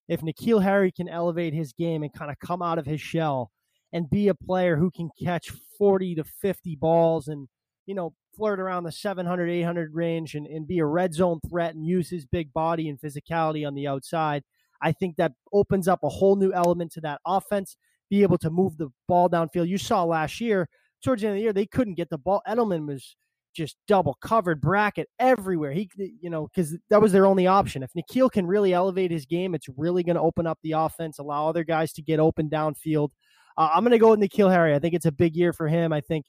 if 0.09 0.23
N'Keal 0.23 0.63
Harry 0.63 0.91
can 0.91 1.09
elevate 1.09 1.53
his 1.53 1.75
game 1.75 2.03
and 2.03 2.13
kind 2.13 2.31
of 2.31 2.39
come 2.39 2.63
out 2.63 2.79
of 2.79 2.87
his 2.87 3.01
shell 3.01 3.51
and 3.93 4.09
be 4.09 4.29
a 4.29 4.35
player 4.35 4.77
who 4.77 4.91
can 4.91 5.11
catch 5.23 5.51
40 5.79 6.17
to 6.17 6.25
50 6.25 6.77
balls 6.77 7.29
and 7.29 7.49
you 7.89 7.95
know, 7.95 8.13
flirt 8.37 8.61
around 8.61 8.85
the 8.85 8.93
700, 8.93 9.49
800 9.49 9.95
range 9.95 10.35
and, 10.35 10.47
and 10.47 10.69
be 10.69 10.79
a 10.79 10.85
red 10.85 11.15
zone 11.15 11.41
threat 11.49 11.75
and 11.75 11.87
use 11.87 12.11
his 12.11 12.27
big 12.27 12.53
body 12.53 12.91
and 12.91 13.01
physicality 13.01 13.67
on 13.67 13.75
the 13.75 13.89
outside. 13.89 14.43
I 14.83 14.93
think 14.93 15.17
that 15.17 15.33
opens 15.55 15.89
up 15.89 16.01
a 16.05 16.09
whole 16.09 16.37
new 16.37 16.53
element 16.53 16.93
to 16.93 17.01
that 17.01 17.23
offense, 17.27 17.79
be 18.11 18.23
able 18.23 18.37
to 18.39 18.51
move 18.51 18.77
the 18.77 18.91
ball 19.09 19.31
downfield. 19.31 19.69
You 19.69 19.79
saw 19.79 20.05
last 20.05 20.39
year, 20.39 20.69
towards 21.03 21.23
the 21.23 21.29
end 21.29 21.37
of 21.37 21.39
the 21.39 21.43
year, 21.45 21.53
they 21.55 21.65
couldn't 21.65 21.95
get 21.95 22.11
the 22.11 22.19
ball. 22.19 22.43
Edelman 22.47 22.87
was 22.87 23.17
just 23.55 23.77
double 23.89 24.19
covered 24.21 24.61
bracket 24.61 25.09
everywhere. 25.19 25.73
He, 25.73 25.89
you 25.97 26.29
know, 26.29 26.47
because 26.47 26.77
that 26.91 27.01
was 27.01 27.11
their 27.13 27.25
only 27.25 27.47
option. 27.47 27.83
If 27.83 27.91
N'Keal 27.97 28.31
can 28.31 28.47
really 28.47 28.75
elevate 28.75 29.11
his 29.11 29.25
game, 29.25 29.55
it's 29.55 29.69
really 29.79 30.03
going 30.03 30.17
to 30.17 30.23
open 30.23 30.47
up 30.47 30.59
the 30.63 30.73
offense, 30.73 31.19
allow 31.19 31.49
other 31.49 31.65
guys 31.65 31.95
to 31.95 32.03
get 32.03 32.21
open 32.21 32.51
downfield. 32.51 33.09
Uh, 33.57 33.71
I'm 33.75 33.83
going 33.83 33.93
to 33.93 33.99
go 33.99 34.11
with 34.11 34.21
N'Keal 34.21 34.53
Harry. 34.53 34.75
I 34.75 34.79
think 34.79 34.93
it's 34.93 35.07
a 35.07 35.11
big 35.11 35.35
year 35.35 35.55
for 35.55 35.69
him. 35.69 35.91
I 35.91 36.03
think 36.03 36.27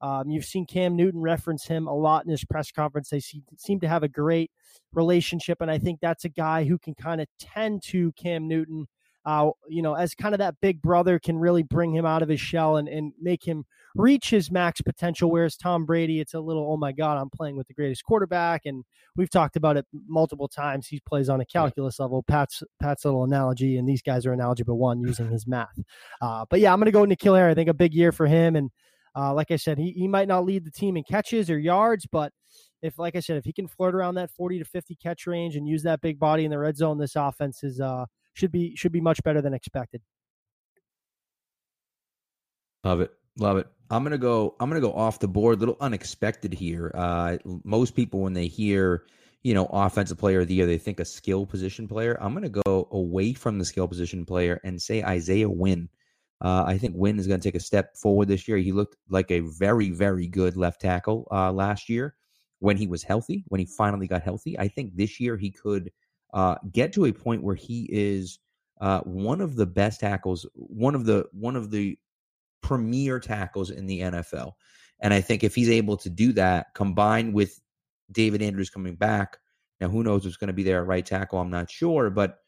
um, 0.00 0.30
you've 0.30 0.44
seen 0.44 0.66
Cam 0.66 0.96
Newton 0.96 1.20
reference 1.20 1.66
him 1.66 1.86
a 1.86 1.94
lot 1.94 2.24
in 2.24 2.30
his 2.30 2.44
press 2.44 2.70
conference. 2.70 3.10
They 3.10 3.20
seem 3.20 3.80
to 3.80 3.88
have 3.88 4.02
a 4.02 4.08
great 4.08 4.50
relationship, 4.92 5.60
and 5.60 5.70
I 5.70 5.78
think 5.78 6.00
that's 6.00 6.24
a 6.24 6.30
guy 6.30 6.64
who 6.64 6.78
can 6.78 6.94
kind 6.94 7.20
of 7.20 7.26
tend 7.38 7.82
to 7.84 8.12
Cam 8.12 8.48
Newton. 8.48 8.86
Uh, 9.26 9.50
you 9.68 9.82
know, 9.82 9.92
as 9.92 10.14
kind 10.14 10.34
of 10.34 10.38
that 10.38 10.54
big 10.62 10.80
brother 10.80 11.18
can 11.18 11.36
really 11.36 11.62
bring 11.62 11.94
him 11.94 12.06
out 12.06 12.22
of 12.22 12.28
his 12.30 12.40
shell 12.40 12.78
and, 12.78 12.88
and 12.88 13.12
make 13.20 13.44
him 13.44 13.66
reach 13.94 14.30
his 14.30 14.50
max 14.50 14.80
potential. 14.80 15.30
Whereas 15.30 15.58
Tom 15.58 15.84
Brady, 15.84 16.20
it's 16.20 16.32
a 16.32 16.40
little, 16.40 16.72
oh 16.72 16.78
my 16.78 16.90
God, 16.90 17.18
I'm 17.18 17.28
playing 17.28 17.54
with 17.56 17.66
the 17.68 17.74
greatest 17.74 18.02
quarterback. 18.02 18.62
And 18.64 18.82
we've 19.16 19.28
talked 19.28 19.56
about 19.56 19.76
it 19.76 19.84
multiple 20.08 20.48
times. 20.48 20.86
He 20.86 21.00
plays 21.00 21.28
on 21.28 21.42
a 21.42 21.44
calculus 21.44 22.00
level. 22.00 22.22
Pat's 22.22 22.62
Pat's 22.80 23.04
little 23.04 23.24
analogy, 23.24 23.76
and 23.76 23.86
these 23.86 24.00
guys 24.00 24.24
are 24.24 24.32
in 24.32 24.40
algebra 24.40 24.74
one 24.74 25.02
using 25.02 25.28
his 25.28 25.46
math. 25.46 25.78
Uh, 26.22 26.46
but 26.48 26.60
yeah, 26.60 26.72
I'm 26.72 26.80
going 26.80 26.86
to 26.86 26.90
go 26.90 27.04
N'Keal 27.04 27.36
Harry. 27.36 27.50
I 27.50 27.54
think 27.54 27.68
a 27.68 27.74
big 27.74 27.92
year 27.92 28.12
for 28.12 28.26
him. 28.26 28.56
And 28.56 28.70
uh, 29.16 29.34
like 29.34 29.50
I 29.50 29.56
said, 29.56 29.78
he, 29.78 29.90
he 29.92 30.08
might 30.08 30.28
not 30.28 30.44
lead 30.44 30.64
the 30.64 30.70
team 30.70 30.96
in 30.96 31.04
catches 31.04 31.50
or 31.50 31.58
yards, 31.58 32.06
but 32.10 32.32
if, 32.82 32.98
like 32.98 33.16
I 33.16 33.20
said, 33.20 33.36
if 33.36 33.44
he 33.44 33.52
can 33.52 33.66
flirt 33.66 33.94
around 33.94 34.14
that 34.14 34.30
40 34.30 34.58
to 34.60 34.64
50 34.64 34.94
catch 34.96 35.26
range 35.26 35.56
and 35.56 35.68
use 35.68 35.82
that 35.82 36.00
big 36.00 36.18
body 36.18 36.44
in 36.44 36.50
the 36.50 36.58
red 36.58 36.76
zone, 36.76 36.98
this 36.98 37.16
offense 37.16 37.62
is 37.62 37.80
uh, 37.80 38.06
should 38.34 38.52
be 38.52 38.74
should 38.76 38.92
be 38.92 39.00
much 39.00 39.22
better 39.22 39.42
than 39.42 39.54
expected. 39.54 40.00
Love 42.84 43.00
it. 43.00 43.12
Love 43.38 43.58
it. 43.58 43.66
I'm 43.90 44.02
gonna 44.02 44.18
go. 44.18 44.54
I'm 44.60 44.70
gonna 44.70 44.80
go 44.80 44.92
off 44.92 45.18
the 45.18 45.28
board. 45.28 45.56
A 45.56 45.60
little 45.60 45.76
unexpected 45.80 46.54
here. 46.54 46.90
Uh, 46.94 47.38
most 47.64 47.94
people, 47.94 48.20
when 48.20 48.32
they 48.32 48.46
hear, 48.46 49.04
you 49.42 49.52
know, 49.52 49.66
offensive 49.66 50.18
player 50.18 50.40
of 50.40 50.48
the 50.48 50.54
year, 50.54 50.66
they 50.66 50.78
think 50.78 51.00
a 51.00 51.04
skill 51.04 51.44
position 51.44 51.88
player. 51.88 52.16
I'm 52.20 52.32
gonna 52.32 52.48
go 52.48 52.88
away 52.92 53.32
from 53.34 53.58
the 53.58 53.64
skill 53.64 53.88
position 53.88 54.24
player 54.24 54.60
and 54.64 54.80
say 54.80 55.02
Isaiah 55.02 55.50
Wynn. 55.50 55.88
Uh, 56.42 56.64
I 56.66 56.78
think 56.78 56.94
Wynn 56.96 57.18
is 57.18 57.26
going 57.26 57.40
to 57.40 57.46
take 57.46 57.54
a 57.54 57.60
step 57.60 57.96
forward 57.96 58.28
this 58.28 58.48
year. 58.48 58.56
He 58.56 58.72
looked 58.72 58.96
like 59.08 59.30
a 59.30 59.40
very, 59.40 59.90
very 59.90 60.26
good 60.26 60.56
left 60.56 60.80
tackle 60.80 61.28
uh, 61.30 61.52
last 61.52 61.88
year 61.88 62.14
when 62.60 62.76
he 62.76 62.86
was 62.86 63.02
healthy. 63.02 63.44
When 63.48 63.58
he 63.58 63.66
finally 63.66 64.06
got 64.06 64.22
healthy, 64.22 64.58
I 64.58 64.68
think 64.68 64.96
this 64.96 65.20
year 65.20 65.36
he 65.36 65.50
could 65.50 65.90
uh, 66.32 66.56
get 66.72 66.92
to 66.94 67.06
a 67.06 67.12
point 67.12 67.42
where 67.42 67.54
he 67.54 67.88
is 67.90 68.38
uh, 68.80 69.00
one 69.00 69.40
of 69.40 69.56
the 69.56 69.66
best 69.66 70.00
tackles, 70.00 70.46
one 70.54 70.94
of 70.94 71.04
the 71.04 71.26
one 71.32 71.56
of 71.56 71.70
the 71.70 71.98
premier 72.62 73.20
tackles 73.20 73.70
in 73.70 73.86
the 73.86 74.00
NFL. 74.00 74.52
And 75.00 75.12
I 75.12 75.20
think 75.20 75.44
if 75.44 75.54
he's 75.54 75.70
able 75.70 75.96
to 75.98 76.10
do 76.10 76.32
that, 76.34 76.68
combined 76.74 77.34
with 77.34 77.60
David 78.12 78.42
Andrews 78.42 78.70
coming 78.70 78.94
back, 78.94 79.38
now 79.80 79.88
who 79.88 80.02
knows 80.02 80.24
what's 80.24 80.36
going 80.36 80.48
to 80.48 80.54
be 80.54 80.62
there 80.62 80.80
at 80.80 80.86
right 80.86 81.04
tackle? 81.04 81.38
I'm 81.38 81.50
not 81.50 81.70
sure, 81.70 82.08
but 82.10 82.38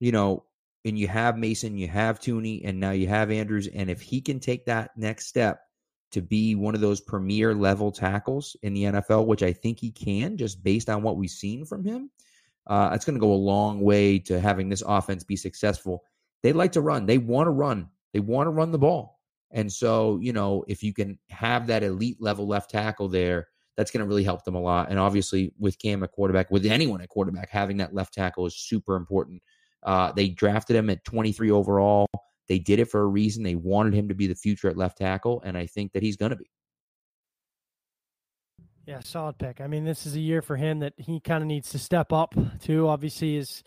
you 0.00 0.12
know, 0.12 0.44
and 0.84 0.98
you 0.98 1.08
have 1.08 1.36
Mason, 1.36 1.78
you 1.78 1.88
have 1.88 2.20
Thuney, 2.20 2.62
and 2.64 2.80
now 2.80 2.90
you 2.90 3.06
have 3.06 3.30
Andrews, 3.30 3.68
and 3.68 3.88
if 3.90 4.00
he 4.00 4.20
can 4.20 4.40
take 4.40 4.66
that 4.66 4.90
next 4.96 5.26
step 5.26 5.60
to 6.12 6.20
be 6.20 6.54
one 6.54 6.74
of 6.74 6.80
those 6.80 7.00
premier 7.00 7.54
level 7.54 7.90
tackles 7.90 8.56
in 8.62 8.74
the 8.74 8.84
NFL, 8.84 9.26
which 9.26 9.42
I 9.42 9.52
think 9.52 9.78
he 9.78 9.90
can, 9.90 10.36
just 10.36 10.62
based 10.62 10.90
on 10.90 11.02
what 11.02 11.16
we've 11.16 11.30
seen 11.30 11.64
from 11.64 11.84
him, 11.84 12.10
uh, 12.66 12.90
it's 12.92 13.04
going 13.04 13.14
to 13.14 13.20
go 13.20 13.32
a 13.32 13.34
long 13.34 13.80
way 13.80 14.18
to 14.20 14.40
having 14.40 14.68
this 14.68 14.82
offense 14.86 15.24
be 15.24 15.36
successful. 15.36 16.02
They 16.42 16.52
like 16.52 16.72
to 16.72 16.80
run. 16.80 17.06
They 17.06 17.18
want 17.18 17.46
to 17.46 17.52
run. 17.52 17.88
They 18.12 18.20
want 18.20 18.46
to 18.46 18.50
run 18.50 18.72
the 18.72 18.78
ball. 18.78 19.20
And 19.50 19.72
so, 19.72 20.18
you 20.20 20.32
know, 20.32 20.64
if 20.68 20.82
you 20.82 20.92
can 20.92 21.18
have 21.28 21.66
that 21.68 21.82
elite 21.82 22.18
level 22.20 22.46
left 22.46 22.70
tackle 22.70 23.08
there, 23.08 23.48
that's 23.76 23.90
going 23.90 24.00
to 24.00 24.08
really 24.08 24.24
help 24.24 24.44
them 24.44 24.54
a 24.54 24.60
lot. 24.60 24.90
And 24.90 24.98
obviously, 24.98 25.52
with 25.58 25.78
Cam 25.78 26.02
at 26.02 26.12
quarterback, 26.12 26.50
with 26.50 26.66
anyone 26.66 27.00
at 27.00 27.08
quarterback, 27.08 27.50
having 27.50 27.78
that 27.78 27.94
left 27.94 28.14
tackle 28.14 28.46
is 28.46 28.56
super 28.56 28.96
important. 28.96 29.42
Uh, 29.82 30.12
they 30.12 30.28
drafted 30.28 30.76
him 30.76 30.90
at 30.90 31.04
23 31.04 31.50
overall. 31.50 32.06
They 32.48 32.58
did 32.58 32.80
it 32.80 32.90
for 32.90 33.00
a 33.00 33.06
reason. 33.06 33.42
They 33.42 33.54
wanted 33.54 33.94
him 33.94 34.08
to 34.08 34.14
be 34.14 34.26
the 34.26 34.34
future 34.34 34.68
at 34.68 34.76
left 34.76 34.98
tackle, 34.98 35.42
and 35.44 35.56
I 35.56 35.66
think 35.66 35.92
that 35.92 36.02
he's 36.02 36.16
going 36.16 36.30
to 36.30 36.36
be. 36.36 36.50
Yeah, 38.86 39.00
solid 39.00 39.38
pick. 39.38 39.60
I 39.60 39.68
mean, 39.68 39.84
this 39.84 40.06
is 40.06 40.16
a 40.16 40.20
year 40.20 40.42
for 40.42 40.56
him 40.56 40.80
that 40.80 40.94
he 40.96 41.20
kind 41.20 41.42
of 41.42 41.46
needs 41.46 41.70
to 41.70 41.78
step 41.78 42.12
up 42.12 42.34
too. 42.60 42.88
Obviously, 42.88 43.36
he's 43.36 43.62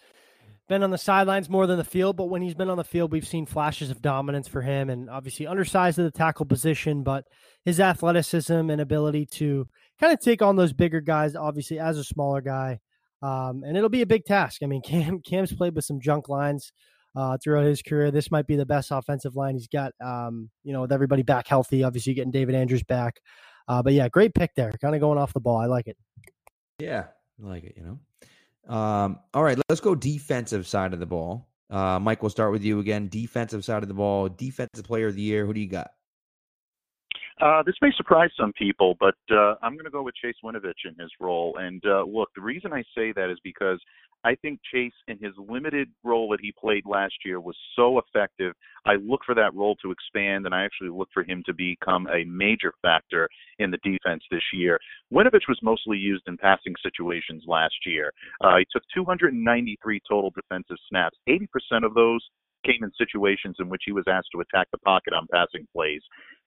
been 0.68 0.84
on 0.84 0.92
the 0.92 0.98
sidelines 0.98 1.50
more 1.50 1.68
than 1.68 1.78
the 1.78 1.84
field, 1.84 2.18
but 2.18 2.26
when 2.26 2.42
he's 2.42 2.56
been 2.56 2.70
on 2.70 2.78
the 2.78 2.84
field, 2.84 3.12
we've 3.12 3.28
seen 3.28 3.46
flashes 3.46 3.92
of 3.92 4.02
dominance 4.02 4.48
for 4.48 4.62
him 4.62 4.90
and 4.90 5.10
obviously 5.10 5.48
undersized 5.48 6.00
at 6.00 6.04
the 6.04 6.18
tackle 6.18 6.46
position, 6.46 7.04
but 7.04 7.24
his 7.64 7.80
athleticism 7.80 8.70
and 8.70 8.82
ability 8.82 9.26
to 9.26 9.68
kind 10.00 10.12
of 10.12 10.20
take 10.20 10.42
on 10.42 10.56
those 10.56 10.74
bigger 10.74 11.02
guys, 11.02 11.36
obviously 11.36 11.80
as 11.80 11.98
a 11.98 12.04
smaller 12.04 12.42
guy. 12.42 12.80
Um, 13.26 13.64
and 13.64 13.76
it'll 13.76 13.90
be 13.90 14.04
a 14.04 14.06
big 14.06 14.26
task. 14.26 14.62
I 14.62 14.68
mean, 14.68 14.82
Cam 14.86 15.20
Cam's 15.20 15.54
played 15.54 15.76
with 15.76 15.86
some 15.86 16.00
junk 16.00 16.30
lines 16.30 16.72
uh, 17.16 17.38
throughout 17.44 17.66
his 17.66 17.82
career. 17.82 18.12
This 18.12 18.30
might 18.30 18.46
be 18.46 18.56
the 18.56 18.66
best 18.66 18.92
offensive 18.92 19.36
line 19.36 19.56
he's 19.56 19.68
got. 19.68 19.94
Um, 20.04 20.50
you 20.64 20.74
know, 20.74 20.82
with 20.82 20.92
everybody 20.92 21.24
back 21.24 21.48
healthy, 21.48 21.84
obviously 21.84 22.14
getting 22.14 22.32
David 22.32 22.56
Andrews 22.56 22.84
back. 22.84 23.20
Uh, 23.68 23.82
but 23.82 23.94
yeah, 23.94 24.08
great 24.10 24.36
pick 24.36 24.54
there. 24.56 24.72
Kind 24.80 24.94
of 24.94 25.02
going 25.02 25.18
off 25.18 25.34
the 25.34 25.40
ball. 25.40 25.58
I 25.58 25.66
like 25.66 25.88
it. 25.88 25.98
Yeah, 26.80 27.06
I 27.44 27.48
like 27.48 27.64
it. 27.64 27.74
You 27.78 27.84
know. 27.84 28.00
Um, 28.76 29.20
all 29.34 29.44
right, 29.44 29.58
let's 29.70 29.82
go 29.82 29.96
defensive 29.96 30.68
side 30.68 30.94
of 30.94 31.00
the 31.00 31.06
ball. 31.06 31.48
Uh, 31.70 32.00
Mike, 32.00 32.22
we'll 32.22 32.30
start 32.30 32.52
with 32.52 32.64
you 32.64 32.80
again. 32.80 33.08
Defensive 33.08 33.66
side 33.66 33.82
of 33.82 33.90
the 33.90 33.96
ball, 33.96 34.30
defensive 34.30 34.86
player 34.86 35.08
of 35.08 35.16
the 35.16 35.22
year. 35.22 35.46
Who 35.46 35.54
do 35.54 35.60
you 35.60 35.68
got? 35.68 35.92
Uh, 37.42 37.62
this 37.64 37.76
may 37.82 37.92
surprise 37.98 38.30
some 38.40 38.54
people, 38.54 38.96
but 39.00 39.16
uh, 39.30 39.56
I'm 39.62 39.74
going 39.74 39.86
to 39.86 39.92
go 39.92 40.04
with 40.04 40.16
Chase 40.16 40.36
Winovich 40.44 40.86
in 40.86 40.96
his 40.98 41.12
role. 41.20 41.58
And 41.60 41.84
uh, 41.86 42.04
look, 42.04 42.30
the 42.34 42.42
reason 42.42 42.72
I 42.72 42.82
say 42.96 43.12
that 43.12 43.30
is 43.30 43.38
because 43.44 43.80
I 44.24 44.36
think 44.36 44.60
Chase, 44.74 44.94
in 45.08 45.20
his 45.20 45.34
limited 45.38 45.90
role 46.04 46.30
that 46.30 46.40
he 46.42 46.54
played 46.60 46.86
last 46.86 47.14
year, 47.26 47.42
was 47.42 47.56
so 47.76 48.00
effective. 48.00 48.54
I 48.86 48.94
look 48.96 49.22
for 49.26 49.36
that 49.36 49.54
role 49.54 49.76
to 49.84 49.92
expand, 49.92 50.46
and 50.46 50.56
I 50.56 50.64
actually 50.64 50.90
look 50.90 51.10
for 51.14 51.24
him 51.24 51.44
to 51.46 51.54
become 51.54 52.08
a 52.08 52.24
major 52.24 52.74
factor 52.82 53.30
in 53.60 53.70
the 53.70 53.78
defense 53.84 54.24
this 54.32 54.42
year. 54.54 54.80
Winovich 55.14 55.48
was 55.50 55.60
mostly 55.62 55.98
used 55.98 56.24
in 56.28 56.38
passing 56.38 56.74
situations 56.82 57.44
last 57.48 57.76
year. 57.86 58.14
Uh, 58.42 58.58
he 58.58 58.66
took 58.72 58.84
293 58.96 60.02
total 60.10 60.32
defensive 60.32 60.78
snaps. 60.90 61.18
80% 61.30 61.86
of 61.86 61.94
those 61.94 62.22
came 62.66 62.84
in 62.84 62.92
situations 62.98 63.58
in 63.60 63.70
which 63.70 63.84
he 63.86 63.92
was 63.92 64.06
asked 64.10 64.30
to 64.34 64.42
attack 64.42 64.68
the 64.72 64.80
pocket 64.80 65.14
on 65.14 65.28
passing 65.32 65.68
plays. 65.72 66.02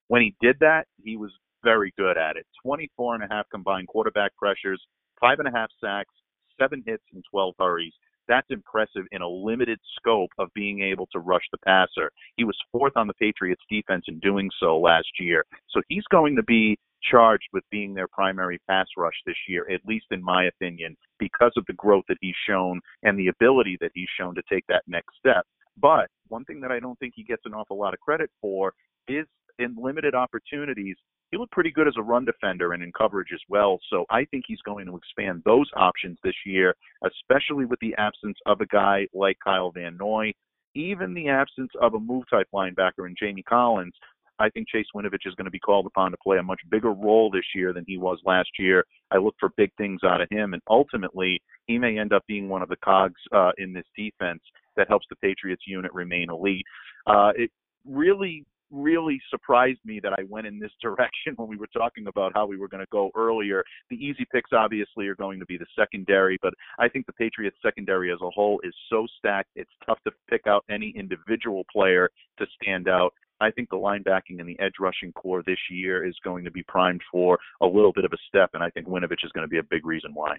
When 0.09 0.21
he 0.23 0.35
did 0.41 0.57
that, 0.59 0.87
he 1.03 1.17
was 1.17 1.31
very 1.63 1.93
good 1.97 2.17
at 2.17 2.35
it. 2.35 2.45
24 2.63 3.15
and 3.15 3.23
a 3.23 3.27
half 3.29 3.45
combined 3.51 3.87
quarterback 3.87 4.35
pressures, 4.35 4.81
five 5.21 5.39
and 5.39 5.47
a 5.47 5.51
half 5.51 5.69
sacks, 5.81 6.13
seven 6.59 6.83
hits 6.85 7.03
and 7.13 7.23
12 7.31 7.53
hurries. 7.59 7.93
That's 8.27 8.47
impressive 8.49 9.05
in 9.11 9.21
a 9.21 9.27
limited 9.27 9.79
scope 9.97 10.31
of 10.37 10.49
being 10.53 10.81
able 10.81 11.07
to 11.13 11.19
rush 11.19 11.43
the 11.51 11.57
passer. 11.59 12.11
He 12.37 12.43
was 12.43 12.57
fourth 12.71 12.93
on 12.95 13.07
the 13.07 13.13
Patriots 13.13 13.61
defense 13.69 14.05
in 14.07 14.19
doing 14.19 14.49
so 14.59 14.79
last 14.79 15.07
year. 15.19 15.45
So 15.69 15.81
he's 15.89 16.03
going 16.11 16.35
to 16.35 16.43
be 16.43 16.77
charged 17.09 17.47
with 17.53 17.63
being 17.71 17.93
their 17.93 18.07
primary 18.07 18.59
pass 18.67 18.87
rush 18.97 19.13
this 19.25 19.37
year, 19.47 19.67
at 19.71 19.81
least 19.85 20.05
in 20.11 20.23
my 20.23 20.45
opinion, 20.45 20.97
because 21.17 21.53
of 21.55 21.65
the 21.67 21.73
growth 21.73 22.03
that 22.07 22.17
he's 22.21 22.35
shown 22.47 22.81
and 23.03 23.17
the 23.17 23.27
ability 23.27 23.77
that 23.81 23.91
he's 23.93 24.09
shown 24.19 24.35
to 24.35 24.41
take 24.51 24.65
that 24.67 24.83
next 24.87 25.15
step. 25.17 25.45
But 25.77 26.09
one 26.27 26.45
thing 26.45 26.61
that 26.61 26.71
I 26.71 26.79
don't 26.79 26.99
think 26.99 27.13
he 27.15 27.23
gets 27.23 27.43
an 27.45 27.53
awful 27.53 27.79
lot 27.79 27.93
of 27.93 27.99
credit 27.99 28.29
for 28.41 28.73
is 29.07 29.25
in 29.59 29.75
limited 29.77 30.15
opportunities, 30.15 30.95
he 31.31 31.37
looked 31.37 31.51
pretty 31.51 31.71
good 31.71 31.87
as 31.87 31.93
a 31.97 32.01
run 32.01 32.25
defender 32.25 32.73
and 32.73 32.81
in 32.81 32.91
coverage 32.97 33.29
as 33.33 33.41
well. 33.49 33.79
So 33.89 34.05
I 34.09 34.25
think 34.25 34.45
he's 34.47 34.61
going 34.65 34.87
to 34.87 34.97
expand 34.97 35.43
those 35.45 35.69
options 35.75 36.17
this 36.23 36.35
year, 36.45 36.75
especially 37.05 37.65
with 37.65 37.79
the 37.81 37.93
absence 37.97 38.37
of 38.45 38.61
a 38.61 38.65
guy 38.65 39.05
like 39.13 39.37
Kyle 39.43 39.71
Van 39.71 39.95
Noy, 39.97 40.33
even 40.75 41.13
the 41.13 41.29
absence 41.29 41.71
of 41.81 41.93
a 41.93 41.99
move 41.99 42.23
type 42.29 42.47
linebacker 42.53 43.07
in 43.07 43.15
Jamie 43.19 43.43
Collins. 43.43 43.93
I 44.39 44.49
think 44.49 44.69
Chase 44.69 44.85
Winovich 44.95 45.27
is 45.27 45.35
going 45.35 45.45
to 45.45 45.51
be 45.51 45.59
called 45.59 45.85
upon 45.85 46.11
to 46.11 46.17
play 46.23 46.37
a 46.37 46.43
much 46.43 46.61
bigger 46.71 46.93
role 46.93 47.29
this 47.29 47.43
year 47.53 47.73
than 47.73 47.83
he 47.85 47.97
was 47.97 48.19
last 48.25 48.49
year. 48.57 48.85
I 49.11 49.17
look 49.17 49.35
for 49.39 49.49
big 49.57 49.71
things 49.77 49.99
out 50.03 50.21
of 50.21 50.29
him, 50.31 50.53
and 50.53 50.61
ultimately, 50.69 51.41
he 51.67 51.77
may 51.77 51.99
end 51.99 52.13
up 52.13 52.23
being 52.25 52.47
one 52.47 52.61
of 52.61 52.69
the 52.69 52.77
cogs 52.77 53.19
uh, 53.33 53.51
in 53.57 53.73
this 53.73 53.85
defense 53.97 54.41
that 54.77 54.87
helps 54.87 55.05
the 55.09 55.17
Patriots 55.17 55.63
unit 55.67 55.93
remain 55.93 56.29
elite. 56.29 56.65
Uh, 57.05 57.31
it 57.35 57.51
really 57.85 58.45
really 58.71 59.21
surprised 59.29 59.79
me 59.85 59.99
that 60.01 60.13
I 60.13 60.23
went 60.27 60.47
in 60.47 60.59
this 60.59 60.71
direction 60.81 61.33
when 61.35 61.47
we 61.47 61.57
were 61.57 61.67
talking 61.67 62.07
about 62.07 62.31
how 62.35 62.45
we 62.45 62.57
were 62.57 62.67
going 62.67 62.83
to 62.83 62.89
go 62.91 63.11
earlier. 63.15 63.63
The 63.89 63.95
easy 63.95 64.25
picks 64.31 64.51
obviously 64.53 65.07
are 65.07 65.15
going 65.15 65.39
to 65.39 65.45
be 65.45 65.57
the 65.57 65.65
secondary, 65.77 66.37
but 66.41 66.53
I 66.77 66.89
think 66.89 67.05
the 67.05 67.13
Patriots 67.13 67.57
secondary 67.63 68.11
as 68.11 68.19
a 68.21 68.29
whole 68.29 68.59
is 68.63 68.73
so 68.89 69.05
stacked, 69.17 69.49
it's 69.55 69.71
tough 69.85 69.99
to 70.05 70.11
pick 70.29 70.47
out 70.47 70.63
any 70.69 70.93
individual 70.95 71.65
player 71.71 72.09
to 72.37 72.45
stand 72.61 72.87
out. 72.87 73.13
I 73.41 73.51
think 73.51 73.69
the 73.69 73.77
linebacking 73.77 74.39
and 74.39 74.49
the 74.49 74.59
edge 74.59 74.73
rushing 74.79 75.13
core 75.13 75.43
this 75.45 75.59
year 75.69 76.05
is 76.05 76.15
going 76.23 76.43
to 76.43 76.51
be 76.51 76.63
primed 76.63 77.01
for 77.11 77.39
a 77.61 77.65
little 77.65 77.93
bit 77.93 78.03
of 78.03 78.11
a 78.11 78.17
step, 78.27 78.49
and 78.53 78.61
I 78.61 78.69
think 78.69 78.87
Winovich 78.87 79.23
is 79.23 79.31
going 79.33 79.45
to 79.45 79.49
be 79.49 79.59
a 79.59 79.63
big 79.63 79.85
reason 79.85 80.11
why. 80.13 80.37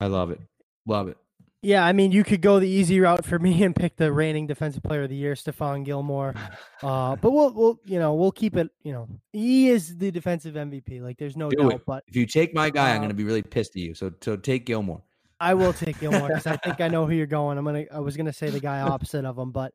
I 0.00 0.06
love 0.06 0.30
it. 0.30 0.40
Love 0.86 1.08
it. 1.08 1.16
Yeah, 1.62 1.84
I 1.84 1.92
mean, 1.92 2.10
you 2.10 2.24
could 2.24 2.40
go 2.40 2.58
the 2.58 2.68
easy 2.68 3.00
route 3.00 3.24
for 3.24 3.38
me 3.38 3.62
and 3.64 3.76
pick 3.76 3.96
the 3.96 4.12
reigning 4.12 4.46
defensive 4.46 4.82
player 4.82 5.02
of 5.02 5.10
the 5.10 5.16
year, 5.16 5.34
Stephon 5.34 5.84
Gilmore. 5.84 6.34
Uh, 6.82 7.16
but 7.16 7.30
we'll, 7.32 7.52
we'll, 7.52 7.80
you 7.84 7.98
know, 7.98 8.14
we'll 8.14 8.32
keep 8.32 8.56
it. 8.56 8.70
You 8.82 8.92
know, 8.92 9.08
he 9.32 9.68
is 9.68 9.96
the 9.98 10.10
defensive 10.10 10.54
MVP. 10.54 11.02
Like, 11.02 11.18
there's 11.18 11.36
no 11.36 11.50
Do 11.50 11.56
doubt. 11.56 11.72
it. 11.74 11.82
But 11.86 12.04
if 12.06 12.16
you 12.16 12.26
take 12.26 12.54
my 12.54 12.70
guy, 12.70 12.90
I'm 12.90 12.98
going 12.98 13.10
to 13.10 13.14
um, 13.14 13.16
be 13.16 13.24
really 13.24 13.42
pissed 13.42 13.72
at 13.72 13.82
you. 13.82 13.94
So, 13.94 14.10
so 14.22 14.36
take 14.36 14.64
Gilmore. 14.64 15.02
I 15.38 15.54
will 15.54 15.72
take 15.72 15.98
Gilmore 16.00 16.28
because 16.28 16.46
I 16.46 16.56
think 16.56 16.80
I 16.80 16.88
know 16.88 17.06
who 17.06 17.14
you're 17.14 17.26
going. 17.38 17.56
I'm 17.56 17.64
gonna. 17.64 17.86
I 17.90 18.00
was 18.00 18.14
gonna 18.14 18.32
say 18.32 18.50
the 18.50 18.60
guy 18.60 18.80
opposite 18.82 19.24
of 19.24 19.38
him, 19.38 19.52
but 19.52 19.72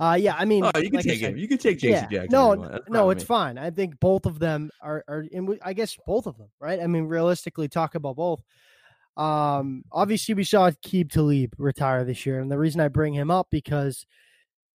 uh, 0.00 0.16
yeah, 0.18 0.34
I 0.36 0.44
mean, 0.44 0.64
Oh, 0.64 0.70
you 0.76 0.90
can 0.90 0.96
like 0.96 1.04
take 1.04 1.20
said, 1.20 1.34
him. 1.34 1.38
You 1.38 1.46
can 1.46 1.58
take 1.58 1.78
Jason 1.78 2.08
yeah, 2.10 2.22
Jackson. 2.22 2.32
no, 2.32 2.50
if 2.52 2.56
you 2.56 2.60
want. 2.62 2.72
That's 2.72 2.90
no, 2.90 3.10
it's 3.10 3.22
me. 3.22 3.26
fine. 3.26 3.58
I 3.58 3.70
think 3.70 4.00
both 4.00 4.26
of 4.26 4.40
them 4.40 4.70
are, 4.80 5.04
are, 5.06 5.24
and 5.32 5.46
we, 5.46 5.58
I 5.62 5.72
guess 5.72 5.96
both 6.04 6.26
of 6.26 6.36
them, 6.36 6.48
right? 6.58 6.80
I 6.80 6.86
mean, 6.88 7.04
realistically, 7.04 7.68
talk 7.68 7.94
about 7.94 8.16
both. 8.16 8.42
Um, 9.16 9.84
obviously, 9.92 10.34
we 10.34 10.44
saw 10.44 10.70
Aqib 10.70 11.10
Talib 11.10 11.54
retire 11.58 12.04
this 12.04 12.26
year, 12.26 12.40
and 12.40 12.50
the 12.50 12.58
reason 12.58 12.80
I 12.80 12.88
bring 12.88 13.14
him 13.14 13.30
up 13.30 13.48
because 13.50 14.06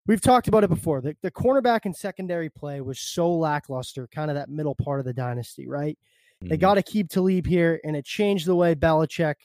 we've 0.08 0.21
talked 0.21 0.47
about 0.47 0.63
it 0.63 0.69
before. 0.69 1.02
The, 1.02 1.15
the 1.21 1.32
cornerback 1.32 1.82
and 1.86 1.95
secondary 1.95 2.49
play 2.49 2.82
was 2.82 2.99
so 2.99 3.32
lackluster, 3.34 4.08
kind 4.08 4.32
of 4.32 4.36
that 4.36 4.49
middle 4.49 4.75
part 4.75 4.99
of 4.99 5.06
the 5.06 5.13
dynasty, 5.13 5.67
right? 5.67 5.97
They 6.41 6.56
Mhm. 6.58 6.62
got 6.62 6.73
to 6.75 6.84
keep 6.84 7.10
Talib 7.10 7.45
here, 7.45 7.82
and 7.84 7.95
it 7.97 8.06
changed 8.06 8.45
the 8.47 8.56
way 8.56 8.75
Belichick, 8.75 9.36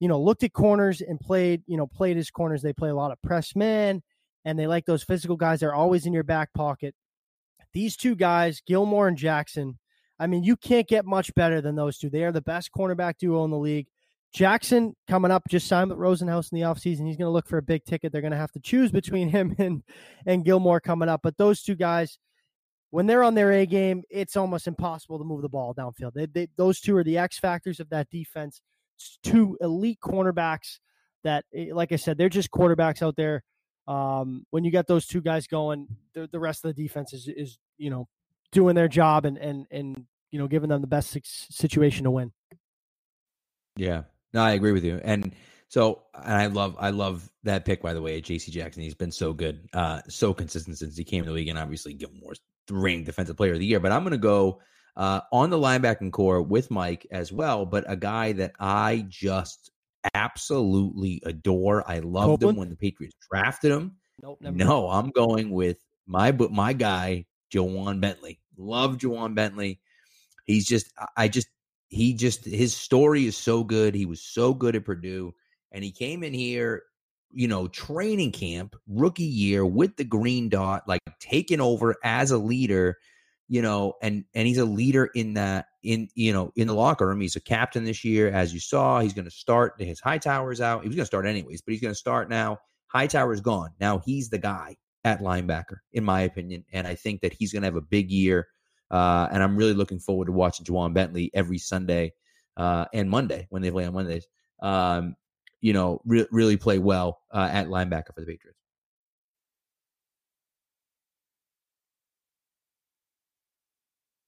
you 0.00 0.08
know, 0.08 0.20
looked 0.20 0.42
at 0.42 0.52
corners 0.52 1.00
and 1.00 1.20
played, 1.20 1.62
you 1.66 1.76
know, 1.76 1.86
played 1.86 2.16
his 2.16 2.30
corners. 2.30 2.60
They 2.60 2.72
play 2.72 2.90
a 2.90 2.94
lot 2.94 3.12
of 3.12 3.22
press 3.22 3.54
man, 3.54 4.02
and 4.44 4.58
they 4.58 4.66
like 4.66 4.84
those 4.84 5.04
physical 5.04 5.36
guys. 5.36 5.60
They're 5.60 5.74
always 5.74 6.06
in 6.06 6.12
your 6.12 6.24
back 6.24 6.52
pocket. 6.52 6.94
These 7.72 7.96
two 7.96 8.16
guys, 8.16 8.60
Gilmore 8.66 9.06
and 9.06 9.16
Jackson, 9.16 9.78
I 10.18 10.26
mean, 10.26 10.42
you 10.42 10.56
can't 10.56 10.88
get 10.88 11.06
much 11.06 11.32
better 11.34 11.60
than 11.60 11.76
those 11.76 11.98
two. 11.98 12.10
They 12.10 12.24
are 12.24 12.32
the 12.32 12.42
best 12.42 12.70
cornerback 12.76 13.18
duo 13.18 13.44
in 13.44 13.50
the 13.50 13.58
league. 13.58 13.86
Jackson 14.34 14.96
coming 15.06 15.30
up, 15.30 15.44
just 15.48 15.68
signed 15.68 15.90
with 15.90 15.98
Rosenhaus 15.98 16.50
in 16.50 16.56
the 16.56 16.66
offseason. 16.66 17.06
He's 17.06 17.16
going 17.16 17.20
to 17.20 17.30
look 17.30 17.46
for 17.46 17.56
a 17.56 17.62
big 17.62 17.84
ticket. 17.84 18.10
They're 18.10 18.20
going 18.20 18.32
to 18.32 18.36
have 18.36 18.50
to 18.52 18.60
choose 18.60 18.90
between 18.90 19.28
him 19.30 19.54
and, 19.58 19.82
and 20.26 20.44
Gilmore 20.44 20.80
coming 20.80 21.08
up. 21.08 21.20
But 21.22 21.38
those 21.38 21.62
two 21.62 21.76
guys, 21.76 22.18
when 22.90 23.06
they're 23.06 23.22
on 23.22 23.36
their 23.36 23.52
A 23.52 23.64
game, 23.64 24.02
it's 24.10 24.36
almost 24.36 24.66
impossible 24.66 25.18
to 25.18 25.24
move 25.24 25.42
the 25.42 25.48
ball 25.48 25.72
downfield. 25.72 26.14
They, 26.14 26.26
they, 26.26 26.48
those 26.56 26.80
two 26.80 26.96
are 26.96 27.04
the 27.04 27.18
X 27.18 27.38
factors 27.38 27.78
of 27.78 27.90
that 27.90 28.10
defense. 28.10 28.60
It's 28.96 29.18
two 29.22 29.56
elite 29.60 30.00
cornerbacks 30.02 30.80
that, 31.22 31.44
eh, 31.54 31.68
like 31.72 31.92
I 31.92 31.96
said, 31.96 32.18
they're 32.18 32.28
just 32.28 32.50
quarterbacks 32.50 33.02
out 33.02 33.14
there. 33.14 33.44
Um, 33.86 34.46
when 34.50 34.64
you 34.64 34.72
get 34.72 34.88
those 34.88 35.06
two 35.06 35.20
guys 35.20 35.46
going, 35.46 35.86
the, 36.12 36.28
the 36.30 36.40
rest 36.40 36.64
of 36.64 36.74
the 36.74 36.82
defense 36.82 37.12
is, 37.12 37.28
is 37.28 37.58
you 37.76 37.90
know 37.90 38.08
doing 38.50 38.74
their 38.74 38.88
job 38.88 39.26
and 39.26 39.36
and 39.36 39.66
and 39.70 40.06
you 40.30 40.38
know 40.38 40.48
giving 40.48 40.70
them 40.70 40.80
the 40.80 40.86
best 40.86 41.14
situation 41.52 42.04
to 42.04 42.10
win. 42.10 42.32
Yeah, 43.76 44.04
no, 44.34 44.42
I 44.42 44.52
agree 44.52 44.72
with 44.72 44.84
you, 44.84 45.00
and 45.02 45.34
so 45.68 46.02
and 46.14 46.34
I 46.34 46.46
love 46.46 46.76
I 46.78 46.90
love 46.90 47.30
that 47.44 47.64
pick 47.64 47.80
by 47.80 47.94
the 47.94 48.02
way, 48.02 48.20
J.C. 48.20 48.52
Jackson. 48.52 48.82
He's 48.82 48.94
been 48.94 49.12
so 49.12 49.32
good, 49.32 49.68
uh, 49.72 50.02
so 50.08 50.34
consistent 50.34 50.78
since 50.78 50.96
he 50.96 51.04
came 51.04 51.20
in 51.20 51.26
the 51.26 51.32
league, 51.32 51.48
and 51.48 51.58
obviously 51.58 51.94
Gilmore's 51.94 52.40
the 52.66 52.74
reigning 52.74 53.04
defensive 53.04 53.36
player 53.36 53.52
of 53.52 53.58
the 53.58 53.66
year. 53.66 53.80
But 53.80 53.92
I'm 53.92 54.02
going 54.02 54.12
to 54.12 54.18
go 54.18 54.60
uh, 54.96 55.20
on 55.32 55.50
the 55.50 55.58
linebacking 55.58 56.12
core 56.12 56.42
with 56.42 56.70
Mike 56.70 57.06
as 57.10 57.32
well, 57.32 57.64
but 57.64 57.84
a 57.88 57.96
guy 57.96 58.32
that 58.32 58.52
I 58.58 59.06
just 59.08 59.70
absolutely 60.14 61.22
adore. 61.24 61.88
I 61.88 62.00
loved 62.00 62.40
Copeland? 62.40 62.56
him 62.56 62.60
when 62.60 62.70
the 62.70 62.76
Patriots 62.76 63.16
drafted 63.30 63.72
him. 63.72 63.96
Nope, 64.22 64.38
no, 64.40 64.88
I'm 64.88 65.10
going 65.10 65.50
with 65.50 65.78
my 66.06 66.32
my 66.32 66.72
guy, 66.72 67.26
Ja'Whaun 67.52 68.00
Bentley. 68.00 68.40
Love 68.56 68.98
Ja'Whaun 68.98 69.34
Bentley. 69.34 69.80
He's 70.44 70.66
just 70.66 70.92
I 71.16 71.28
just 71.28 71.48
he 71.88 72.14
just 72.14 72.44
his 72.44 72.76
story 72.76 73.26
is 73.26 73.36
so 73.36 73.64
good. 73.64 73.94
He 73.94 74.06
was 74.06 74.20
so 74.20 74.54
good 74.54 74.76
at 74.76 74.84
Purdue, 74.84 75.32
and 75.72 75.84
he 75.84 75.90
came 75.90 76.22
in 76.22 76.34
here, 76.34 76.82
you 77.30 77.48
know, 77.48 77.68
training 77.68 78.32
camp, 78.32 78.76
rookie 78.86 79.24
year 79.24 79.64
with 79.64 79.96
the 79.96 80.04
green 80.04 80.48
dot, 80.48 80.84
like 80.88 81.00
taking 81.20 81.60
over 81.60 81.96
as 82.02 82.30
a 82.30 82.38
leader 82.38 82.96
you 83.48 83.62
know, 83.62 83.94
and 84.02 84.24
and 84.34 84.46
he's 84.46 84.58
a 84.58 84.64
leader 84.64 85.06
in 85.14 85.34
that 85.34 85.66
in 85.82 86.08
you 86.14 86.32
know 86.32 86.52
in 86.56 86.66
the 86.66 86.74
locker 86.74 87.06
room. 87.06 87.20
He's 87.20 87.36
a 87.36 87.40
captain 87.40 87.84
this 87.84 88.04
year, 88.04 88.28
as 88.28 88.54
you 88.54 88.60
saw. 88.60 89.00
He's 89.00 89.12
going 89.12 89.26
to 89.26 89.30
start. 89.30 89.74
His 89.78 90.00
Hightower's 90.00 90.60
out. 90.60 90.82
He 90.82 90.88
was 90.88 90.96
going 90.96 91.04
to 91.04 91.06
start 91.06 91.26
anyways, 91.26 91.60
but 91.62 91.72
he's 91.72 91.80
going 91.80 91.92
to 91.92 91.98
start 91.98 92.30
now. 92.30 92.58
Hightower's 92.88 93.40
gone. 93.40 93.70
Now 93.80 93.98
he's 94.04 94.30
the 94.30 94.38
guy 94.38 94.76
at 95.04 95.20
linebacker, 95.20 95.78
in 95.92 96.04
my 96.04 96.22
opinion, 96.22 96.64
and 96.72 96.86
I 96.86 96.94
think 96.94 97.20
that 97.20 97.34
he's 97.34 97.52
going 97.52 97.62
to 97.62 97.66
have 97.66 97.76
a 97.76 97.82
big 97.82 98.10
year. 98.10 98.48
Uh, 98.90 99.28
and 99.32 99.42
I'm 99.42 99.56
really 99.56 99.74
looking 99.74 99.98
forward 99.98 100.26
to 100.26 100.32
watching 100.32 100.66
Ja'Whaun 100.66 100.94
Bentley 100.94 101.30
every 101.34 101.58
Sunday 101.58 102.12
uh, 102.56 102.86
and 102.92 103.08
Monday 103.10 103.46
when 103.50 103.62
they 103.62 103.70
play 103.70 103.86
on 103.86 103.94
Mondays. 103.94 104.26
Um, 104.62 105.16
you 105.60 105.72
know, 105.72 106.00
re- 106.04 106.26
really 106.30 106.56
play 106.56 106.78
well 106.78 107.20
uh, 107.32 107.48
at 107.50 107.66
linebacker 107.68 108.14
for 108.14 108.20
the 108.20 108.26
Patriots. 108.26 108.58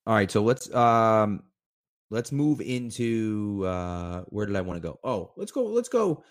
All 0.06 0.14
right, 0.14 0.30
so 0.30 0.42
let's 0.42 0.72
um 0.72 1.42
let's 2.10 2.30
move 2.30 2.60
into 2.60 3.64
uh 3.66 4.22
where 4.28 4.46
did 4.46 4.54
I 4.54 4.60
want 4.60 4.80
to 4.80 4.88
go? 4.88 5.00
Oh, 5.02 5.32
let's 5.36 5.50
go 5.50 5.64
let's 5.64 5.88
go 5.88 6.22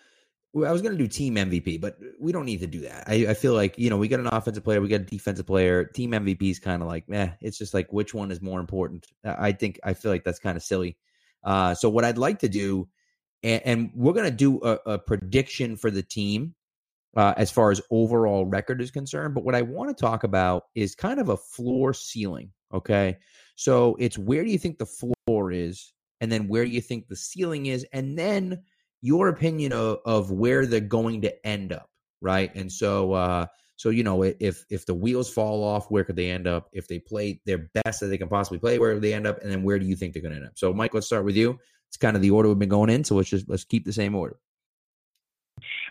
I 0.64 0.72
was 0.72 0.82
going 0.82 0.94
to 0.94 0.98
do 0.98 1.08
team 1.08 1.36
MVP, 1.36 1.82
but 1.82 1.98
we 2.20 2.32
don't 2.32 2.46
need 2.46 2.62
to 2.62 2.68
do 2.68 2.82
that. 2.82 3.04
I, 3.08 3.28
I, 3.30 3.34
feel 3.34 3.54
like, 3.54 3.78
you 3.78 3.90
know, 3.90 3.98
we 3.98 4.08
got 4.08 4.22
an 4.22 4.28
offensive 4.28 4.64
player, 4.64 4.80
we 4.80 4.88
got 4.88 5.02
a 5.02 5.06
defensive 5.06 5.46
player. 5.46 5.84
Team 5.84 6.12
MVP 6.12 6.50
is 6.50 6.60
kind 6.60 6.82
of 6.82 6.88
like, 6.88 7.04
eh, 7.12 7.30
it's 7.42 7.58
just 7.58 7.74
like 7.74 7.92
which 7.92 8.14
one 8.14 8.32
is 8.32 8.42
more 8.42 8.62
important. 8.62 9.06
I 9.26 9.52
think, 9.52 9.80
I 9.84 9.94
feel 9.94 10.12
like 10.12 10.24
that's 10.24 10.40
kind 10.40 10.56
of 10.56 10.64
silly. 10.64 10.98
Uh, 11.44 11.76
so, 11.76 11.90
what 11.90 12.06
I'd 12.06 12.18
like 12.18 12.40
to 12.40 12.50
do, 12.50 12.88
and, 13.44 13.62
and 13.66 13.92
we're 13.94 14.14
going 14.14 14.30
to 14.30 14.36
do 14.36 14.62
a, 14.64 14.80
a, 14.86 14.98
prediction 14.98 15.76
for 15.76 15.92
the 15.92 16.02
team 16.02 16.56
uh, 17.16 17.34
as 17.38 17.52
far 17.52 17.72
as 17.72 17.82
overall 17.92 18.46
record 18.46 18.82
is 18.82 18.92
concerned. 18.92 19.36
But 19.36 19.44
what 19.44 19.56
I 19.56 19.62
want 19.62 19.96
to 19.96 20.02
talk 20.02 20.24
about 20.24 20.64
is 20.74 20.96
kind 20.96 21.20
of 21.20 21.30
a 21.30 21.38
floor 21.38 21.94
ceiling. 21.94 22.52
Okay. 22.74 23.18
So 23.56 23.96
it's 24.00 24.18
where 24.18 24.44
do 24.44 24.50
you 24.50 24.58
think 24.58 24.78
the 24.78 25.14
floor 25.28 25.52
is? 25.52 25.94
And 26.22 26.32
then 26.32 26.48
where 26.48 26.66
do 26.66 26.72
you 26.72 26.82
think 26.82 27.08
the 27.08 27.16
ceiling 27.16 27.68
is? 27.68 27.86
And 27.94 28.18
then 28.18 28.64
your 29.06 29.28
opinion 29.28 29.72
of, 29.72 30.00
of 30.06 30.32
where 30.32 30.66
they're 30.66 30.80
going 30.80 31.22
to 31.22 31.48
end 31.48 31.72
up. 31.72 31.90
Right. 32.22 32.54
And 32.56 32.72
so, 32.72 33.14
uh, 33.14 33.46
so 33.76 33.90
you 33.90 34.04
know, 34.04 34.24
if 34.24 34.66
if 34.70 34.86
the 34.86 34.94
wheels 34.94 35.30
fall 35.30 35.64
off, 35.64 35.92
where 35.92 36.04
could 36.04 36.16
they 36.16 36.32
end 36.32 36.48
up? 36.48 36.70
If 36.72 36.88
they 36.88 36.98
play 36.98 37.42
their 37.46 37.70
best 37.74 38.00
that 38.00 38.08
they 38.08 38.18
can 38.18 38.30
possibly 38.30 38.58
play, 38.58 38.80
where 38.80 39.00
they 39.00 39.14
end 39.14 39.28
up? 39.28 39.42
And 39.42 39.52
then 39.52 39.64
where 39.64 39.78
do 39.78 39.86
you 39.86 39.96
think 39.96 40.14
they're 40.14 40.22
going 40.22 40.32
to 40.32 40.38
end 40.38 40.48
up? 40.48 40.58
So, 40.58 40.74
Mike, 40.74 40.94
let's 40.94 41.08
start 41.08 41.26
with 41.26 41.36
you. 41.36 41.60
It's 41.90 41.98
kind 41.98 42.16
of 42.16 42.22
the 42.22 42.32
order 42.32 42.50
we've 42.50 42.58
been 42.58 42.70
going 42.70 42.90
in, 42.90 43.04
so 43.04 43.16
let's 43.16 43.30
just 43.30 43.50
let's 43.50 43.66
keep 43.66 43.86
the 43.86 43.94
same 43.94 44.16
order. 44.16 44.38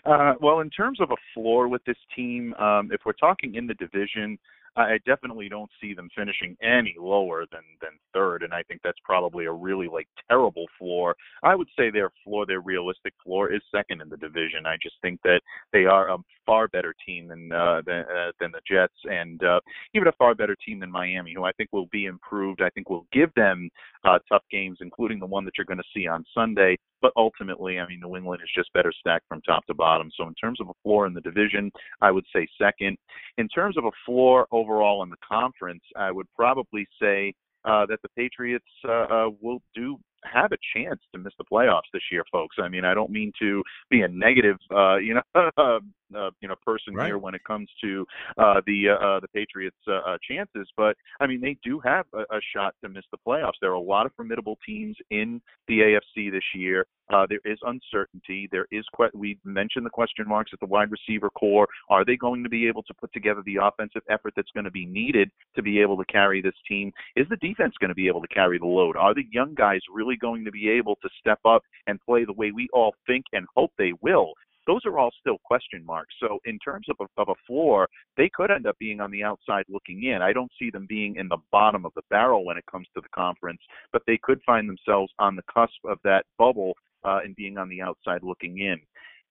Uh, 0.03 0.33
well, 0.41 0.59
in 0.59 0.69
terms 0.69 0.99
of 0.99 1.11
a 1.11 1.15
floor 1.33 1.67
with 1.67 1.83
this 1.85 1.97
team, 2.15 2.53
um, 2.55 2.89
if 2.91 3.01
we're 3.05 3.13
talking 3.13 3.55
in 3.55 3.65
the 3.65 3.73
division, 3.75 4.37
I 4.77 4.99
definitely 5.05 5.47
don't 5.47 5.71
see 5.81 5.93
them 5.93 6.09
finishing 6.15 6.57
any 6.61 6.95
lower 6.99 7.45
than 7.51 7.63
than 7.81 7.91
third, 8.13 8.43
and 8.43 8.53
I 8.53 8.63
think 8.63 8.81
that's 8.83 8.99
probably 9.03 9.45
a 9.45 9.51
really 9.51 9.87
like 9.87 10.07
terrible 10.29 10.65
floor. 10.77 11.15
I 11.43 11.55
would 11.55 11.69
say 11.77 11.89
their 11.89 12.11
floor, 12.23 12.45
their 12.45 12.61
realistic 12.61 13.13
floor, 13.23 13.51
is 13.51 13.61
second 13.73 14.01
in 14.01 14.09
the 14.09 14.17
division. 14.17 14.65
I 14.65 14.75
just 14.81 14.95
think 15.01 15.21
that 15.23 15.41
they 15.71 15.85
are 15.85 16.09
a 16.09 16.17
far 16.45 16.67
better 16.67 16.93
team 17.05 17.27
than 17.27 17.51
uh, 17.51 17.81
than, 17.85 18.01
uh, 18.01 18.31
than 18.39 18.51
the 18.51 18.61
Jets, 18.69 18.93
and 19.05 19.43
uh, 19.43 19.59
even 19.93 20.07
a 20.07 20.11
far 20.13 20.35
better 20.35 20.55
team 20.65 20.79
than 20.79 20.91
Miami, 20.91 21.33
who 21.33 21.43
I 21.43 21.51
think 21.53 21.69
will 21.71 21.87
be 21.87 22.05
improved. 22.05 22.61
I 22.61 22.69
think 22.69 22.89
will 22.89 23.07
give 23.11 23.33
them 23.35 23.69
uh, 24.03 24.19
tough 24.29 24.43
games, 24.51 24.79
including 24.81 25.19
the 25.19 25.25
one 25.25 25.45
that 25.45 25.53
you're 25.57 25.65
going 25.65 25.77
to 25.77 25.83
see 25.93 26.07
on 26.07 26.25
Sunday. 26.33 26.77
But 27.01 27.13
ultimately, 27.15 27.79
I 27.79 27.87
mean, 27.87 27.99
New 28.01 28.15
England 28.15 28.41
is 28.43 28.49
just 28.55 28.73
better 28.73 28.91
stacked 28.97 29.27
from 29.27 29.41
top 29.41 29.65
to 29.67 29.73
bottom. 29.73 30.09
So 30.17 30.27
in 30.27 30.33
terms 30.35 30.59
of 30.59 30.69
a 30.69 30.73
floor 30.81 31.05
in 31.07 31.13
the 31.13 31.21
division, 31.21 31.71
I 32.01 32.11
would 32.11 32.25
say 32.33 32.47
second. 32.59 32.97
In 33.37 33.47
terms 33.49 33.77
of 33.77 33.85
a 33.85 33.91
floor 34.05 34.47
overall 34.51 35.03
in 35.03 35.09
the 35.09 35.17
conference, 35.27 35.83
I 35.95 36.11
would 36.11 36.27
probably 36.35 36.87
say 37.01 37.33
uh, 37.65 37.85
that 37.87 38.01
the 38.03 38.09
Patriots 38.15 38.65
uh, 38.87 38.91
uh, 38.91 39.29
will 39.41 39.59
do 39.73 39.97
have 40.23 40.51
a 40.51 40.57
chance 40.75 40.99
to 41.13 41.19
miss 41.19 41.33
the 41.37 41.43
playoffs 41.51 41.89
this 41.93 42.01
year, 42.11 42.23
folks. 42.31 42.57
I 42.59 42.67
mean, 42.67 42.85
I 42.85 42.93
don't 42.93 43.11
mean 43.11 43.31
to 43.39 43.63
be 43.89 44.01
a 44.01 44.07
negative, 44.07 44.57
uh, 44.71 44.97
you 44.97 45.15
know, 45.15 45.79
uh, 46.15 46.29
you 46.41 46.47
know 46.47 46.55
person 46.65 46.93
right. 46.93 47.07
here 47.07 47.17
when 47.17 47.35
it 47.35 47.43
comes 47.43 47.69
to 47.81 48.05
uh, 48.37 48.61
the 48.65 48.89
uh, 48.89 49.05
uh, 49.05 49.19
the 49.19 49.27
Patriots' 49.29 49.77
uh, 49.87 49.93
uh, 49.93 50.17
chances. 50.29 50.67
But 50.77 50.95
I 51.19 51.27
mean, 51.27 51.41
they 51.41 51.57
do 51.63 51.79
have 51.79 52.05
a, 52.13 52.21
a 52.35 52.39
shot 52.55 52.75
to 52.83 52.89
miss 52.89 53.05
the 53.11 53.17
playoffs. 53.25 53.59
There 53.61 53.71
are 53.71 53.73
a 53.73 53.79
lot 53.79 54.05
of 54.05 54.13
formidable 54.15 54.57
teams 54.65 54.95
in 55.09 55.41
the 55.67 55.79
AFC 55.79 56.31
this 56.31 56.43
year. 56.53 56.85
Uh, 57.13 57.27
there 57.29 57.39
is 57.45 57.59
uncertainty. 57.63 58.49
There 58.51 58.65
is 58.71 58.83
que- 58.95 59.11
we 59.13 59.37
mentioned 59.43 59.85
the 59.85 59.91
question 59.91 60.27
marks 60.27 60.51
at 60.53 60.59
the 60.59 60.65
wide 60.65 60.89
receiver 60.91 61.29
core. 61.29 61.67
Are 61.89 62.03
they 62.03 62.17
going 62.17 62.43
to 62.43 62.49
be 62.49 62.67
able 62.67 62.83
to 62.83 62.93
put 62.95 63.13
together 63.13 63.41
the 63.45 63.57
offensive 63.61 64.01
effort 64.09 64.33
that's 64.35 64.49
going 64.53 64.63
to 64.63 64.71
be 64.71 64.85
needed 64.85 65.29
to 65.55 65.61
be 65.61 65.79
able 65.79 65.97
to 65.97 66.05
carry 66.05 66.41
this 66.41 66.55
team? 66.67 66.91
Is 67.15 67.27
the 67.29 67.37
defense 67.37 67.73
going 67.79 67.89
to 67.89 67.95
be 67.95 68.07
able 68.07 68.21
to 68.21 68.27
carry 68.27 68.57
the 68.57 68.65
load? 68.65 68.97
Are 68.97 69.13
the 69.13 69.27
young 69.31 69.53
guys 69.53 69.81
really 69.93 70.17
going 70.17 70.45
to 70.45 70.51
be 70.51 70.69
able 70.69 70.95
to 71.03 71.09
step 71.19 71.39
up 71.45 71.61
and 71.85 72.01
play 72.01 72.25
the 72.25 72.33
way 72.33 72.51
we 72.51 72.67
all 72.73 72.95
think 73.05 73.25
and 73.33 73.45
hope 73.55 73.71
they 73.77 73.93
will? 74.01 74.33
Those 74.67 74.81
are 74.85 74.97
all 74.97 75.11
still 75.19 75.37
question 75.43 75.85
marks. 75.85 76.13
So 76.19 76.39
in 76.45 76.59
terms 76.59 76.87
of 76.89 76.97
a, 76.99 77.21
of 77.21 77.29
a 77.29 77.41
floor, 77.47 77.87
they 78.17 78.29
could 78.33 78.51
end 78.51 78.67
up 78.67 78.77
being 78.79 78.99
on 78.99 79.11
the 79.11 79.23
outside 79.23 79.65
looking 79.69 80.03
in. 80.03 80.21
I 80.21 80.33
don't 80.33 80.51
see 80.59 80.69
them 80.69 80.85
being 80.87 81.15
in 81.17 81.27
the 81.27 81.37
bottom 81.51 81.85
of 81.85 81.93
the 81.95 82.01
barrel 82.09 82.45
when 82.45 82.57
it 82.57 82.65
comes 82.69 82.87
to 82.95 83.01
the 83.01 83.09
conference, 83.09 83.61
but 83.91 84.01
they 84.07 84.19
could 84.21 84.41
find 84.45 84.67
themselves 84.67 85.11
on 85.19 85.35
the 85.35 85.43
cusp 85.53 85.83
of 85.85 85.99
that 86.03 86.25
bubble 86.37 86.73
uh, 87.03 87.19
and 87.23 87.35
being 87.35 87.57
on 87.57 87.69
the 87.69 87.81
outside 87.81 88.23
looking 88.23 88.59
in. 88.59 88.79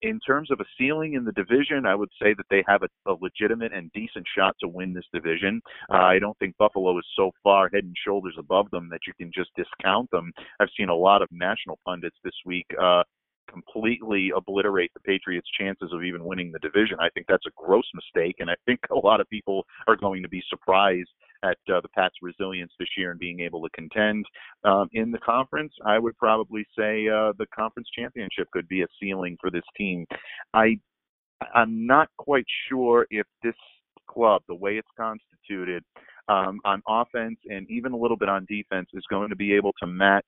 In 0.02 0.20
terms 0.20 0.50
of 0.50 0.60
a 0.60 0.64
ceiling 0.76 1.14
in 1.14 1.24
the 1.24 1.32
division, 1.32 1.86
I 1.86 1.94
would 1.94 2.10
say 2.20 2.34
that 2.34 2.44
they 2.50 2.62
have 2.68 2.82
a, 2.82 3.10
a 3.10 3.16
legitimate 3.22 3.72
and 3.72 3.90
decent 3.92 4.26
shot 4.36 4.54
to 4.60 4.68
win 4.68 4.92
this 4.92 5.06
division. 5.14 5.62
Uh, 5.90 5.96
I 5.96 6.18
don't 6.18 6.38
think 6.38 6.56
Buffalo 6.58 6.98
is 6.98 7.06
so 7.16 7.30
far 7.42 7.70
head 7.72 7.84
and 7.84 7.96
shoulders 8.04 8.34
above 8.38 8.70
them 8.70 8.88
that 8.90 9.00
you 9.06 9.14
can 9.14 9.30
just 9.34 9.50
discount 9.56 10.10
them. 10.10 10.30
I've 10.60 10.68
seen 10.76 10.90
a 10.90 10.94
lot 10.94 11.22
of 11.22 11.28
national 11.32 11.78
pundits 11.86 12.16
this 12.22 12.34
week 12.44 12.66
uh, 12.80 13.02
completely 13.50 14.30
obliterate 14.36 14.92
the 14.94 15.00
Patriots' 15.00 15.48
chances 15.58 15.90
of 15.92 16.02
even 16.02 16.24
winning 16.24 16.52
the 16.52 16.58
division. 16.58 16.98
I 17.00 17.08
think 17.10 17.26
that's 17.28 17.46
a 17.46 17.52
gross 17.56 17.88
mistake, 17.94 18.36
and 18.38 18.50
I 18.50 18.54
think 18.66 18.80
a 18.90 19.06
lot 19.06 19.20
of 19.20 19.28
people 19.28 19.64
are 19.86 19.96
going 19.96 20.22
to 20.22 20.28
be 20.28 20.42
surprised 20.48 21.10
at 21.42 21.58
uh, 21.72 21.80
the 21.80 21.88
Pats' 21.94 22.14
resilience 22.22 22.72
this 22.78 22.88
year 22.96 23.10
and 23.10 23.20
being 23.20 23.40
able 23.40 23.62
to 23.62 23.68
contend 23.74 24.24
um, 24.64 24.88
in 24.92 25.10
the 25.10 25.18
conference. 25.18 25.72
I 25.84 25.98
would 25.98 26.16
probably 26.16 26.64
say 26.76 27.08
uh, 27.08 27.32
the 27.38 27.46
conference 27.54 27.88
championship 27.96 28.48
could 28.52 28.68
be 28.68 28.82
a 28.82 28.86
ceiling 29.00 29.36
for 29.40 29.50
this 29.50 29.64
team. 29.76 30.06
I 30.54 30.78
I'm 31.54 31.86
not 31.86 32.08
quite 32.16 32.46
sure 32.68 33.06
if 33.10 33.26
this 33.42 33.54
club, 34.08 34.42
the 34.48 34.54
way 34.54 34.76
it's 34.76 34.88
constituted, 34.96 35.84
um, 36.28 36.60
on 36.64 36.82
offense 36.88 37.38
and 37.48 37.68
even 37.70 37.92
a 37.92 37.96
little 37.96 38.16
bit 38.16 38.28
on 38.28 38.46
defense 38.48 38.88
is 38.94 39.04
going 39.10 39.28
to 39.28 39.36
be 39.36 39.54
able 39.54 39.72
to 39.80 39.86
match 39.86 40.24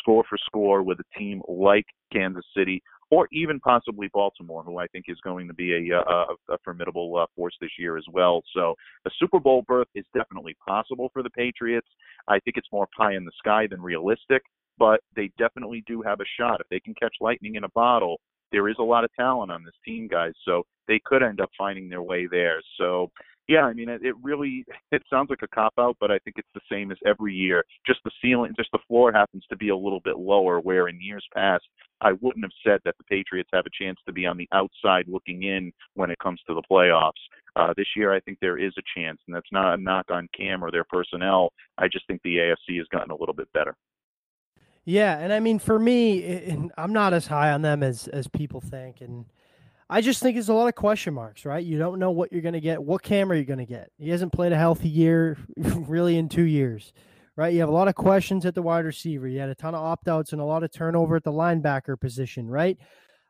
score 0.00 0.24
for 0.28 0.38
score 0.46 0.82
with 0.82 0.98
a 1.00 1.18
team 1.18 1.42
like 1.48 1.86
Kansas 2.12 2.44
City 2.56 2.82
or 3.10 3.26
even 3.32 3.58
possibly 3.60 4.08
Baltimore, 4.12 4.62
who 4.62 4.78
I 4.78 4.86
think 4.88 5.06
is 5.08 5.18
going 5.24 5.48
to 5.48 5.54
be 5.54 5.90
a, 5.90 5.96
a, 5.96 6.26
a 6.50 6.58
formidable 6.62 7.16
uh, 7.16 7.26
force 7.34 7.54
this 7.60 7.70
year 7.78 7.96
as 7.96 8.04
well. 8.12 8.42
So 8.54 8.74
a 9.06 9.10
Super 9.18 9.40
Bowl 9.40 9.64
berth 9.66 9.88
is 9.94 10.04
definitely 10.14 10.56
possible 10.66 11.08
for 11.12 11.22
the 11.22 11.30
Patriots. 11.30 11.88
I 12.28 12.38
think 12.40 12.56
it's 12.56 12.68
more 12.70 12.88
pie 12.96 13.14
in 13.14 13.24
the 13.24 13.32
sky 13.38 13.66
than 13.70 13.80
realistic, 13.80 14.42
but 14.78 15.00
they 15.16 15.30
definitely 15.38 15.82
do 15.86 16.02
have 16.02 16.20
a 16.20 16.24
shot. 16.38 16.60
If 16.60 16.68
they 16.68 16.80
can 16.80 16.94
catch 16.94 17.14
lightning 17.20 17.54
in 17.54 17.64
a 17.64 17.70
bottle, 17.70 18.20
there 18.52 18.68
is 18.68 18.76
a 18.78 18.82
lot 18.84 19.04
of 19.04 19.10
talent 19.14 19.50
on 19.50 19.64
this 19.64 19.74
team, 19.84 20.06
guys. 20.08 20.32
So 20.44 20.64
they 20.86 21.00
could 21.04 21.22
end 21.22 21.40
up 21.40 21.50
finding 21.56 21.88
their 21.88 22.02
way 22.02 22.26
there. 22.30 22.60
So 22.78 23.10
Yeah, 23.48 23.62
I 23.62 23.72
mean, 23.72 23.88
it, 23.88 24.02
it 24.04 24.14
really 24.22 24.66
it 24.92 25.02
sounds 25.08 25.30
like 25.30 25.40
a 25.42 25.48
cop 25.48 25.72
out, 25.78 25.96
but 25.98 26.10
I 26.10 26.18
think 26.18 26.36
it's 26.36 26.48
the 26.54 26.60
same 26.70 26.92
as 26.92 26.98
every 27.06 27.32
year. 27.32 27.64
Just 27.86 28.00
the 28.04 28.10
ceiling, 28.22 28.52
just 28.56 28.70
the 28.72 28.78
floor 28.86 29.10
happens 29.10 29.42
to 29.48 29.56
be 29.56 29.70
a 29.70 29.76
little 29.76 30.00
bit 30.00 30.18
lower. 30.18 30.60
Where 30.60 30.88
in 30.88 31.00
years 31.00 31.26
past, 31.34 31.64
I 32.02 32.12
wouldn't 32.12 32.44
have 32.44 32.52
said 32.62 32.80
that 32.84 32.96
the 32.98 33.04
Patriots 33.04 33.48
have 33.54 33.64
a 33.64 33.82
chance 33.82 33.98
to 34.06 34.12
be 34.12 34.26
on 34.26 34.36
the 34.36 34.48
outside 34.52 35.06
looking 35.08 35.44
in 35.44 35.72
when 35.94 36.10
it 36.10 36.18
comes 36.18 36.40
to 36.46 36.54
the 36.54 36.62
playoffs. 36.70 37.12
Uh, 37.56 37.72
this 37.74 37.88
year, 37.96 38.12
I 38.12 38.20
think 38.20 38.38
there 38.40 38.58
is 38.58 38.74
a 38.78 38.82
chance, 38.94 39.18
and 39.26 39.34
that's 39.34 39.50
not 39.50 39.74
a 39.74 39.82
knock 39.82 40.06
on 40.10 40.28
Cam 40.36 40.62
or 40.62 40.70
their 40.70 40.84
personnel. 40.84 41.50
I 41.78 41.88
just 41.88 42.06
think 42.06 42.20
the 42.22 42.36
AFC 42.36 42.76
has 42.76 42.86
gotten 42.92 43.10
a 43.10 43.16
little 43.16 43.34
bit 43.34 43.50
better. 43.54 43.74
Yeah, 44.84 45.18
and 45.18 45.32
I 45.32 45.40
mean, 45.40 45.58
for 45.58 45.78
me, 45.78 46.70
I'm 46.76 46.92
not 46.92 47.14
as 47.14 47.26
high 47.26 47.50
on 47.52 47.62
them 47.62 47.82
as 47.82 48.08
as 48.08 48.28
people 48.28 48.60
think, 48.60 49.00
and 49.00 49.24
I 49.90 50.00
just 50.02 50.22
think 50.22 50.36
it's 50.36 50.48
a 50.48 50.54
lot 50.54 50.68
of 50.68 50.74
question 50.74 51.14
marks, 51.14 51.46
right? 51.46 51.64
You 51.64 51.78
don't 51.78 51.98
know 51.98 52.10
what 52.10 52.30
you're 52.30 52.42
going 52.42 52.54
to 52.54 52.60
get. 52.60 52.82
What 52.82 53.02
Cam 53.02 53.32
are 53.32 53.34
you 53.34 53.44
going 53.44 53.58
to 53.58 53.66
get? 53.66 53.90
He 53.98 54.10
hasn't 54.10 54.32
played 54.32 54.52
a 54.52 54.58
healthy 54.58 54.88
year 54.88 55.38
really 55.56 56.18
in 56.18 56.28
two 56.28 56.44
years, 56.44 56.92
right? 57.36 57.54
You 57.54 57.60
have 57.60 57.70
a 57.70 57.72
lot 57.72 57.88
of 57.88 57.94
questions 57.94 58.44
at 58.44 58.54
the 58.54 58.62
wide 58.62 58.84
receiver. 58.84 59.26
You 59.26 59.40
had 59.40 59.48
a 59.48 59.54
ton 59.54 59.74
of 59.74 59.82
opt 59.82 60.08
outs 60.08 60.32
and 60.32 60.42
a 60.42 60.44
lot 60.44 60.62
of 60.62 60.70
turnover 60.72 61.16
at 61.16 61.24
the 61.24 61.32
linebacker 61.32 61.98
position, 61.98 62.48
right? 62.48 62.76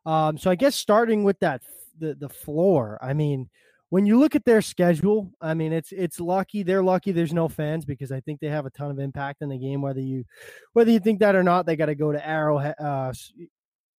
Um, 0.05 0.37
so 0.37 0.51
I 0.51 0.57
guess 0.57 0.75
starting 0.75 1.23
with 1.23 1.39
that, 1.41 1.63
the 1.99 2.15
the 2.15 2.29
floor. 2.29 2.99
I 3.03 3.13
mean, 3.13 3.49
when 3.91 4.07
you 4.07 4.19
look 4.19 4.35
at 4.35 4.45
their 4.45 4.63
schedule, 4.63 5.31
I 5.41 5.55
mean, 5.55 5.73
it's 5.73 5.93
it's 5.93 6.19
lucky. 6.19 6.63
They're 6.63 6.83
lucky. 6.83 7.13
There's 7.13 7.33
no 7.33 7.49
fans 7.49 7.85
because 7.85 8.11
I 8.11 8.21
think 8.21 8.41
they 8.41 8.49
have 8.49 8.67
a 8.67 8.71
ton 8.71 8.91
of 8.91 8.99
impact 8.99 9.43
in 9.43 9.49
the 9.49 9.59
game. 9.59 9.81
Whether 9.81 10.01
you 10.01 10.25
whether 10.73 10.91
you 10.91 10.99
think 10.99 11.21
that 11.21 11.37
or 11.37 11.43
not, 11.43 11.67
they 11.67 11.77
got 11.77 11.87
to 11.87 11.95
go 11.95 12.11
to 12.11 12.27
Arrowhead, 12.27 12.75
uh, 12.81 13.13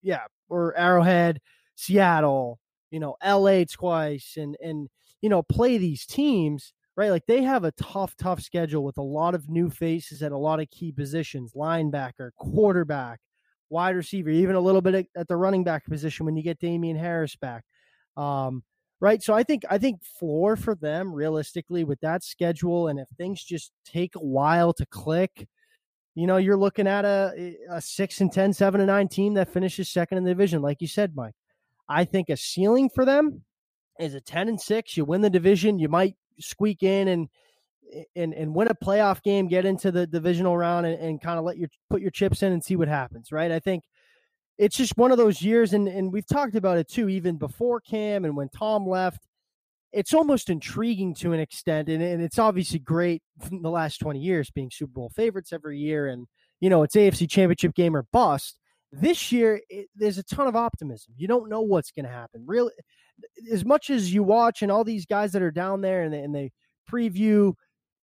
yeah, 0.02 0.24
or 0.50 0.76
Arrowhead 0.78 1.40
Seattle, 1.80 2.60
you 2.92 3.00
know, 3.00 3.16
LA 3.26 3.64
twice 3.64 4.36
and 4.38 4.58
and 4.62 4.90
you 5.22 5.30
know, 5.30 5.44
play 5.44 5.78
these 5.78 6.06
teams, 6.06 6.74
right? 6.96 7.10
Like 7.10 7.26
they 7.26 7.42
have 7.44 7.64
a 7.64 7.72
tough, 7.72 8.16
tough 8.18 8.42
schedule 8.42 8.84
with 8.84 8.98
a 8.98 9.02
lot 9.02 9.36
of 9.36 9.50
new 9.50 9.70
faces 9.70 10.22
at 10.24 10.32
a 10.32 10.38
lot 10.38 10.60
of 10.60 10.70
key 10.70 10.92
positions, 10.92 11.54
linebacker, 11.54 12.32
quarterback, 12.38 13.20
wide 13.70 13.96
receiver, 13.96 14.30
even 14.30 14.56
a 14.56 14.62
little 14.62 14.82
bit 14.82 15.08
at 15.16 15.28
the 15.28 15.36
running 15.36 15.64
back 15.64 15.86
position 15.86 16.26
when 16.26 16.36
you 16.36 16.44
get 16.44 16.60
Damien 16.60 16.98
Harris 16.98 17.36
back. 17.36 17.64
Um, 18.18 18.64
right. 19.00 19.22
So 19.22 19.34
I 19.34 19.44
think 19.44 19.64
I 19.70 19.78
think 19.78 20.04
floor 20.04 20.56
for 20.56 20.76
them 20.76 21.14
realistically 21.14 21.84
with 21.84 22.00
that 22.02 22.24
schedule, 22.24 22.88
and 22.90 23.00
if 23.00 23.08
things 23.18 23.44
just 23.44 23.72
take 23.86 24.16
a 24.16 24.20
while 24.20 24.74
to 24.74 24.86
click, 24.86 25.48
you 26.16 26.28
know, 26.28 26.38
you're 26.38 26.58
looking 26.58 26.88
at 26.88 27.06
a, 27.06 27.56
a 27.70 27.82
six 27.82 28.20
and 28.22 28.32
10, 28.32 28.54
seven 28.54 28.82
and 28.82 28.88
nine 28.88 29.08
team 29.08 29.36
that 29.36 29.54
finishes 29.54 29.90
second 29.90 30.18
in 30.18 30.24
the 30.26 30.32
division, 30.32 30.62
like 30.62 30.82
you 30.82 30.88
said, 30.88 31.16
Mike. 31.16 31.36
I 31.90 32.06
think 32.06 32.30
a 32.30 32.38
ceiling 32.38 32.90
for 32.94 33.04
them 33.04 33.44
is 34.00 34.14
a 34.14 34.22
10 34.22 34.48
and 34.48 34.62
6. 34.62 34.96
You 34.96 35.06
win 35.06 35.22
the 35.22 35.30
division, 35.30 35.80
you 35.80 35.90
might 35.90 36.16
squeak 36.40 36.84
in 36.84 37.08
and 37.08 37.30
and 38.16 38.36
and 38.36 38.54
win 38.54 38.68
a 38.68 38.76
playoff 38.76 39.24
game, 39.24 39.48
get 39.48 39.66
into 39.66 39.92
the 39.92 40.06
divisional 40.06 40.56
round 40.56 40.86
and, 40.86 41.02
and 41.02 41.22
kind 41.22 41.40
of 41.40 41.46
let 41.46 41.58
your 41.58 41.70
put 41.90 42.02
your 42.02 42.12
chips 42.12 42.44
in 42.44 42.54
and 42.54 42.64
see 42.64 42.76
what 42.76 42.88
happens, 42.88 43.32
right? 43.32 43.52
I 43.52 43.60
think 43.60 43.84
it's 44.60 44.78
just 44.78 44.96
one 44.98 45.12
of 45.12 45.18
those 45.18 45.42
years 45.42 45.74
and 45.74 45.88
and 45.88 46.14
we've 46.14 46.28
talked 46.28 46.56
about 46.56 46.78
it 46.78 46.88
too 46.88 47.10
even 47.10 47.38
before 47.38 47.82
Cam 47.82 48.26
and 48.26 48.38
when 48.38 48.50
Tom 48.50 48.88
left. 48.88 49.26
It's 49.92 50.14
almost 50.14 50.52
intriguing 50.52 51.16
to 51.16 51.34
an 51.34 51.40
extent 51.40 51.90
and, 51.90 52.04
and 52.04 52.22
it's 52.22 52.38
obviously 52.38 52.78
great 52.78 53.24
the 53.52 53.72
last 53.72 53.98
20 53.98 54.20
years 54.20 54.52
being 54.52 54.70
Super 54.72 54.94
Bowl 54.94 55.10
favorites 55.16 55.52
every 55.52 55.80
year 55.80 56.08
and 56.08 56.28
you 56.60 56.70
know, 56.70 56.84
it's 56.84 56.96
AFC 56.96 57.28
championship 57.30 57.74
game 57.74 57.96
or 57.96 58.06
bust 58.12 58.59
this 58.92 59.32
year, 59.32 59.62
it, 59.70 59.88
there's 59.96 60.18
a 60.18 60.24
ton 60.24 60.48
of 60.48 60.56
optimism. 60.56 61.14
You 61.18 61.28
don't 61.28 61.50
know 61.50 61.62
what's 61.62 61.92
going 61.92 62.06
to 62.06 62.12
happen. 62.12 62.44
Really, 62.46 62.72
as 63.52 63.66
much 63.66 63.90
as 63.90 64.14
you 64.14 64.24
watch 64.24 64.62
and 64.62 64.72
all 64.72 64.84
these 64.84 65.06
guys 65.06 65.32
that 65.34 65.42
are 65.42 65.52
down 65.52 65.82
there 65.82 66.04
and 66.04 66.14
they, 66.14 66.20
and 66.20 66.34
they 66.34 66.52
preview, 66.90 67.54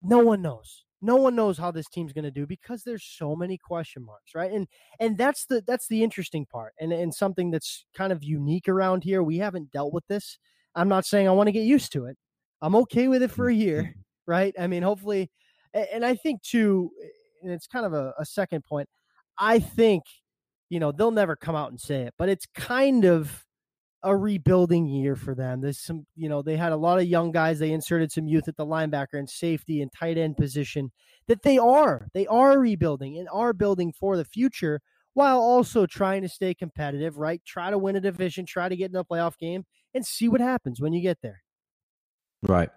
no 0.02 0.18
one 0.18 0.42
knows. 0.42 0.84
No 1.02 1.16
one 1.16 1.36
knows 1.36 1.58
how 1.58 1.70
this 1.70 1.88
team's 1.88 2.12
going 2.12 2.24
to 2.24 2.30
do 2.30 2.46
because 2.46 2.82
there's 2.82 3.04
so 3.04 3.36
many 3.36 3.58
question 3.58 4.04
marks, 4.04 4.34
right? 4.34 4.50
And 4.50 4.66
and 4.98 5.18
that's 5.18 5.44
the 5.44 5.62
that's 5.66 5.88
the 5.88 6.02
interesting 6.02 6.46
part, 6.46 6.72
and 6.80 6.90
and 6.92 7.14
something 7.14 7.50
that's 7.50 7.84
kind 7.94 8.12
of 8.12 8.24
unique 8.24 8.66
around 8.66 9.04
here. 9.04 9.22
We 9.22 9.36
haven't 9.38 9.70
dealt 9.72 9.92
with 9.92 10.06
this. 10.08 10.38
I'm 10.74 10.88
not 10.88 11.04
saying 11.04 11.28
I 11.28 11.32
want 11.32 11.48
to 11.48 11.52
get 11.52 11.64
used 11.64 11.92
to 11.92 12.06
it. 12.06 12.16
I'm 12.62 12.74
okay 12.76 13.08
with 13.08 13.22
it 13.22 13.30
for 13.30 13.48
a 13.48 13.54
year, 13.54 13.94
right? 14.26 14.54
I 14.58 14.66
mean, 14.68 14.82
hopefully, 14.82 15.30
and 15.74 16.04
I 16.04 16.14
think 16.14 16.42
too, 16.42 16.90
and 17.42 17.52
it's 17.52 17.66
kind 17.66 17.84
of 17.84 17.92
a, 17.92 18.14
a 18.18 18.24
second 18.24 18.64
point. 18.64 18.88
I 19.38 19.58
think 19.58 20.02
you 20.68 20.80
know, 20.80 20.92
they'll 20.92 21.10
never 21.10 21.36
come 21.36 21.56
out 21.56 21.70
and 21.70 21.80
say 21.80 22.02
it, 22.02 22.14
but 22.18 22.28
it's 22.28 22.46
kind 22.54 23.04
of 23.04 23.44
a 24.02 24.16
rebuilding 24.16 24.86
year 24.86 25.16
for 25.16 25.34
them. 25.34 25.60
There's 25.60 25.80
some, 25.80 26.06
you 26.14 26.28
know, 26.28 26.42
they 26.42 26.56
had 26.56 26.72
a 26.72 26.76
lot 26.76 26.98
of 26.98 27.06
young 27.06 27.32
guys. 27.32 27.58
They 27.58 27.72
inserted 27.72 28.12
some 28.12 28.28
youth 28.28 28.46
at 28.46 28.56
the 28.56 28.66
linebacker 28.66 29.14
and 29.14 29.28
safety 29.28 29.82
and 29.82 29.90
tight 29.92 30.16
end 30.16 30.36
position 30.36 30.92
that 31.28 31.42
they 31.42 31.58
are, 31.58 32.06
they 32.14 32.26
are 32.26 32.58
rebuilding 32.58 33.18
and 33.18 33.28
are 33.32 33.52
building 33.52 33.92
for 33.92 34.16
the 34.16 34.24
future 34.24 34.80
while 35.14 35.38
also 35.38 35.86
trying 35.86 36.22
to 36.22 36.28
stay 36.28 36.54
competitive, 36.54 37.16
right? 37.16 37.40
Try 37.44 37.70
to 37.70 37.78
win 37.78 37.96
a 37.96 38.00
division, 38.00 38.44
try 38.46 38.68
to 38.68 38.76
get 38.76 38.90
in 38.90 38.96
a 38.96 39.04
playoff 39.04 39.38
game 39.38 39.64
and 39.94 40.06
see 40.06 40.28
what 40.28 40.40
happens 40.40 40.80
when 40.80 40.92
you 40.92 41.00
get 41.00 41.18
there. 41.22 41.42
Right. 42.42 42.68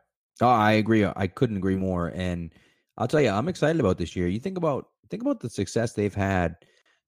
Oh, 0.42 0.48
I 0.48 0.72
agree. 0.74 1.06
I 1.06 1.28
couldn't 1.28 1.58
agree 1.58 1.76
more. 1.76 2.14
And 2.16 2.54
I'll 2.98 3.08
tell 3.08 3.22
you, 3.22 3.30
I'm 3.30 3.50
excited 3.50 3.80
about 3.80 3.98
this 3.98 4.16
year. 4.16 4.28
You 4.28 4.40
think 4.40 4.58
about 4.58 4.88
think 5.10 5.22
about 5.22 5.42
the 5.42 5.50
success 5.50 5.94
they've 5.94 6.14
had 6.14 6.56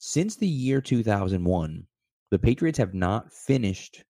since 0.04 0.36
the 0.36 0.48
year 0.48 0.82
2001, 0.82 1.86
the 2.32 2.40
Patriots 2.40 2.80
have 2.80 2.96
not 2.96 3.32
finished 3.32 4.04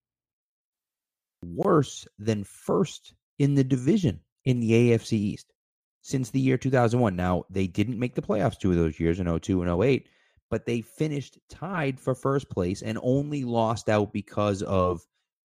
worse 1.44 2.06
than 2.18 2.44
first 2.44 3.12
in 3.38 3.54
the 3.54 3.62
division 3.62 4.18
in 4.46 4.60
the 4.60 4.70
AFC 4.70 5.12
East 5.12 5.52
since 6.00 6.30
the 6.30 6.40
year 6.40 6.56
2001. 6.56 7.14
Now, 7.14 7.44
they 7.50 7.66
didn't 7.66 7.98
make 7.98 8.14
the 8.14 8.22
playoffs 8.22 8.58
two 8.58 8.70
of 8.70 8.78
those 8.78 8.98
years 8.98 9.20
in 9.20 9.38
02 9.38 9.60
and 9.60 9.84
08, 9.84 10.08
but 10.50 10.64
they 10.64 10.80
finished 10.80 11.38
tied 11.50 12.00
for 12.00 12.14
first 12.14 12.48
place 12.48 12.80
and 12.80 12.98
only 13.02 13.44
lost 13.44 13.90
out 13.90 14.14
because 14.14 14.62
of 14.62 15.02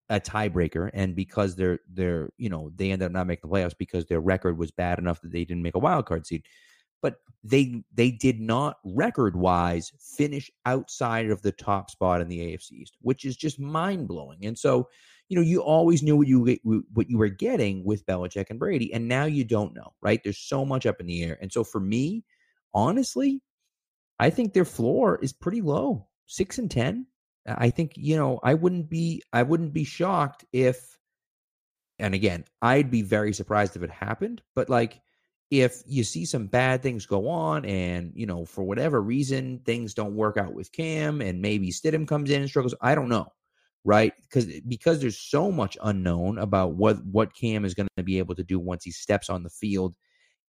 a 0.09 0.21
tiebreaker 0.21 0.89
and 0.93 1.13
because 1.13 1.57
they're 1.57 1.79
they're 1.91 2.29
you 2.37 2.47
know 2.47 2.71
they 2.73 2.91
ended 2.91 3.07
up 3.07 3.11
not 3.11 3.27
making 3.27 3.49
the 3.49 3.53
playoffs 3.53 3.77
because 3.77 4.05
their 4.05 4.21
record 4.21 4.57
was 4.57 4.71
bad 4.71 4.99
enough 4.99 5.19
that 5.19 5.33
they 5.33 5.43
didn't 5.43 5.63
make 5.63 5.75
a 5.75 5.79
wild 5.79 6.05
card 6.05 6.25
seed 6.25 6.45
but 7.01 7.15
they 7.43 7.83
they 7.93 8.11
did 8.11 8.39
not 8.39 8.77
record 8.83 9.35
wise 9.35 9.91
finish 9.99 10.51
outside 10.65 11.29
of 11.29 11.41
the 11.41 11.51
top 11.51 11.89
spot 11.89 12.21
in 12.21 12.27
the 12.27 12.39
AFC 12.39 12.71
East, 12.73 12.97
which 13.01 13.25
is 13.25 13.37
just 13.37 13.59
mind 13.59 14.07
blowing. 14.07 14.45
And 14.45 14.57
so, 14.57 14.89
you 15.29 15.35
know, 15.35 15.43
you 15.43 15.61
always 15.61 16.03
knew 16.03 16.17
what 16.17 16.27
you 16.27 16.57
what 16.93 17.09
you 17.09 17.17
were 17.17 17.29
getting 17.29 17.83
with 17.85 18.05
Belichick 18.05 18.49
and 18.49 18.59
Brady, 18.59 18.93
and 18.93 19.07
now 19.07 19.25
you 19.25 19.43
don't 19.43 19.75
know, 19.75 19.93
right? 20.01 20.21
There's 20.23 20.39
so 20.39 20.65
much 20.65 20.85
up 20.85 20.99
in 20.99 21.07
the 21.07 21.23
air, 21.23 21.37
and 21.41 21.51
so 21.51 21.63
for 21.63 21.79
me, 21.79 22.23
honestly, 22.73 23.41
I 24.19 24.29
think 24.29 24.53
their 24.53 24.65
floor 24.65 25.19
is 25.21 25.33
pretty 25.33 25.61
low, 25.61 26.07
six 26.25 26.57
and 26.57 26.69
ten. 26.71 27.07
I 27.45 27.69
think 27.69 27.93
you 27.95 28.17
know 28.17 28.39
I 28.43 28.55
wouldn't 28.55 28.89
be 28.89 29.23
I 29.31 29.43
wouldn't 29.43 29.73
be 29.73 29.85
shocked 29.85 30.43
if, 30.51 30.97
and 31.99 32.13
again, 32.13 32.43
I'd 32.61 32.91
be 32.91 33.03
very 33.03 33.33
surprised 33.33 33.75
if 33.75 33.83
it 33.83 33.91
happened, 33.91 34.41
but 34.55 34.69
like 34.69 35.01
if 35.49 35.81
you 35.85 36.03
see 36.03 36.25
some 36.25 36.47
bad 36.47 36.81
things 36.81 37.05
go 37.05 37.29
on 37.29 37.65
and 37.65 38.11
you 38.15 38.25
know 38.25 38.45
for 38.45 38.63
whatever 38.63 39.01
reason 39.01 39.59
things 39.65 39.93
don't 39.93 40.15
work 40.15 40.37
out 40.37 40.53
with 40.53 40.71
Cam 40.71 41.21
and 41.21 41.41
maybe 41.41 41.71
Stidham 41.71 42.07
comes 42.07 42.29
in 42.29 42.41
and 42.41 42.49
struggles 42.49 42.75
I 42.81 42.95
don't 42.95 43.09
know 43.09 43.31
right? 43.87 44.13
Because 44.21 44.45
because 44.67 44.99
there's 44.99 45.17
so 45.17 45.49
much 45.49 45.77
unknown 45.81 46.37
about 46.39 46.73
what 46.73 47.03
what 47.05 47.33
Cam 47.33 47.63
is 47.63 47.73
going 47.73 47.87
to 47.95 48.03
be 48.03 48.19
able 48.19 48.35
to 48.35 48.43
do 48.43 48.59
once 48.59 48.83
he 48.83 48.91
steps 48.91 49.29
on 49.29 49.43
the 49.43 49.49
field. 49.49 49.95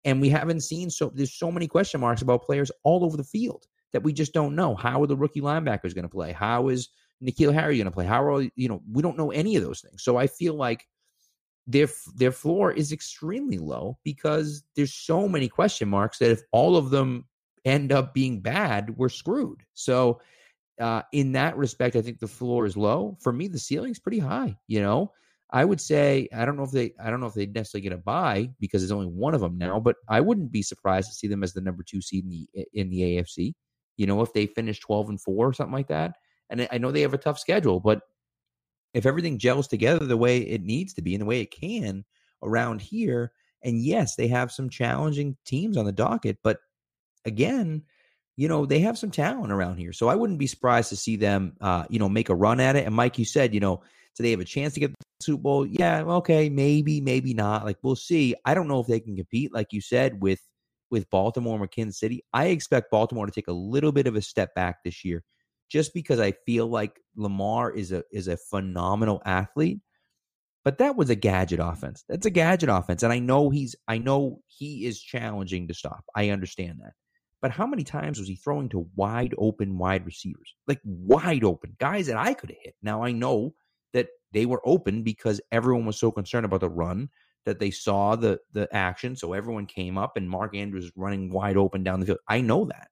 And 0.04 0.20
we 0.20 0.28
haven't 0.28 0.62
seen 0.62 0.90
so 0.90 1.12
there's 1.14 1.32
so 1.32 1.50
many 1.50 1.68
question 1.68 2.00
marks 2.00 2.20
about 2.20 2.42
players 2.42 2.72
all 2.82 3.04
over 3.04 3.16
the 3.16 3.24
field 3.24 3.66
that 3.92 4.02
we 4.02 4.12
just 4.12 4.34
don't 4.34 4.56
know. 4.56 4.74
How 4.74 5.02
are 5.02 5.06
the 5.06 5.16
rookie 5.16 5.40
linebackers 5.40 5.94
going 5.94 6.02
to 6.02 6.08
play? 6.08 6.32
How 6.32 6.68
is 6.68 6.88
N'Keal 7.22 7.54
Harry 7.54 7.76
going 7.76 7.86
to 7.86 7.92
play? 7.92 8.06
How 8.06 8.24
are 8.24 8.42
you 8.42 8.68
know 8.68 8.82
we 8.92 9.02
don't 9.02 9.16
know 9.16 9.30
any 9.30 9.54
of 9.54 9.62
those 9.62 9.80
things. 9.80 10.02
So 10.02 10.16
I 10.16 10.26
feel 10.26 10.54
like 10.54 10.84
their 11.68 11.88
their 12.16 12.32
floor 12.32 12.72
is 12.72 12.92
extremely 12.92 13.58
low 13.58 13.98
because 14.02 14.64
there's 14.74 14.94
so 14.94 15.28
many 15.28 15.48
question 15.48 15.88
marks 15.88 16.18
that 16.18 16.30
if 16.30 16.40
all 16.50 16.76
of 16.76 16.88
them 16.88 17.26
end 17.66 17.92
up 17.92 18.14
being 18.14 18.40
bad, 18.40 18.96
we're 18.96 19.10
screwed. 19.10 19.62
So 19.74 20.20
uh, 20.80 21.02
in 21.12 21.32
that 21.32 21.58
respect, 21.58 21.94
I 21.94 22.00
think 22.00 22.20
the 22.20 22.26
floor 22.26 22.64
is 22.64 22.76
low. 22.76 23.18
For 23.20 23.32
me, 23.32 23.48
the 23.48 23.58
ceiling's 23.58 23.98
pretty 23.98 24.18
high. 24.18 24.56
You 24.66 24.80
know, 24.80 25.12
I 25.50 25.66
would 25.66 25.80
say 25.80 26.26
I 26.34 26.46
don't 26.46 26.56
know 26.56 26.62
if 26.62 26.70
they 26.70 26.94
I 27.04 27.10
don't 27.10 27.20
know 27.20 27.26
if 27.26 27.34
they 27.34 27.44
necessarily 27.44 27.82
get 27.82 27.92
a 27.92 27.98
buy 27.98 28.48
because 28.58 28.80
there's 28.80 28.90
only 28.90 29.06
one 29.06 29.34
of 29.34 29.42
them 29.42 29.58
now, 29.58 29.78
but 29.78 29.96
I 30.08 30.22
wouldn't 30.22 30.50
be 30.50 30.62
surprised 30.62 31.10
to 31.10 31.16
see 31.16 31.28
them 31.28 31.44
as 31.44 31.52
the 31.52 31.60
number 31.60 31.82
two 31.82 32.00
seed 32.00 32.24
in 32.24 32.30
the 32.30 32.48
in 32.72 32.88
the 32.88 33.00
AFC. 33.00 33.52
You 33.98 34.06
know, 34.06 34.22
if 34.22 34.32
they 34.32 34.46
finish 34.46 34.80
twelve 34.80 35.10
and 35.10 35.20
four 35.20 35.46
or 35.46 35.52
something 35.52 35.74
like 35.74 35.88
that. 35.88 36.14
And 36.50 36.66
I 36.72 36.78
know 36.78 36.90
they 36.90 37.02
have 37.02 37.12
a 37.12 37.18
tough 37.18 37.38
schedule, 37.38 37.78
but 37.78 38.00
if 38.94 39.06
everything 39.06 39.38
gels 39.38 39.68
together 39.68 40.04
the 40.04 40.16
way 40.16 40.38
it 40.38 40.62
needs 40.62 40.94
to 40.94 41.02
be 41.02 41.14
and 41.14 41.22
the 41.22 41.26
way 41.26 41.40
it 41.40 41.50
can 41.50 42.04
around 42.42 42.80
here, 42.80 43.32
and 43.62 43.82
yes, 43.82 44.16
they 44.16 44.28
have 44.28 44.52
some 44.52 44.70
challenging 44.70 45.36
teams 45.44 45.76
on 45.76 45.84
the 45.84 45.92
docket, 45.92 46.38
but 46.42 46.58
again, 47.24 47.82
you 48.36 48.46
know, 48.46 48.66
they 48.66 48.78
have 48.80 48.96
some 48.96 49.10
talent 49.10 49.52
around 49.52 49.78
here. 49.78 49.92
So 49.92 50.08
I 50.08 50.14
wouldn't 50.14 50.38
be 50.38 50.46
surprised 50.46 50.90
to 50.90 50.96
see 50.96 51.16
them, 51.16 51.56
uh, 51.60 51.84
you 51.90 51.98
know, 51.98 52.08
make 52.08 52.28
a 52.28 52.34
run 52.34 52.60
at 52.60 52.76
it. 52.76 52.86
And 52.86 52.94
Mike, 52.94 53.18
you 53.18 53.24
said, 53.24 53.52
you 53.52 53.58
know, 53.58 53.82
do 54.16 54.22
they 54.22 54.30
have 54.30 54.40
a 54.40 54.44
chance 54.44 54.74
to 54.74 54.80
get 54.80 54.90
the 54.90 55.04
Super 55.20 55.42
Bowl? 55.42 55.66
Yeah, 55.66 56.02
okay, 56.04 56.48
maybe, 56.48 57.00
maybe 57.00 57.34
not. 57.34 57.64
Like 57.64 57.78
we'll 57.82 57.96
see. 57.96 58.36
I 58.44 58.54
don't 58.54 58.68
know 58.68 58.80
if 58.80 58.86
they 58.86 59.00
can 59.00 59.16
compete, 59.16 59.52
like 59.52 59.72
you 59.72 59.80
said, 59.80 60.22
with 60.22 60.40
with 60.90 61.10
Baltimore 61.10 61.60
and 61.60 61.70
Kansas 61.70 61.98
City. 61.98 62.24
I 62.32 62.46
expect 62.46 62.90
Baltimore 62.90 63.26
to 63.26 63.32
take 63.32 63.48
a 63.48 63.52
little 63.52 63.92
bit 63.92 64.06
of 64.06 64.16
a 64.16 64.22
step 64.22 64.54
back 64.54 64.82
this 64.84 65.04
year, 65.04 65.22
just 65.68 65.94
because 65.94 66.20
I 66.20 66.32
feel 66.46 66.66
like 66.66 67.00
Lamar 67.16 67.70
is 67.70 67.92
a 67.92 68.04
is 68.12 68.28
a 68.28 68.36
phenomenal 68.36 69.22
athlete. 69.24 69.80
But 70.64 70.78
that 70.78 70.96
was 70.96 71.08
a 71.08 71.14
gadget 71.14 71.60
offense. 71.62 72.04
That's 72.08 72.26
a 72.26 72.30
gadget 72.30 72.68
offense, 72.68 73.02
and 73.02 73.12
I 73.12 73.18
know 73.18 73.50
he's 73.50 73.76
I 73.86 73.98
know 73.98 74.40
he 74.46 74.86
is 74.86 75.00
challenging 75.00 75.68
to 75.68 75.74
stop. 75.74 76.04
I 76.14 76.30
understand 76.30 76.80
that. 76.82 76.92
But 77.40 77.52
how 77.52 77.66
many 77.66 77.84
times 77.84 78.18
was 78.18 78.28
he 78.28 78.36
throwing 78.36 78.68
to 78.70 78.88
wide 78.96 79.34
open 79.38 79.78
wide 79.78 80.04
receivers? 80.04 80.54
Like 80.66 80.80
wide 80.84 81.44
open 81.44 81.76
guys 81.78 82.06
that 82.06 82.16
I 82.16 82.34
could 82.34 82.50
have 82.50 82.58
hit. 82.62 82.74
Now 82.82 83.02
I 83.02 83.12
know 83.12 83.54
that 83.92 84.08
they 84.32 84.44
were 84.44 84.60
open 84.64 85.02
because 85.02 85.40
everyone 85.52 85.86
was 85.86 85.98
so 85.98 86.10
concerned 86.10 86.44
about 86.44 86.60
the 86.60 86.68
run 86.68 87.08
that 87.46 87.60
they 87.60 87.70
saw 87.70 88.16
the 88.16 88.40
the 88.52 88.68
action. 88.74 89.16
So 89.16 89.32
everyone 89.32 89.66
came 89.66 89.96
up 89.96 90.16
and 90.16 90.28
Mark 90.28 90.56
Andrews 90.56 90.90
running 90.96 91.30
wide 91.30 91.56
open 91.56 91.84
down 91.84 92.00
the 92.00 92.06
field. 92.06 92.18
I 92.28 92.40
know 92.40 92.64
that. 92.66 92.88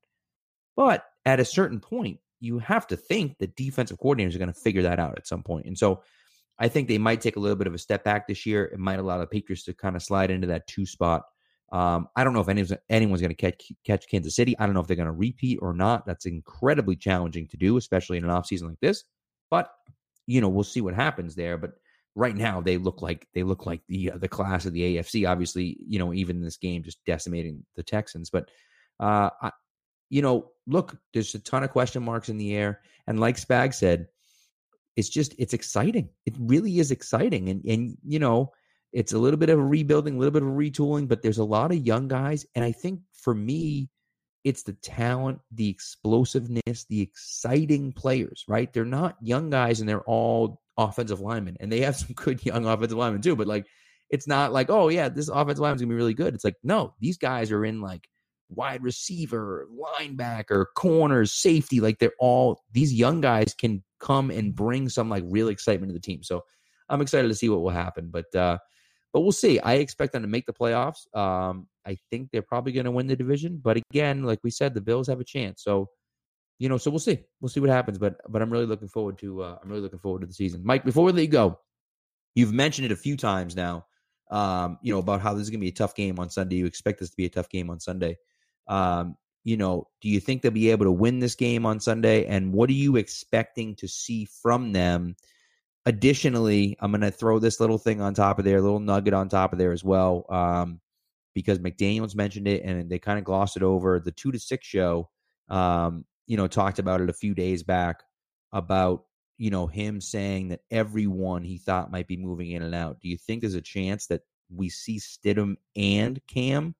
But 0.76 1.04
at 1.24 1.40
a 1.40 1.44
certain 1.44 1.80
point, 1.80 2.20
you 2.40 2.58
have 2.58 2.86
to 2.88 2.96
think 2.96 3.38
that 3.38 3.56
defensive 3.56 3.98
coordinators 3.98 4.34
are 4.34 4.38
going 4.38 4.52
to 4.52 4.60
figure 4.60 4.82
that 4.82 4.98
out 4.98 5.16
at 5.16 5.26
some 5.26 5.42
point. 5.42 5.66
And 5.66 5.76
so 5.76 6.02
I 6.58 6.68
think 6.68 6.88
they 6.88 6.98
might 6.98 7.20
take 7.20 7.36
a 7.36 7.40
little 7.40 7.56
bit 7.56 7.66
of 7.66 7.74
a 7.74 7.78
step 7.78 8.04
back 8.04 8.26
this 8.26 8.46
year. 8.46 8.64
It 8.64 8.78
might 8.78 8.98
allow 8.98 9.18
the 9.18 9.26
Patriots 9.26 9.64
to 9.64 9.74
kind 9.74 9.96
of 9.96 10.02
slide 10.02 10.30
into 10.30 10.46
that 10.48 10.66
two 10.66 10.86
spot. 10.86 11.22
Um, 11.72 12.08
I 12.14 12.24
don't 12.24 12.32
know 12.32 12.40
if 12.40 12.48
anyone's, 12.48 12.72
anyone's 12.88 13.20
going 13.20 13.34
to 13.34 13.36
catch, 13.36 13.72
catch 13.84 14.08
Kansas 14.08 14.36
City. 14.36 14.56
I 14.58 14.66
don't 14.66 14.74
know 14.74 14.80
if 14.80 14.86
they're 14.86 14.96
going 14.96 15.06
to 15.06 15.12
repeat 15.12 15.58
or 15.60 15.74
not. 15.74 16.06
That's 16.06 16.26
incredibly 16.26 16.96
challenging 16.96 17.48
to 17.48 17.56
do, 17.56 17.76
especially 17.76 18.18
in 18.18 18.24
an 18.24 18.30
offseason 18.30 18.68
like 18.68 18.80
this. 18.80 19.04
But 19.50 19.70
you 20.26 20.40
know, 20.40 20.48
we'll 20.48 20.64
see 20.64 20.80
what 20.80 20.94
happens 20.94 21.34
there. 21.34 21.56
But 21.56 21.72
right 22.14 22.36
now, 22.36 22.60
they 22.60 22.76
look 22.76 23.02
like 23.02 23.26
they 23.34 23.42
look 23.42 23.66
like 23.66 23.82
the 23.88 24.12
uh, 24.12 24.18
the 24.18 24.28
class 24.28 24.66
of 24.66 24.72
the 24.72 24.96
AFC. 24.96 25.28
Obviously, 25.28 25.76
you 25.86 25.98
know, 25.98 26.12
even 26.12 26.40
this 26.40 26.56
game, 26.56 26.82
just 26.82 27.04
decimating 27.04 27.64
the 27.76 27.82
Texans. 27.82 28.30
But 28.30 28.50
uh, 29.00 29.30
you 30.08 30.22
know, 30.22 30.50
look, 30.66 30.96
there's 31.12 31.34
a 31.34 31.38
ton 31.38 31.62
of 31.62 31.70
question 31.70 32.02
marks 32.02 32.28
in 32.28 32.38
the 32.38 32.54
air, 32.54 32.80
and 33.06 33.20
like 33.20 33.36
Spag 33.36 33.74
said, 33.74 34.08
it's 34.96 35.08
just 35.08 35.34
it's 35.38 35.54
exciting. 35.54 36.08
It 36.24 36.34
really 36.38 36.78
is 36.78 36.90
exciting, 36.90 37.48
and 37.48 37.64
and 37.64 37.96
you 38.04 38.18
know. 38.18 38.52
It's 38.92 39.12
a 39.12 39.18
little 39.18 39.36
bit 39.36 39.50
of 39.50 39.58
a 39.58 39.62
rebuilding, 39.62 40.14
a 40.14 40.18
little 40.18 40.32
bit 40.32 40.42
of 40.42 40.48
a 40.48 40.52
retooling, 40.52 41.06
but 41.06 41.20
there's 41.20 41.36
a 41.36 41.44
lot 41.44 41.70
of 41.70 41.84
young 41.84 42.08
guys. 42.08 42.46
And 42.54 42.64
I 42.64 42.72
think 42.72 43.00
for 43.12 43.34
me, 43.34 43.90
it's 44.46 44.62
the 44.62 44.74
talent, 44.74 45.40
the 45.50 45.68
explosiveness, 45.68 46.86
the 46.88 47.00
exciting 47.00 47.92
players, 47.92 48.44
right? 48.46 48.72
They're 48.72 48.84
not 48.84 49.16
young 49.20 49.50
guys 49.50 49.80
and 49.80 49.88
they're 49.88 50.04
all 50.04 50.62
offensive 50.78 51.18
linemen. 51.18 51.56
And 51.58 51.70
they 51.70 51.80
have 51.80 51.96
some 51.96 52.12
good 52.14 52.46
young 52.46 52.64
offensive 52.64 52.96
linemen 52.96 53.22
too, 53.22 53.34
but 53.34 53.48
like 53.48 53.66
it's 54.08 54.28
not 54.28 54.52
like, 54.52 54.70
oh 54.70 54.88
yeah, 54.88 55.08
this 55.08 55.28
offensive 55.28 55.58
lineman's 55.58 55.82
gonna 55.82 55.90
be 55.90 55.96
really 55.96 56.14
good. 56.14 56.32
It's 56.32 56.44
like, 56.44 56.54
no, 56.62 56.94
these 57.00 57.18
guys 57.18 57.50
are 57.50 57.64
in 57.64 57.80
like 57.80 58.08
wide 58.48 58.82
receiver, 58.82 59.66
linebacker, 60.00 60.66
corners, 60.74 61.32
safety. 61.32 61.80
Like 61.80 61.98
they're 61.98 62.12
all 62.18 62.62
these 62.72 62.92
young 62.92 63.20
guys 63.20 63.54
can 63.54 63.82
come 64.00 64.30
and 64.30 64.54
bring 64.54 64.88
some 64.88 65.08
like 65.08 65.24
real 65.26 65.48
excitement 65.48 65.90
to 65.90 65.94
the 65.94 66.00
team. 66.00 66.22
So 66.22 66.42
I'm 66.88 67.00
excited 67.00 67.28
to 67.28 67.34
see 67.34 67.48
what 67.48 67.62
will 67.62 67.70
happen. 67.70 68.10
But 68.10 68.34
uh 68.34 68.58
but 69.16 69.22
we'll 69.22 69.32
see. 69.32 69.58
I 69.60 69.74
expect 69.76 70.12
them 70.12 70.20
to 70.20 70.28
make 70.28 70.44
the 70.44 70.52
playoffs. 70.52 71.06
Um, 71.16 71.68
I 71.86 71.96
think 72.10 72.28
they're 72.30 72.42
probably 72.42 72.72
going 72.72 72.84
to 72.84 72.90
win 72.90 73.06
the 73.06 73.16
division. 73.16 73.58
But 73.64 73.78
again, 73.78 74.24
like 74.24 74.40
we 74.44 74.50
said, 74.50 74.74
the 74.74 74.82
Bills 74.82 75.08
have 75.08 75.20
a 75.20 75.24
chance. 75.24 75.64
So, 75.64 75.88
you 76.58 76.68
know, 76.68 76.76
so 76.76 76.90
we'll 76.90 76.98
see. 77.00 77.20
We'll 77.40 77.48
see 77.48 77.60
what 77.60 77.70
happens. 77.70 77.96
But 77.96 78.16
but 78.28 78.42
I'm 78.42 78.50
really 78.50 78.66
looking 78.66 78.88
forward 78.88 79.16
to 79.20 79.42
uh, 79.42 79.58
I'm 79.62 79.70
really 79.70 79.80
looking 79.80 80.00
forward 80.00 80.20
to 80.20 80.26
the 80.26 80.34
season. 80.34 80.60
Mike, 80.64 80.84
before 80.84 81.02
we 81.02 81.12
let 81.12 81.22
you 81.22 81.28
go, 81.28 81.58
you've 82.34 82.52
mentioned 82.52 82.84
it 82.84 82.92
a 82.92 82.96
few 82.96 83.16
times 83.16 83.56
now. 83.56 83.86
Um, 84.30 84.78
you 84.82 84.92
know 84.92 84.98
about 84.98 85.22
how 85.22 85.32
this 85.32 85.44
is 85.44 85.50
going 85.50 85.60
to 85.60 85.64
be 85.64 85.70
a 85.70 85.72
tough 85.72 85.94
game 85.94 86.18
on 86.18 86.28
Sunday. 86.28 86.56
You 86.56 86.66
expect 86.66 87.00
this 87.00 87.08
to 87.08 87.16
be 87.16 87.24
a 87.24 87.30
tough 87.30 87.48
game 87.48 87.70
on 87.70 87.80
Sunday. 87.80 88.18
Um, 88.68 89.16
you 89.44 89.56
know, 89.56 89.86
do 90.00 90.08
you 90.08 90.18
think 90.18 90.42
they'll 90.42 90.50
be 90.50 90.70
able 90.70 90.86
to 90.86 90.92
win 90.92 91.20
this 91.20 91.36
game 91.36 91.66
on 91.66 91.78
Sunday? 91.78 92.26
And 92.26 92.52
what 92.52 92.68
are 92.68 92.74
you 92.74 92.96
expecting 92.96 93.76
to 93.76 93.86
see 93.86 94.24
from 94.24 94.72
them? 94.72 95.14
Additionally, 95.84 96.76
I'm 96.80 96.90
going 96.90 97.02
to 97.02 97.12
throw 97.12 97.38
this 97.38 97.60
little 97.60 97.78
thing 97.78 98.00
on 98.00 98.12
top 98.12 98.40
of 98.40 98.44
there, 98.44 98.58
a 98.58 98.62
little 98.62 98.80
nugget 98.80 99.14
on 99.14 99.28
top 99.28 99.52
of 99.52 99.58
there 99.60 99.70
as 99.70 99.84
well, 99.84 100.26
um, 100.30 100.80
because 101.32 101.60
McDaniels 101.60 102.16
mentioned 102.16 102.48
it 102.48 102.64
and 102.64 102.90
they 102.90 102.98
kind 102.98 103.20
of 103.20 103.24
glossed 103.24 103.56
it 103.56 103.62
over. 103.62 104.00
The 104.00 104.10
two 104.10 104.32
to 104.32 104.38
six 104.40 104.66
show, 104.66 105.10
um, 105.48 106.04
you 106.26 106.36
know, 106.36 106.48
talked 106.48 106.80
about 106.80 107.00
it 107.00 107.08
a 107.08 107.14
few 107.14 107.32
days 107.32 107.62
back 107.62 108.02
about 108.52 109.04
you 109.38 109.50
know 109.50 109.66
him 109.66 110.00
saying 110.00 110.48
that 110.48 110.60
everyone 110.70 111.44
he 111.44 111.58
thought 111.58 111.92
might 111.92 112.08
be 112.08 112.16
moving 112.16 112.50
in 112.50 112.62
and 112.62 112.74
out. 112.74 113.00
Do 113.00 113.08
you 113.08 113.16
think 113.16 113.42
there's 113.42 113.54
a 113.54 113.60
chance 113.60 114.06
that 114.06 114.22
we 114.52 114.68
see 114.68 114.98
Stidham 114.98 115.56
and 115.76 116.20
Cam 116.26 116.74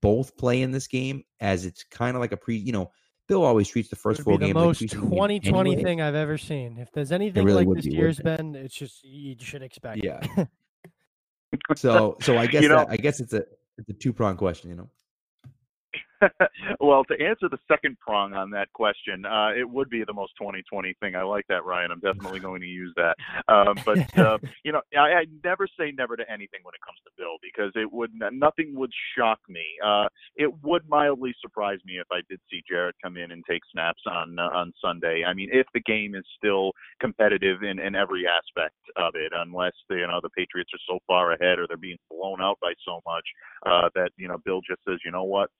both 0.00 0.36
play 0.36 0.62
in 0.62 0.70
this 0.72 0.86
game 0.86 1.24
as 1.40 1.64
it's 1.66 1.84
kind 1.84 2.16
of 2.16 2.20
like 2.20 2.32
a 2.32 2.36
pre, 2.36 2.56
you 2.56 2.72
know, 2.72 2.90
Bill 3.28 3.44
always 3.44 3.68
treats 3.68 3.88
the 3.88 3.96
first 3.96 4.22
four 4.22 4.36
the 4.36 4.46
games 4.46 4.54
most 4.54 4.80
like 4.82 4.90
2020 4.90 5.70
anyway. 5.70 5.82
thing 5.82 6.00
I've 6.00 6.14
ever 6.14 6.36
seen. 6.36 6.76
If 6.78 6.90
there's 6.92 7.12
anything 7.12 7.44
really 7.44 7.64
like 7.64 7.76
this 7.76 7.86
be, 7.86 7.94
year's 7.94 8.18
been, 8.18 8.54
it's 8.56 8.74
just 8.74 9.04
you 9.04 9.36
should 9.38 9.62
expect. 9.62 10.02
Yeah. 10.04 10.20
So 11.76 12.16
so 12.22 12.38
I 12.38 12.46
guess 12.46 12.62
You 12.62 12.70
know- 12.70 12.76
that, 12.76 12.88
I 12.90 12.96
guess 12.96 13.20
it's 13.20 13.34
a 13.34 13.44
it's 13.76 13.88
a 13.88 13.92
two 13.92 14.12
prong 14.12 14.36
question, 14.36 14.70
you 14.70 14.76
know. 14.76 14.88
well, 16.80 17.04
to 17.04 17.14
answer 17.14 17.48
the 17.48 17.58
second 17.68 17.98
prong 18.00 18.34
on 18.34 18.50
that 18.50 18.72
question, 18.72 19.24
uh, 19.24 19.50
it 19.56 19.68
would 19.68 19.90
be 19.90 20.04
the 20.04 20.12
most 20.12 20.32
2020 20.38 20.94
thing. 21.00 21.16
I 21.16 21.22
like 21.22 21.46
that, 21.48 21.64
Ryan. 21.64 21.90
I'm 21.90 22.00
definitely 22.00 22.40
going 22.48 22.60
to 22.60 22.66
use 22.66 22.92
that. 22.96 23.16
Um, 23.48 23.76
but 23.84 24.18
uh, 24.18 24.38
you 24.64 24.72
know, 24.72 24.80
I, 24.96 24.98
I 24.98 25.24
never 25.44 25.66
say 25.78 25.92
never 25.92 26.16
to 26.16 26.30
anything 26.30 26.60
when 26.62 26.74
it 26.74 26.80
comes 26.84 26.98
to 27.04 27.10
Bill 27.16 27.36
because 27.42 27.72
it 27.74 27.90
would 27.92 28.10
nothing 28.32 28.74
would 28.74 28.92
shock 29.16 29.38
me. 29.48 29.64
Uh, 29.84 30.08
it 30.36 30.52
would 30.62 30.88
mildly 30.88 31.34
surprise 31.40 31.78
me 31.84 31.94
if 31.94 32.06
I 32.10 32.20
did 32.28 32.40
see 32.50 32.62
Jarrett 32.68 32.96
come 33.02 33.16
in 33.16 33.30
and 33.30 33.44
take 33.48 33.62
snaps 33.72 34.02
on 34.06 34.38
uh, 34.38 34.50
on 34.54 34.72
Sunday. 34.82 35.24
I 35.26 35.34
mean, 35.34 35.48
if 35.52 35.66
the 35.74 35.80
game 35.80 36.14
is 36.14 36.24
still 36.36 36.72
competitive 37.00 37.62
in, 37.62 37.78
in 37.78 37.94
every 37.94 38.24
aspect 38.26 38.76
of 38.96 39.14
it, 39.14 39.32
unless 39.34 39.72
the, 39.88 39.96
you 39.96 40.06
know 40.06 40.20
the 40.22 40.30
Patriots 40.30 40.70
are 40.74 40.86
so 40.94 40.98
far 41.06 41.32
ahead 41.32 41.58
or 41.58 41.66
they're 41.66 41.76
being 41.76 41.98
blown 42.10 42.40
out 42.40 42.58
by 42.60 42.72
so 42.84 43.00
much 43.06 43.24
uh, 43.66 43.88
that 43.94 44.10
you 44.16 44.28
know 44.28 44.38
Bill 44.44 44.60
just 44.68 44.80
says, 44.86 44.98
you 45.04 45.10
know 45.10 45.24
what, 45.24 45.50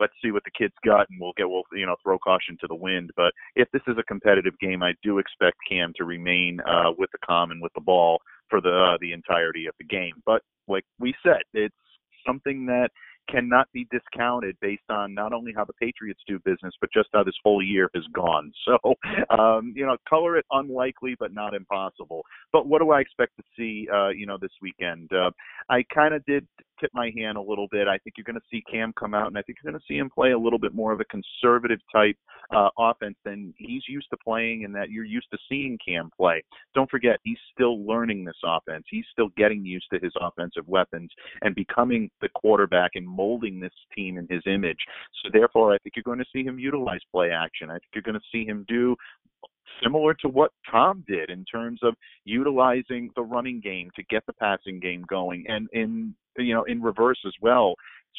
let's 0.00 0.12
see 0.22 0.30
what 0.30 0.42
the 0.44 0.50
kids 0.56 0.74
got 0.84 1.06
and 1.10 1.20
we'll 1.20 1.32
get 1.36 1.48
we'll 1.48 1.62
you 1.72 1.86
know 1.86 1.96
throw 2.02 2.18
caution 2.18 2.56
to 2.60 2.66
the 2.66 2.74
wind 2.74 3.10
but 3.16 3.32
if 3.56 3.68
this 3.72 3.82
is 3.86 3.96
a 3.98 4.02
competitive 4.04 4.58
game 4.60 4.82
i 4.82 4.92
do 5.02 5.18
expect 5.18 5.56
cam 5.68 5.92
to 5.96 6.04
remain 6.04 6.60
uh 6.66 6.90
with 6.98 7.10
the 7.12 7.18
calm 7.24 7.50
and 7.50 7.62
with 7.62 7.72
the 7.74 7.80
ball 7.80 8.20
for 8.48 8.60
the 8.60 8.92
uh, 8.94 8.96
the 9.00 9.12
entirety 9.12 9.66
of 9.66 9.74
the 9.78 9.84
game 9.84 10.14
but 10.26 10.42
like 10.68 10.84
we 10.98 11.14
said 11.22 11.42
it's 11.54 11.74
something 12.26 12.66
that 12.66 12.88
cannot 13.30 13.68
be 13.72 13.86
discounted 13.90 14.56
based 14.60 14.88
on 14.90 15.14
not 15.14 15.32
only 15.32 15.52
how 15.54 15.64
the 15.64 15.72
Patriots 15.74 16.20
do 16.26 16.38
business, 16.40 16.74
but 16.80 16.90
just 16.92 17.08
how 17.12 17.22
this 17.22 17.34
whole 17.42 17.62
year 17.62 17.90
has 17.94 18.04
gone. 18.14 18.52
So, 18.64 18.94
um, 19.36 19.72
you 19.76 19.84
know, 19.84 19.96
color 20.08 20.36
it 20.36 20.46
unlikely, 20.50 21.16
but 21.18 21.34
not 21.34 21.52
impossible. 21.52 22.22
But 22.52 22.66
what 22.66 22.80
do 22.80 22.90
I 22.90 23.00
expect 23.00 23.32
to 23.36 23.42
see, 23.56 23.88
uh, 23.92 24.08
you 24.10 24.24
know, 24.24 24.38
this 24.40 24.52
weekend? 24.62 25.10
Uh, 25.12 25.30
I 25.68 25.84
kind 25.94 26.14
of 26.14 26.24
did 26.24 26.46
tip 26.82 26.90
my 26.92 27.12
hand 27.16 27.38
a 27.38 27.40
little 27.40 27.68
bit. 27.70 27.86
I 27.86 27.98
think 27.98 28.16
you're 28.16 28.24
going 28.24 28.36
to 28.36 28.46
see 28.50 28.62
Cam 28.70 28.92
come 28.98 29.14
out, 29.14 29.28
and 29.28 29.38
I 29.38 29.42
think 29.42 29.58
you're 29.62 29.70
going 29.70 29.80
to 29.80 29.86
see 29.86 29.98
him 29.98 30.10
play 30.10 30.32
a 30.32 30.38
little 30.38 30.58
bit 30.58 30.74
more 30.74 30.92
of 30.92 31.00
a 31.00 31.04
conservative 31.04 31.78
type 31.92 32.16
uh, 32.54 32.68
offense 32.78 33.16
than 33.24 33.54
he's 33.56 33.82
used 33.88 34.08
to 34.10 34.16
playing, 34.22 34.64
and 34.64 34.74
that 34.74 34.90
you're 34.90 35.04
used 35.04 35.28
to 35.32 35.38
seeing 35.48 35.78
Cam 35.86 36.10
play. 36.16 36.42
Don't 36.74 36.90
forget, 36.90 37.18
he's 37.22 37.38
still 37.52 37.86
learning 37.86 38.24
this 38.24 38.36
offense. 38.44 38.84
He's 38.90 39.06
still 39.12 39.28
getting 39.36 39.64
used 39.64 39.86
to 39.92 40.00
his 40.02 40.12
offensive 40.20 40.66
weapons 40.66 41.10
and 41.42 41.54
becoming 41.54 42.10
the 42.20 42.28
quarterback 42.34 42.92
and 42.94 43.06
molding 43.06 43.60
this 43.60 43.72
team 43.94 44.18
in 44.18 44.26
his 44.28 44.42
image. 44.46 44.80
So 45.22 45.30
therefore, 45.32 45.72
I 45.72 45.78
think 45.78 45.94
you're 45.96 46.02
going 46.02 46.18
to 46.18 46.24
see 46.32 46.42
him 46.42 46.58
utilize 46.58 47.00
play 47.12 47.30
action. 47.30 47.70
I 47.70 47.74
think 47.74 47.90
you're 47.94 48.02
going 48.02 48.14
to 48.14 48.20
see 48.32 48.44
him 48.44 48.64
do 48.68 48.96
similar 49.82 50.14
to 50.14 50.28
what 50.28 50.50
Tom 50.70 51.04
did 51.06 51.30
in 51.30 51.44
terms 51.44 51.80
of 51.82 51.94
utilizing 52.24 53.10
the 53.16 53.22
running 53.22 53.60
game 53.60 53.90
to 53.96 54.02
get 54.04 54.24
the 54.26 54.32
passing 54.34 54.80
game 54.80 55.04
going 55.08 55.44
and 55.48 55.68
in 55.72 56.14
you 56.38 56.54
know 56.54 56.64
in 56.64 56.82
reverse 56.82 57.18
as 57.26 57.32
well 57.40 57.74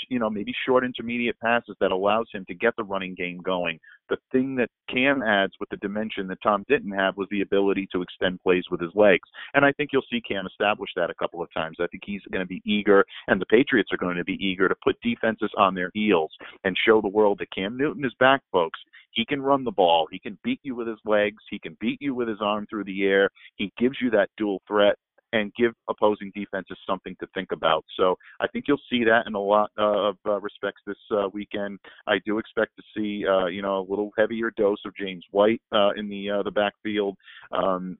you 0.10 0.20
know 0.20 0.30
maybe 0.30 0.54
short 0.66 0.84
intermediate 0.84 1.40
passes 1.40 1.76
that 1.80 1.92
allows 1.92 2.28
him 2.34 2.44
to 2.46 2.54
get 2.54 2.74
the 2.78 2.84
running 2.84 3.14
game 3.14 3.40
going 3.40 3.80
the 4.10 4.18
thing 4.32 4.56
that 4.56 4.70
Cam 4.90 5.22
adds 5.22 5.54
with 5.60 5.70
the 5.70 5.78
dimension 5.78 6.28
that 6.28 6.42
Tom 6.44 6.66
didn't 6.68 6.92
have 6.92 7.16
was 7.16 7.28
the 7.32 7.42
ability 7.42 7.88
to 7.92 8.02
extend 8.02 8.42
plays 8.42 8.66
with 8.72 8.82
his 8.82 8.92
legs 8.96 9.28
and 9.54 9.64
I 9.64 9.72
think 9.72 9.92
you'll 9.94 10.04
see 10.12 10.22
Cam 10.22 10.48
establish 10.48 10.90
that 10.96 11.10
a 11.10 11.16
couple 11.16 11.42
of 11.42 11.54
times 11.54 11.78
I 11.80 11.88
think 11.88 12.04
he's 12.06 12.22
going 12.32 12.44
to 12.44 12.48
be 12.48 12.62
eager 12.66 13.06
and 13.28 13.40
the 13.40 13.46
Patriots 13.46 13.92
are 13.92 13.98
going 13.98 14.18
to 14.18 14.24
be 14.24 14.38
eager 14.44 14.68
to 14.68 14.76
put 14.84 15.00
defenses 15.02 15.52
on 15.58 15.76
their 15.76 15.92
heels 15.94 16.32
and 16.64 16.76
show 16.86 17.02
the 17.02 17.08
world 17.08 17.40
that 17.40 17.54
Cam 17.54 17.78
Newton 17.78 18.06
is 18.06 18.14
back 18.20 18.42
folks 18.52 18.80
he 19.14 19.26
can 19.26 19.42
run 19.42 19.64
the 19.64 19.72
ball. 19.72 20.08
He 20.12 20.20
can 20.20 20.38
beat 20.44 20.60
you 20.64 20.76
with 20.76 20.88
his 20.88 20.98
legs. 21.06 21.42
He 21.50 21.60
can 21.60 21.78
beat 21.80 22.02
you 22.02 22.14
with 22.16 22.28
his 22.28 22.40
arm 22.42 22.66
through 22.70 22.86
the 22.86 23.04
air. 23.04 23.30
He 23.56 23.72
gives 23.78 23.98
you 24.02 24.10
that 24.12 24.30
dual 24.38 24.62
threat. 24.68 24.98
And 25.34 25.52
give 25.56 25.74
opposing 25.90 26.32
defenses 26.34 26.78
something 26.88 27.16
to 27.20 27.28
think 27.34 27.52
about. 27.52 27.84
So 27.98 28.16
I 28.40 28.48
think 28.48 28.66
you'll 28.68 28.78
see 28.90 29.04
that 29.04 29.24
in 29.28 29.34
a 29.34 29.40
lot 29.40 29.72
of 29.78 30.16
uh, 30.26 30.40
respects 30.40 30.82
this 30.88 30.96
uh, 31.12 31.28
weekend. 31.34 31.80
I 32.08 32.20
do 32.26 32.38
expect 32.38 32.72
to 32.78 32.84
see, 32.96 33.26
uh, 33.28 33.48
you 33.48 33.62
know, 33.62 33.80
a 33.80 33.90
little 33.90 34.12
heavier 34.18 34.52
dose 34.56 34.82
of 34.86 34.96
James 34.96 35.26
White 35.32 35.62
uh, 35.74 35.92
in 35.98 36.08
the 36.08 36.30
uh, 36.30 36.44
the 36.44 36.52
backfield. 36.52 37.18
Um, 37.52 37.98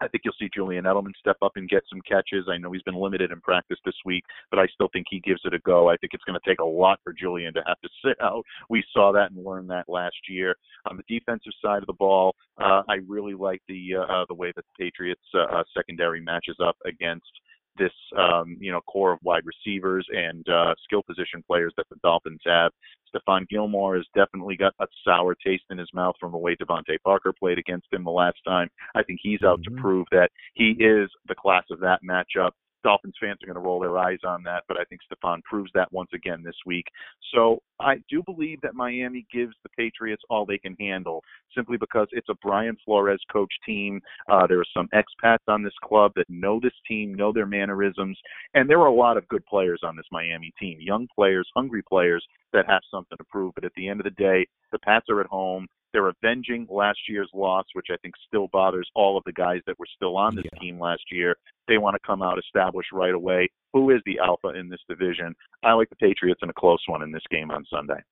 I 0.00 0.08
think 0.08 0.22
you'll 0.24 0.34
see 0.38 0.48
Julian 0.54 0.84
Edelman 0.84 1.14
step 1.18 1.36
up 1.42 1.52
and 1.56 1.68
get 1.68 1.82
some 1.88 2.00
catches. 2.02 2.46
I 2.48 2.58
know 2.58 2.72
he's 2.72 2.82
been 2.82 2.94
limited 2.94 3.30
in 3.30 3.40
practice 3.40 3.78
this 3.84 3.94
week, 4.04 4.24
but 4.50 4.58
I 4.58 4.66
still 4.74 4.88
think 4.92 5.06
he 5.10 5.20
gives 5.20 5.40
it 5.44 5.54
a 5.54 5.58
go. 5.60 5.88
I 5.88 5.96
think 5.96 6.14
it's 6.14 6.24
going 6.24 6.38
to 6.38 6.50
take 6.50 6.60
a 6.60 6.64
lot 6.64 7.00
for 7.04 7.12
Julian 7.12 7.54
to 7.54 7.62
have 7.66 7.80
to 7.80 7.88
sit 8.04 8.16
out. 8.22 8.44
We 8.68 8.84
saw 8.92 9.12
that 9.12 9.30
and 9.30 9.44
learned 9.44 9.70
that 9.70 9.88
last 9.88 10.16
year. 10.28 10.56
On 10.86 10.96
the 10.96 11.18
defensive 11.18 11.52
side 11.62 11.82
of 11.82 11.86
the 11.86 11.92
ball, 11.92 12.34
uh, 12.58 12.82
I 12.88 12.98
really 13.06 13.34
like 13.34 13.62
the 13.68 13.96
uh, 13.96 14.24
the 14.28 14.34
way 14.34 14.52
that 14.56 14.64
the 14.64 14.84
Patriots 14.84 15.20
uh, 15.34 15.58
uh 15.58 15.64
secondary 15.76 16.20
matches 16.20 16.56
up 16.62 16.76
against 16.86 17.30
this 17.78 17.92
um, 18.18 18.56
you 18.60 18.72
know 18.72 18.80
core 18.82 19.12
of 19.12 19.18
wide 19.22 19.44
receivers 19.44 20.06
and 20.10 20.48
uh, 20.48 20.74
skill 20.84 21.02
position 21.02 21.42
players 21.46 21.72
that 21.76 21.86
the 21.90 21.96
Dolphins 22.02 22.40
have. 22.46 22.72
Stephon 23.14 23.48
Gilmore 23.48 23.96
has 23.96 24.06
definitely 24.14 24.56
got 24.56 24.72
a 24.80 24.86
sour 25.04 25.34
taste 25.34 25.64
in 25.70 25.78
his 25.78 25.88
mouth 25.92 26.14
from 26.20 26.32
the 26.32 26.38
way 26.38 26.56
DeVante 26.56 26.96
Parker 27.04 27.32
played 27.36 27.58
against 27.58 27.86
him 27.92 28.04
the 28.04 28.10
last 28.10 28.38
time. 28.46 28.68
I 28.94 29.02
think 29.02 29.20
he's 29.22 29.42
out 29.42 29.60
mm-hmm. 29.60 29.76
to 29.76 29.82
prove 29.82 30.06
that 30.12 30.30
he 30.54 30.76
is 30.78 31.10
the 31.28 31.34
class 31.34 31.64
of 31.70 31.80
that 31.80 32.00
matchup. 32.08 32.52
Dolphins 32.82 33.14
fans 33.20 33.38
are 33.42 33.46
going 33.46 33.54
to 33.54 33.66
roll 33.66 33.80
their 33.80 33.98
eyes 33.98 34.18
on 34.26 34.42
that, 34.44 34.64
but 34.68 34.78
I 34.78 34.84
think 34.84 35.00
Stephon 35.02 35.42
proves 35.44 35.70
that 35.74 35.92
once 35.92 36.10
again 36.14 36.42
this 36.42 36.54
week. 36.66 36.86
So 37.34 37.60
I 37.80 37.96
do 38.08 38.22
believe 38.22 38.60
that 38.62 38.74
Miami 38.74 39.26
gives 39.32 39.54
the 39.62 39.68
Patriots 39.76 40.22
all 40.30 40.46
they 40.46 40.58
can 40.58 40.76
handle, 40.78 41.22
simply 41.56 41.76
because 41.76 42.08
it's 42.12 42.28
a 42.28 42.34
Brian 42.42 42.76
Flores 42.84 43.22
coach 43.32 43.52
team. 43.64 44.00
Uh, 44.28 44.46
there 44.46 44.60
are 44.60 44.64
some 44.74 44.88
expats 44.94 45.46
on 45.48 45.62
this 45.62 45.74
club 45.82 46.12
that 46.16 46.28
know 46.28 46.60
this 46.62 46.72
team, 46.86 47.14
know 47.14 47.32
their 47.32 47.46
mannerisms, 47.46 48.18
and 48.54 48.68
there 48.68 48.80
are 48.80 48.86
a 48.86 48.94
lot 48.94 49.16
of 49.16 49.28
good 49.28 49.44
players 49.46 49.80
on 49.84 49.96
this 49.96 50.06
Miami 50.10 50.52
team, 50.58 50.78
young 50.80 51.06
players, 51.14 51.48
hungry 51.54 51.82
players 51.82 52.24
that 52.52 52.66
have 52.66 52.82
something 52.90 53.16
to 53.18 53.24
prove. 53.24 53.54
But 53.54 53.64
at 53.64 53.72
the 53.76 53.88
end 53.88 54.00
of 54.00 54.04
the 54.04 54.10
day, 54.10 54.46
the 54.72 54.78
Pats 54.78 55.06
are 55.08 55.20
at 55.20 55.26
home. 55.26 55.66
They're 55.92 56.08
avenging 56.08 56.66
last 56.70 56.98
year's 57.08 57.30
loss, 57.34 57.64
which 57.72 57.86
I 57.90 57.96
think 57.98 58.14
still 58.26 58.48
bothers 58.48 58.88
all 58.94 59.16
of 59.18 59.24
the 59.24 59.32
guys 59.32 59.60
that 59.66 59.78
were 59.78 59.86
still 59.94 60.16
on 60.16 60.36
this 60.36 60.44
yeah. 60.52 60.58
team 60.60 60.78
last 60.78 61.02
year. 61.10 61.36
They 61.68 61.78
want 61.78 61.94
to 61.94 62.06
come 62.06 62.22
out 62.22 62.38
established 62.38 62.92
right 62.92 63.14
away. 63.14 63.50
Who 63.72 63.90
is 63.90 64.00
the 64.06 64.18
alpha 64.18 64.48
in 64.48 64.68
this 64.68 64.80
division? 64.88 65.34
I 65.64 65.72
like 65.72 65.90
the 65.90 65.96
Patriots 65.96 66.40
in 66.42 66.50
a 66.50 66.52
close 66.52 66.82
one 66.86 67.02
in 67.02 67.12
this 67.12 67.22
game 67.30 67.50
on 67.50 67.64
Sunday. 67.72 68.02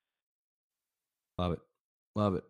Love 1.39 1.53
it. 1.53 1.61
Love 2.15 2.35
it. 2.35 2.45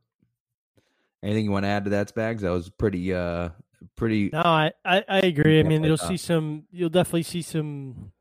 Anything 1.22 1.46
you 1.46 1.50
want 1.50 1.64
to 1.64 1.68
add 1.68 1.84
to 1.84 1.90
that, 1.90 2.14
Spags? 2.14 2.40
That 2.40 2.50
was 2.50 2.70
pretty 2.70 3.12
uh 3.12 3.50
pretty 3.96 4.30
No, 4.32 4.40
I 4.40 4.72
I, 4.84 5.04
I 5.08 5.18
agree. 5.18 5.60
I 5.60 5.62
mean, 5.62 5.84
you'll 5.84 5.96
see 5.96 6.16
some 6.16 6.64
you'll 6.70 6.88
definitely 6.88 7.24
see 7.24 7.42
some 7.42 8.12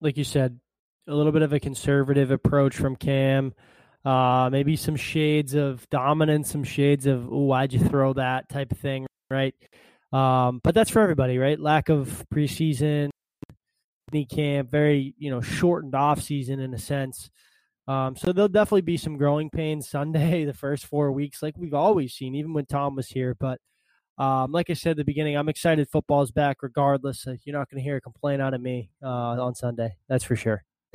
like 0.00 0.16
you 0.16 0.24
said, 0.24 0.60
a 1.08 1.14
little 1.14 1.32
bit 1.32 1.42
of 1.42 1.52
a 1.52 1.60
conservative 1.60 2.30
approach 2.30 2.76
from 2.76 2.96
Cam. 2.96 3.54
Uh, 4.04 4.50
maybe 4.50 4.76
some 4.76 4.96
shades 4.96 5.54
of 5.54 5.88
dominance, 5.88 6.50
some 6.50 6.64
shades 6.64 7.06
of 7.06 7.26
oh, 7.32 7.44
why'd 7.44 7.72
you 7.72 7.80
throw 7.80 8.12
that 8.12 8.48
type 8.50 8.70
of 8.70 8.78
thing, 8.78 9.06
right? 9.30 9.54
Um, 10.12 10.60
but 10.62 10.74
that's 10.74 10.90
for 10.90 11.00
everybody, 11.00 11.38
right? 11.38 11.58
Lack 11.58 11.88
of 11.88 12.24
preseason, 12.32 13.08
camp, 14.22 14.70
very 14.70 15.14
you 15.18 15.30
know 15.30 15.40
shortened 15.40 15.94
off 15.94 16.20
season 16.20 16.60
in 16.60 16.74
a 16.74 16.78
sense. 16.78 17.30
Um, 17.88 18.16
so 18.16 18.32
there'll 18.32 18.48
definitely 18.48 18.82
be 18.82 18.96
some 18.96 19.16
growing 19.16 19.50
pains 19.50 19.88
Sunday, 19.90 20.44
the 20.44 20.54
first 20.54 20.86
four 20.86 21.10
weeks, 21.10 21.42
like 21.42 21.54
we've 21.56 21.74
always 21.74 22.12
seen, 22.14 22.34
even 22.34 22.52
when 22.52 22.66
Tom 22.66 22.96
was 22.96 23.08
here. 23.08 23.34
But 23.34 23.58
um, 24.16 24.52
like 24.52 24.70
I 24.70 24.74
said 24.74 24.92
at 24.92 24.96
the 24.98 25.04
beginning, 25.04 25.36
I'm 25.36 25.48
excited 25.48 25.88
football's 25.90 26.30
back 26.30 26.62
regardless. 26.62 27.26
You're 27.44 27.58
not 27.58 27.70
going 27.70 27.82
to 27.82 27.84
hear 27.84 27.96
a 27.96 28.00
complaint 28.00 28.40
out 28.40 28.54
of 28.54 28.60
me 28.60 28.90
uh, 29.02 29.08
on 29.08 29.54
Sunday. 29.54 29.96
That's 30.08 30.24
for 30.24 30.36
sure. 30.36 30.62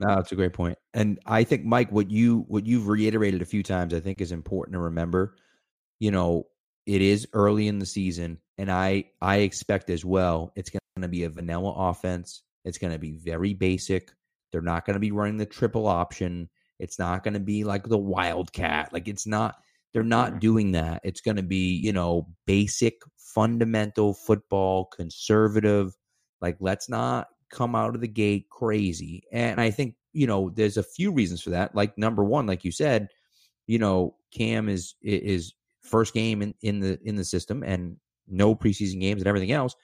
no, 0.00 0.16
that's 0.16 0.32
a 0.32 0.36
great 0.36 0.52
point. 0.52 0.78
And 0.94 1.18
I 1.26 1.44
think, 1.44 1.64
Mike, 1.64 1.90
what 1.92 2.10
you 2.10 2.44
what 2.48 2.66
you've 2.66 2.88
reiterated 2.88 3.42
a 3.42 3.46
few 3.46 3.62
times, 3.62 3.94
I 3.94 4.00
think 4.00 4.20
is 4.20 4.32
important 4.32 4.74
to 4.74 4.80
remember. 4.80 5.36
You 5.98 6.10
know, 6.10 6.46
it 6.86 7.02
is 7.02 7.28
early 7.32 7.68
in 7.68 7.78
the 7.78 7.86
season, 7.86 8.38
and 8.56 8.70
I 8.70 9.04
I 9.20 9.38
expect 9.38 9.90
as 9.90 10.04
well 10.04 10.52
it's 10.56 10.70
going 10.70 10.80
to 11.00 11.08
be 11.08 11.24
a 11.24 11.30
vanilla 11.30 11.72
offense. 11.90 12.42
It's 12.64 12.78
going 12.78 12.92
to 12.92 12.98
be 12.98 13.12
very 13.12 13.54
basic. 13.54 14.12
They're 14.52 14.62
not 14.62 14.86
going 14.86 14.94
to 14.94 15.00
be 15.00 15.12
running 15.12 15.36
the 15.36 15.46
triple 15.46 15.86
option. 15.86 16.48
It's 16.78 16.98
not 16.98 17.24
going 17.24 17.34
to 17.34 17.40
be 17.40 17.64
like 17.64 17.84
the 17.84 17.98
wildcat. 17.98 18.92
Like 18.92 19.08
it's 19.08 19.26
not. 19.26 19.56
They're 19.92 20.02
not 20.02 20.30
mm-hmm. 20.30 20.38
doing 20.38 20.72
that. 20.72 21.00
It's 21.04 21.20
going 21.20 21.36
to 21.36 21.42
be 21.42 21.74
you 21.76 21.92
know 21.92 22.28
basic, 22.46 23.00
fundamental 23.16 24.14
football, 24.14 24.86
conservative. 24.86 25.96
Like 26.40 26.56
let's 26.60 26.88
not 26.88 27.28
come 27.50 27.74
out 27.74 27.94
of 27.94 28.00
the 28.00 28.08
gate 28.08 28.48
crazy. 28.50 29.22
And 29.32 29.60
I 29.60 29.70
think, 29.70 29.94
you 30.12 30.26
know, 30.26 30.50
there's 30.50 30.76
a 30.76 30.82
few 30.82 31.12
reasons 31.12 31.42
for 31.42 31.50
that. 31.50 31.74
Like 31.74 31.96
number 31.98 32.24
one, 32.24 32.46
like 32.46 32.64
you 32.64 32.72
said, 32.72 33.08
you 33.66 33.78
know, 33.78 34.16
Cam 34.32 34.68
is 34.68 34.94
is 35.02 35.54
first 35.82 36.14
game 36.14 36.42
in, 36.42 36.54
in 36.62 36.80
the 36.80 36.98
in 37.04 37.16
the 37.16 37.24
system 37.24 37.62
and 37.62 37.96
no 38.26 38.54
preseason 38.54 39.00
games 39.00 39.22
and 39.22 39.28
everything 39.28 39.52
else. 39.52 39.74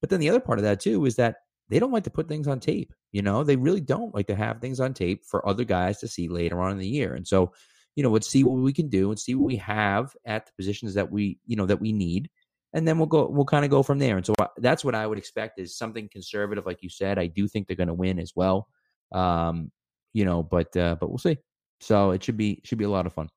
But 0.00 0.10
then 0.10 0.20
the 0.20 0.30
other 0.30 0.40
part 0.40 0.58
of 0.58 0.64
that 0.64 0.80
too 0.80 1.04
is 1.06 1.16
that 1.16 1.36
they 1.68 1.78
don't 1.78 1.92
like 1.92 2.04
to 2.04 2.10
put 2.10 2.28
things 2.28 2.48
on 2.48 2.60
tape. 2.60 2.92
You 3.12 3.22
know, 3.22 3.44
they 3.44 3.56
really 3.56 3.80
don't 3.80 4.14
like 4.14 4.26
to 4.26 4.34
have 4.34 4.60
things 4.60 4.80
on 4.80 4.94
tape 4.94 5.24
for 5.24 5.46
other 5.48 5.64
guys 5.64 5.98
to 6.00 6.08
see 6.08 6.28
later 6.28 6.60
on 6.60 6.72
in 6.72 6.78
the 6.78 6.88
year. 6.88 7.14
And 7.14 7.26
so, 7.26 7.52
you 7.94 8.02
know, 8.02 8.10
let's 8.10 8.28
see 8.28 8.44
what 8.44 8.60
we 8.60 8.72
can 8.72 8.88
do 8.88 9.10
and 9.10 9.18
see 9.18 9.34
what 9.34 9.46
we 9.46 9.56
have 9.56 10.14
at 10.24 10.46
the 10.46 10.52
positions 10.56 10.94
that 10.94 11.10
we, 11.10 11.38
you 11.46 11.56
know, 11.56 11.66
that 11.66 11.80
we 11.80 11.92
need 11.92 12.30
and 12.74 12.86
then 12.86 12.98
we'll 12.98 13.06
go 13.06 13.28
we'll 13.28 13.44
kind 13.44 13.64
of 13.64 13.70
go 13.70 13.82
from 13.82 13.98
there. 13.98 14.16
And 14.16 14.24
so 14.24 14.34
uh, 14.38 14.48
that's 14.58 14.84
what 14.84 14.94
i 14.94 15.06
would 15.06 15.18
expect 15.18 15.58
is 15.58 15.76
something 15.76 16.08
conservative 16.10 16.66
like 16.66 16.82
you 16.82 16.88
said. 16.88 17.18
I 17.18 17.26
do 17.26 17.46
think 17.48 17.66
they're 17.66 17.76
going 17.76 17.88
to 17.88 17.94
win 17.94 18.18
as 18.18 18.32
well 18.34 18.68
um 19.12 19.70
you 20.14 20.24
know 20.24 20.42
but 20.42 20.74
uh 20.76 20.96
but 20.98 21.08
we'll 21.08 21.18
see. 21.18 21.38
So 21.80 22.12
it 22.12 22.22
should 22.22 22.36
be 22.36 22.60
should 22.64 22.78
be 22.78 22.84
a 22.84 22.90
lot 22.90 23.06
of 23.06 23.12
fun. 23.12 23.28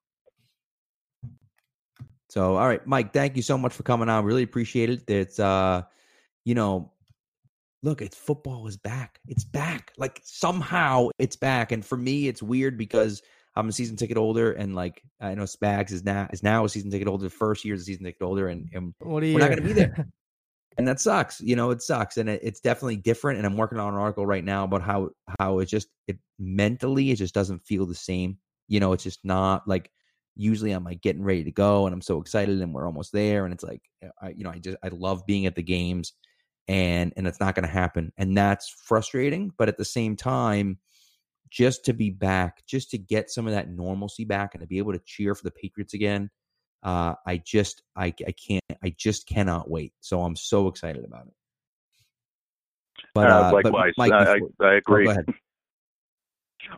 So 2.29 2.55
all 2.55 2.67
right 2.67 2.85
mike 2.87 3.13
thank 3.13 3.35
you 3.35 3.41
so 3.41 3.57
much 3.57 3.73
for 3.73 3.83
coming 3.83 4.09
on. 4.09 4.25
Really 4.25 4.43
appreciate 4.43 4.89
it. 4.89 5.09
It's 5.09 5.39
uh 5.39 5.83
you 6.45 6.55
know 6.55 6.91
look 7.83 8.01
it's 8.01 8.17
football 8.17 8.67
is 8.67 8.77
back. 8.77 9.19
It's 9.27 9.43
back. 9.43 9.91
Like 9.97 10.21
somehow 10.23 11.09
it's 11.19 11.35
back. 11.35 11.71
And 11.71 11.85
for 11.85 11.97
me 11.97 12.27
it's 12.27 12.41
weird 12.41 12.77
because 12.77 13.21
I'm 13.55 13.69
a 13.69 13.71
season 13.71 13.95
ticket 13.95 14.17
holder, 14.17 14.51
and 14.51 14.75
like 14.75 15.01
I 15.21 15.33
know 15.35 15.43
Spags 15.43 15.91
is 15.91 16.03
now 16.03 16.27
is 16.31 16.43
now 16.43 16.65
a 16.65 16.69
season 16.69 16.91
ticket 16.91 17.07
holder. 17.07 17.23
The 17.23 17.29
first 17.29 17.63
year 17.63 17.75
is 17.75 17.81
a 17.81 17.85
season 17.85 18.03
ticket 18.03 18.21
holder, 18.21 18.49
and, 18.49 18.69
and 18.73 18.93
we're 19.33 19.39
not 19.39 19.49
going 19.49 19.61
to 19.61 19.67
be 19.67 19.73
there. 19.73 20.07
and 20.77 20.87
that 20.87 20.99
sucks. 20.99 21.39
You 21.39 21.55
know, 21.55 21.71
it 21.71 21.81
sucks, 21.81 22.17
and 22.17 22.29
it, 22.29 22.41
it's 22.43 22.59
definitely 22.59 22.97
different. 22.97 23.37
And 23.37 23.47
I'm 23.47 23.55
working 23.55 23.79
on 23.79 23.93
an 23.93 23.99
article 23.99 24.25
right 24.25 24.43
now 24.43 24.65
about 24.65 24.81
how 24.81 25.09
how 25.39 25.59
it 25.59 25.67
just 25.67 25.87
it 26.07 26.17
mentally 26.37 27.11
it 27.11 27.15
just 27.15 27.33
doesn't 27.33 27.65
feel 27.65 27.85
the 27.85 27.95
same. 27.95 28.37
You 28.67 28.79
know, 28.79 28.91
it's 28.91 29.03
just 29.03 29.23
not 29.23 29.67
like 29.67 29.89
usually 30.35 30.71
I'm 30.71 30.83
like 30.83 31.01
getting 31.01 31.23
ready 31.23 31.45
to 31.45 31.51
go, 31.51 31.85
and 31.85 31.93
I'm 31.93 32.01
so 32.01 32.19
excited, 32.19 32.61
and 32.61 32.73
we're 32.73 32.85
almost 32.85 33.13
there, 33.13 33.45
and 33.45 33.53
it's 33.53 33.63
like 33.63 33.81
eh, 34.03 34.09
I, 34.21 34.29
you 34.29 34.43
know 34.43 34.49
I 34.49 34.59
just 34.59 34.77
I 34.83 34.89
love 34.89 35.25
being 35.25 35.45
at 35.45 35.55
the 35.55 35.63
games, 35.63 36.11
and 36.67 37.13
and 37.15 37.25
it's 37.25 37.39
not 37.39 37.55
going 37.55 37.65
to 37.65 37.73
happen, 37.73 38.11
and 38.17 38.35
that's 38.35 38.69
frustrating. 38.85 39.51
But 39.57 39.69
at 39.69 39.77
the 39.77 39.85
same 39.85 40.17
time 40.17 40.79
just 41.49 41.85
to 41.85 41.93
be 41.93 42.09
back, 42.09 42.65
just 42.67 42.91
to 42.91 42.97
get 42.97 43.29
some 43.29 43.47
of 43.47 43.53
that 43.53 43.69
normalcy 43.69 44.25
back 44.25 44.53
and 44.53 44.61
to 44.61 44.67
be 44.67 44.77
able 44.77 44.93
to 44.93 45.01
cheer 45.05 45.35
for 45.35 45.43
the 45.43 45.51
Patriots 45.51 45.93
again. 45.93 46.29
Uh, 46.83 47.15
I 47.25 47.37
just, 47.37 47.81
I, 47.95 48.13
I 48.27 48.33
can't, 48.47 48.63
I 48.83 48.93
just 48.97 49.27
cannot 49.27 49.69
wait. 49.69 49.93
So 50.01 50.21
I'm 50.21 50.35
so 50.35 50.67
excited 50.67 51.03
about 51.03 51.27
it. 51.27 51.33
But, 53.13 53.31
uh, 53.31 53.51
likewise, 53.53 53.93
but 53.95 54.09
Mike, 54.09 54.11
I, 54.11 54.33
I, 54.33 54.39
I, 54.67 54.73
agree. 54.75 55.07
Oh, 55.09 55.23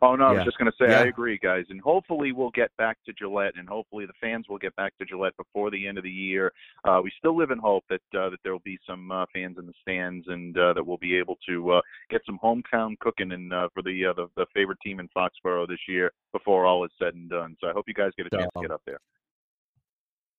Oh 0.02 0.16
no, 0.16 0.26
I 0.26 0.32
was 0.34 0.44
just 0.46 0.58
going 0.58 0.72
to 0.72 0.78
say 0.80 0.92
yeah. 0.92 1.02
I 1.02 1.06
agree, 1.06 1.38
guys, 1.38 1.66
and 1.70 1.82
hopefully 1.82 2.32
we'll 2.32 2.52
get 2.52 2.76
back 2.78 2.98
to 3.06 3.14
Gillette, 3.14 3.54
and 3.58 3.68
hopefully 3.68 4.06
the 4.06 4.14
fans 4.22 4.48
will 4.50 4.58
get 4.58 4.76
back 4.76 4.98
to 5.00 5.06
Gillette 5.06 5.36
before 5.38 5.72
the 5.72 5.88
end 5.88 5.98
of 5.98 6.04
the 6.04 6.10
year. 6.10 6.52
Uh, 6.84 7.00
we 7.04 7.12
still 7.18 7.38
live 7.38 7.52
in 7.52 7.58
hope 7.58 7.84
that 7.90 8.02
uh, 8.18 8.30
that 8.30 8.40
there 8.44 8.52
will 8.52 8.60
be 8.60 8.78
some 8.88 9.12
uh, 9.12 9.26
fans 9.34 9.58
in 9.58 9.66
the 9.66 9.74
stands, 9.82 10.26
and 10.28 10.58
uh, 10.58 10.74
that 10.74 10.86
we'll 10.86 10.98
be 10.98 11.16
able 11.16 11.38
to 11.48 11.72
uh, 11.72 11.82
get 12.10 12.22
some 12.26 12.40
hometown 12.44 12.98
cooking 13.00 13.32
and 13.32 13.54
uh, 13.54 13.70
for 13.74 13.82
the, 13.82 14.06
uh, 14.06 14.14
the 14.14 14.28
the 14.36 14.46
favorite 14.54 14.80
team 14.84 15.00
in 15.00 15.10
Foxborough 15.10 15.68
this 15.68 15.80
year 15.88 16.12
before 16.34 16.66
all 16.66 16.84
is 16.86 16.92
said 17.00 17.14
and 17.14 17.30
done. 17.30 17.56
So 17.62 17.68
I 17.68 17.74
hope 17.74 17.86
you 17.88 17.94
guys 17.94 18.12
get 18.18 18.28
a 18.28 18.30
chance 18.30 18.52
to 18.56 18.62
get 18.62 18.72
up 18.72 18.82
there. 18.86 19.00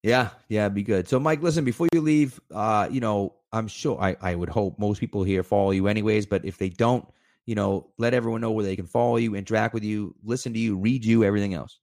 Yeah, 0.02 0.30
yeah, 0.48 0.68
be 0.68 0.82
good. 0.82 1.08
So, 1.08 1.18
Mike, 1.18 1.42
listen, 1.42 1.64
before 1.64 1.88
you 1.92 2.00
leave, 2.00 2.40
uh, 2.54 2.88
you 2.90 3.00
know, 3.00 3.34
I'm 3.52 3.66
sure 3.66 4.00
I, 4.00 4.16
I 4.20 4.34
would 4.34 4.48
hope 4.48 4.78
most 4.78 5.00
people 5.00 5.24
here 5.24 5.42
follow 5.42 5.72
you 5.72 5.88
anyways, 5.88 6.26
but 6.26 6.44
if 6.44 6.56
they 6.56 6.68
don't, 6.68 7.06
you 7.48 7.54
know, 7.54 7.88
let 7.96 8.12
everyone 8.12 8.42
know 8.42 8.50
where 8.50 8.62
they 8.66 8.76
can 8.76 8.86
follow 8.86 9.16
you, 9.16 9.34
interact 9.34 9.72
with 9.72 9.82
you, 9.82 10.14
listen 10.22 10.52
to 10.52 10.58
you, 10.58 10.76
read 10.76 11.02
you, 11.02 11.24
everything 11.24 11.54
else. 11.54 11.78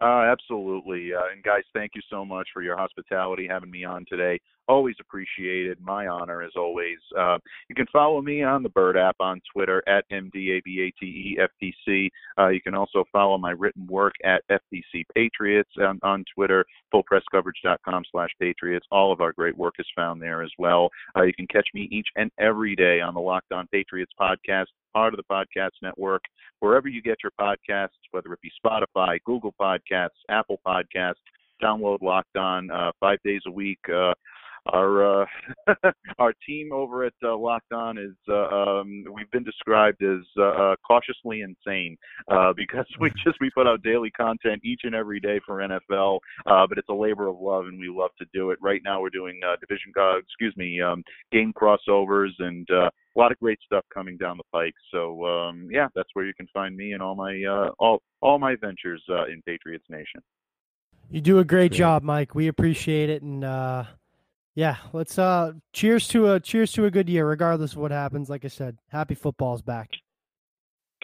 Uh, 0.00 0.22
absolutely. 0.22 1.12
Uh, 1.12 1.20
and 1.30 1.42
guys, 1.42 1.64
thank 1.74 1.90
you 1.94 2.00
so 2.08 2.24
much 2.24 2.48
for 2.54 2.62
your 2.62 2.74
hospitality, 2.74 3.46
having 3.46 3.70
me 3.70 3.84
on 3.84 4.06
today. 4.08 4.40
Always 4.68 4.94
appreciated. 5.00 5.78
My 5.80 6.06
honor, 6.06 6.42
as 6.42 6.52
always. 6.56 6.98
Uh, 7.18 7.38
you 7.68 7.74
can 7.74 7.86
follow 7.92 8.20
me 8.20 8.42
on 8.42 8.62
the 8.62 8.68
Bird 8.68 8.96
app 8.96 9.16
on 9.18 9.40
Twitter 9.52 9.82
at 9.88 10.04
MDABATEFTC. 10.12 12.08
Uh, 12.38 12.48
you 12.48 12.60
can 12.60 12.74
also 12.74 13.04
follow 13.10 13.38
my 13.38 13.50
written 13.50 13.86
work 13.86 14.14
at 14.24 14.42
FTC 14.50 15.04
Patriots 15.14 15.70
on, 15.80 15.98
on 16.02 16.24
Twitter, 16.34 16.64
fullpresscoverage.com 16.94 18.04
slash 18.12 18.30
Patriots. 18.40 18.86
All 18.92 19.12
of 19.12 19.20
our 19.20 19.32
great 19.32 19.56
work 19.56 19.74
is 19.78 19.86
found 19.96 20.20
there 20.20 20.42
as 20.42 20.52
well. 20.58 20.90
Uh, 21.16 21.22
you 21.22 21.32
can 21.32 21.46
catch 21.46 21.68
me 21.74 21.88
each 21.90 22.08
and 22.16 22.30
every 22.38 22.76
day 22.76 23.00
on 23.00 23.14
the 23.14 23.20
Locked 23.20 23.52
On 23.52 23.66
Patriots 23.68 24.12
podcast, 24.20 24.66
part 24.92 25.14
of 25.14 25.18
the 25.18 25.24
podcast 25.32 25.70
network, 25.82 26.22
wherever 26.60 26.88
you 26.88 27.02
get 27.02 27.18
your 27.22 27.32
podcasts, 27.40 27.88
whether 28.10 28.32
it 28.32 28.40
be 28.42 28.50
Spotify, 28.64 29.18
Google 29.24 29.54
Podcasts, 29.60 30.08
Apple 30.28 30.60
Podcasts. 30.66 31.14
Download 31.62 32.00
Locked 32.02 32.36
On 32.36 32.70
uh, 32.70 32.92
five 33.00 33.18
days 33.24 33.40
a 33.46 33.50
week. 33.50 33.80
Uh, 33.92 34.14
our 34.68 35.22
uh, 35.22 35.26
our 36.18 36.32
team 36.46 36.72
over 36.72 37.04
at 37.04 37.12
uh, 37.24 37.36
Locked 37.36 37.72
On 37.72 37.98
is 37.98 38.14
uh, 38.28 38.48
um, 38.48 39.04
we've 39.12 39.30
been 39.30 39.44
described 39.44 40.02
as 40.02 40.24
uh, 40.38 40.42
uh, 40.42 40.76
cautiously 40.86 41.42
insane 41.42 41.96
uh, 42.30 42.52
because 42.56 42.86
we 43.00 43.10
just 43.24 43.38
we 43.40 43.50
put 43.50 43.66
out 43.66 43.82
daily 43.82 44.10
content 44.10 44.60
each 44.64 44.80
and 44.84 44.94
every 44.94 45.20
day 45.20 45.40
for 45.46 45.58
NFL, 45.58 46.18
uh, 46.46 46.66
but 46.66 46.78
it's 46.78 46.88
a 46.88 46.94
labor 46.94 47.28
of 47.28 47.38
love 47.40 47.66
and 47.66 47.78
we 47.78 47.88
love 47.88 48.10
to 48.18 48.26
do 48.32 48.50
it. 48.50 48.58
Right 48.60 48.80
now 48.84 49.00
we're 49.00 49.10
doing 49.10 49.40
uh, 49.46 49.56
division, 49.60 49.92
uh, 49.98 50.18
excuse 50.18 50.54
me, 50.56 50.80
um, 50.80 51.02
game 51.32 51.52
crossovers 51.52 52.30
and 52.38 52.66
uh, 52.70 52.90
a 53.16 53.18
lot 53.18 53.32
of 53.32 53.38
great 53.38 53.58
stuff 53.64 53.84
coming 53.92 54.16
down 54.16 54.36
the 54.36 54.44
pike. 54.52 54.74
So 54.92 55.24
um, 55.24 55.68
yeah, 55.70 55.88
that's 55.94 56.08
where 56.12 56.24
you 56.24 56.34
can 56.34 56.46
find 56.52 56.76
me 56.76 56.92
and 56.92 57.02
all 57.02 57.14
my 57.14 57.42
uh, 57.44 57.70
all 57.78 58.02
all 58.20 58.38
my 58.38 58.56
ventures 58.56 59.02
uh, 59.08 59.26
in 59.26 59.42
Patriots 59.46 59.84
Nation. 59.88 60.22
You 61.10 61.22
do 61.22 61.38
a 61.38 61.44
great 61.44 61.72
job, 61.72 62.02
Mike. 62.02 62.34
We 62.34 62.48
appreciate 62.48 63.08
it, 63.08 63.22
and 63.22 63.42
uh, 63.42 63.84
yeah, 64.58 64.74
let's 64.92 65.20
uh, 65.20 65.52
cheers 65.72 66.08
to 66.08 66.32
a 66.32 66.40
cheers 66.40 66.72
to 66.72 66.86
a 66.86 66.90
good 66.90 67.08
year, 67.08 67.24
regardless 67.28 67.74
of 67.74 67.78
what 67.78 67.92
happens. 67.92 68.28
Like 68.28 68.44
I 68.44 68.48
said, 68.48 68.76
happy 68.88 69.14
football's 69.14 69.62
back. 69.62 69.90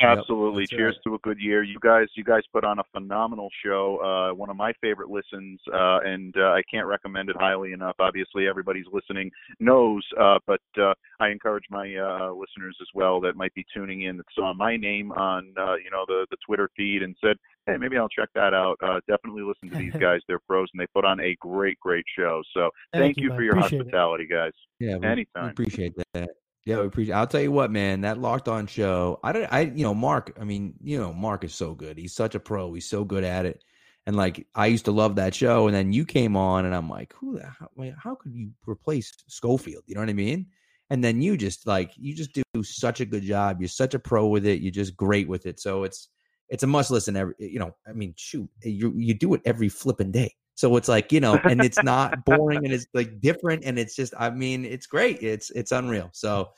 Absolutely. 0.00 0.62
Yep, 0.62 0.70
Cheers 0.70 0.94
right. 0.96 1.10
to 1.10 1.14
a 1.14 1.18
good 1.20 1.38
year. 1.38 1.62
You 1.62 1.78
guys, 1.80 2.08
you 2.16 2.24
guys 2.24 2.42
put 2.52 2.64
on 2.64 2.80
a 2.80 2.82
phenomenal 2.92 3.48
show. 3.64 3.98
Uh, 4.02 4.34
one 4.34 4.50
of 4.50 4.56
my 4.56 4.72
favorite 4.80 5.08
listens, 5.08 5.60
uh, 5.72 6.00
and 6.04 6.34
uh, 6.36 6.46
I 6.46 6.62
can't 6.68 6.88
recommend 6.88 7.28
it 7.28 7.36
highly 7.38 7.72
enough. 7.72 7.94
Obviously, 8.00 8.48
everybody's 8.48 8.86
listening 8.92 9.30
knows, 9.60 10.04
uh, 10.20 10.40
but 10.48 10.60
uh, 10.80 10.94
I 11.20 11.28
encourage 11.28 11.66
my 11.70 11.94
uh, 11.94 12.32
listeners 12.32 12.76
as 12.80 12.88
well 12.92 13.20
that 13.20 13.36
might 13.36 13.54
be 13.54 13.64
tuning 13.72 14.02
in 14.02 14.16
that 14.16 14.26
saw 14.34 14.52
my 14.52 14.76
name 14.76 15.12
on, 15.12 15.54
uh, 15.56 15.76
you 15.76 15.92
know, 15.92 16.04
the 16.08 16.26
the 16.32 16.36
Twitter 16.44 16.68
feed 16.76 17.04
and 17.04 17.14
said, 17.20 17.36
"Hey, 17.66 17.76
maybe 17.78 17.96
I'll 17.96 18.08
check 18.08 18.28
that 18.34 18.54
out." 18.54 18.76
Uh, 18.82 19.00
definitely 19.08 19.42
listen 19.42 19.70
to 19.70 19.82
these 19.82 19.92
guys. 20.00 20.20
They're 20.28 20.40
pros, 20.48 20.68
and 20.72 20.80
they 20.80 20.86
put 20.94 21.04
on 21.04 21.20
a 21.20 21.36
great, 21.40 21.78
great 21.80 22.04
show. 22.16 22.42
So 22.54 22.70
Thank 22.92 23.02
thank, 23.02 23.16
you, 23.18 23.24
you 23.24 23.36
for 23.36 23.42
your 23.42 23.56
Appreciate 23.56 23.80
it. 23.80 23.84
hospitality, 23.84 24.26
guys. 24.26 24.52
Yeah, 24.78 24.94
we, 24.94 25.00
we 25.00 25.06
Anytime. 25.06 25.48
appreciate 25.50 25.92
that. 26.14 26.30
Yeah, 26.66 26.80
we 26.80 26.86
appreciate. 26.86 27.14
I'll 27.14 27.26
tell 27.26 27.42
you 27.42 27.52
what, 27.52 27.70
man. 27.70 28.02
That 28.02 28.18
locked 28.18 28.48
on 28.48 28.66
show. 28.66 29.20
I 29.22 29.32
don't. 29.32 29.52
I 29.52 29.60
you 29.62 29.82
know 29.84 29.94
Mark. 29.94 30.36
I 30.40 30.44
mean, 30.44 30.74
you 30.82 30.98
know 30.98 31.12
Mark 31.12 31.44
is 31.44 31.54
so 31.54 31.74
good. 31.74 31.98
He's 31.98 32.14
such 32.14 32.34
a 32.34 32.40
pro. 32.40 32.72
He's 32.72 32.88
so 32.88 33.04
good 33.04 33.24
at 33.24 33.44
it. 33.46 33.62
And 34.06 34.16
like 34.16 34.46
I 34.54 34.66
used 34.66 34.84
to 34.86 34.92
love 34.92 35.16
that 35.16 35.34
show, 35.34 35.66
and 35.66 35.74
then 35.74 35.92
you 35.92 36.04
came 36.04 36.36
on, 36.36 36.66
and 36.66 36.74
I'm 36.74 36.88
like, 36.90 37.14
who 37.14 37.38
the 37.38 37.46
how, 37.46 37.68
how 37.98 38.14
could 38.14 38.34
you 38.34 38.50
replace 38.66 39.12
Schofield? 39.28 39.82
You 39.86 39.94
know 39.94 40.00
what 40.02 40.10
I 40.10 40.14
mean? 40.14 40.46
And 40.90 41.02
then 41.02 41.22
you 41.22 41.36
just 41.36 41.66
like 41.66 41.90
you 41.96 42.14
just 42.14 42.32
do 42.32 42.42
such 42.62 43.00
a 43.00 43.06
good 43.06 43.22
job. 43.22 43.60
You're 43.60 43.68
such 43.68 43.94
a 43.94 43.98
pro 43.98 44.26
with 44.26 44.46
it. 44.46 44.60
You're 44.60 44.70
just 44.72 44.96
great 44.96 45.26
with 45.28 45.46
it. 45.46 45.58
So 45.58 45.84
it's 45.84 46.08
it's 46.54 46.62
a 46.62 46.68
must 46.68 46.92
listen. 46.92 47.16
Every 47.16 47.34
you 47.38 47.58
know, 47.58 47.74
I 47.84 47.92
mean, 47.92 48.14
shoot, 48.16 48.48
you 48.62 48.92
you 48.96 49.12
do 49.12 49.34
it 49.34 49.40
every 49.44 49.68
flipping 49.68 50.12
day. 50.12 50.36
So 50.54 50.76
it's 50.76 50.86
like 50.86 51.10
you 51.10 51.18
know, 51.18 51.34
and 51.34 51.60
it's 51.60 51.82
not 51.82 52.24
boring, 52.24 52.64
and 52.64 52.72
it's 52.72 52.86
like 52.94 53.20
different, 53.20 53.64
and 53.64 53.76
it's 53.76 53.96
just, 53.96 54.14
I 54.16 54.30
mean, 54.30 54.64
it's 54.64 54.86
great. 54.86 55.20
It's 55.20 55.50
it's 55.50 55.72
unreal. 55.72 56.10
So 56.12 56.50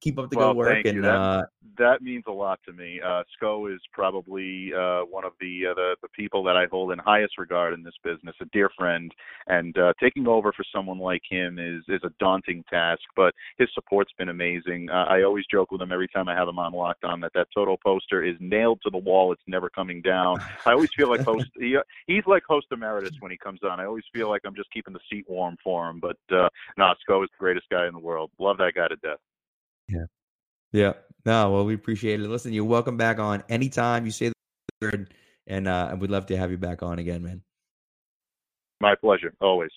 keep 0.00 0.18
up 0.18 0.30
the 0.30 0.36
Well, 0.36 0.52
good 0.52 0.58
work, 0.58 0.84
and 0.84 1.04
That- 1.04 1.10
uh, 1.10 1.42
that 1.76 2.02
means 2.02 2.24
a 2.26 2.32
lot 2.32 2.60
to 2.66 2.72
me. 2.72 3.00
Uh, 3.00 3.22
Sco 3.34 3.66
is 3.66 3.80
probably 3.92 4.72
uh, 4.74 5.00
one 5.02 5.24
of 5.24 5.32
the, 5.40 5.68
uh, 5.68 5.74
the 5.74 5.96
the 6.02 6.08
people 6.08 6.42
that 6.44 6.56
I 6.56 6.66
hold 6.66 6.92
in 6.92 6.98
highest 6.98 7.38
regard 7.38 7.72
in 7.72 7.82
this 7.82 7.94
business, 8.04 8.34
a 8.40 8.44
dear 8.46 8.70
friend, 8.76 9.10
and 9.46 9.76
uh, 9.78 9.92
taking 10.00 10.26
over 10.26 10.52
for 10.52 10.64
someone 10.74 10.98
like 10.98 11.22
him 11.28 11.58
is 11.58 11.82
is 11.88 12.00
a 12.04 12.10
daunting 12.18 12.64
task. 12.68 13.02
But 13.16 13.34
his 13.58 13.68
support's 13.74 14.12
been 14.18 14.28
amazing. 14.28 14.90
Uh, 14.90 15.06
I 15.08 15.22
always 15.22 15.44
joke 15.50 15.70
with 15.70 15.80
him 15.80 15.92
every 15.92 16.08
time 16.08 16.28
I 16.28 16.34
have 16.34 16.48
him 16.48 16.58
on 16.58 16.72
Locked 16.72 17.04
On 17.04 17.20
that 17.20 17.32
that 17.34 17.48
Toto 17.54 17.76
poster 17.82 18.22
is 18.22 18.36
nailed 18.40 18.80
to 18.82 18.90
the 18.90 18.98
wall; 18.98 19.32
it's 19.32 19.42
never 19.46 19.70
coming 19.70 20.02
down. 20.02 20.38
I 20.66 20.72
always 20.72 20.90
feel 20.96 21.08
like 21.08 21.20
host. 21.20 21.46
He, 21.58 21.76
he's 22.06 22.26
like 22.26 22.42
host 22.46 22.66
emeritus 22.72 23.14
when 23.20 23.30
he 23.30 23.38
comes 23.38 23.60
on. 23.62 23.80
I 23.80 23.86
always 23.86 24.04
feel 24.12 24.28
like 24.28 24.42
I'm 24.44 24.54
just 24.54 24.70
keeping 24.70 24.92
the 24.92 25.00
seat 25.10 25.24
warm 25.28 25.56
for 25.62 25.88
him. 25.88 26.00
But 26.00 26.18
uh, 26.34 26.48
no, 26.76 26.92
Sco 27.00 27.22
is 27.22 27.30
the 27.30 27.38
greatest 27.38 27.66
guy 27.70 27.86
in 27.86 27.94
the 27.94 28.00
world. 28.00 28.30
Love 28.38 28.58
that 28.58 28.74
guy 28.74 28.88
to 28.88 28.96
death. 28.96 29.18
Yeah, 29.90 30.04
Yeah. 30.72 30.92
no, 31.26 31.52
well, 31.52 31.64
we 31.64 31.74
appreciate 31.74 32.20
it. 32.20 32.28
Listen, 32.28 32.52
you're 32.52 32.64
welcome 32.64 32.96
back 32.96 33.18
on 33.18 33.42
anytime 33.48 34.04
you 34.06 34.12
say 34.12 34.28
the 34.28 34.34
word, 34.82 35.14
and 35.46 35.68
uh, 35.68 35.88
and 35.90 36.00
we'd 36.00 36.10
love 36.10 36.26
to 36.26 36.36
have 36.36 36.50
you 36.50 36.58
back 36.58 36.82
on 36.82 36.98
again, 36.98 37.22
man. 37.22 37.42
My 38.80 38.94
pleasure, 38.94 39.34
always. 39.40 39.70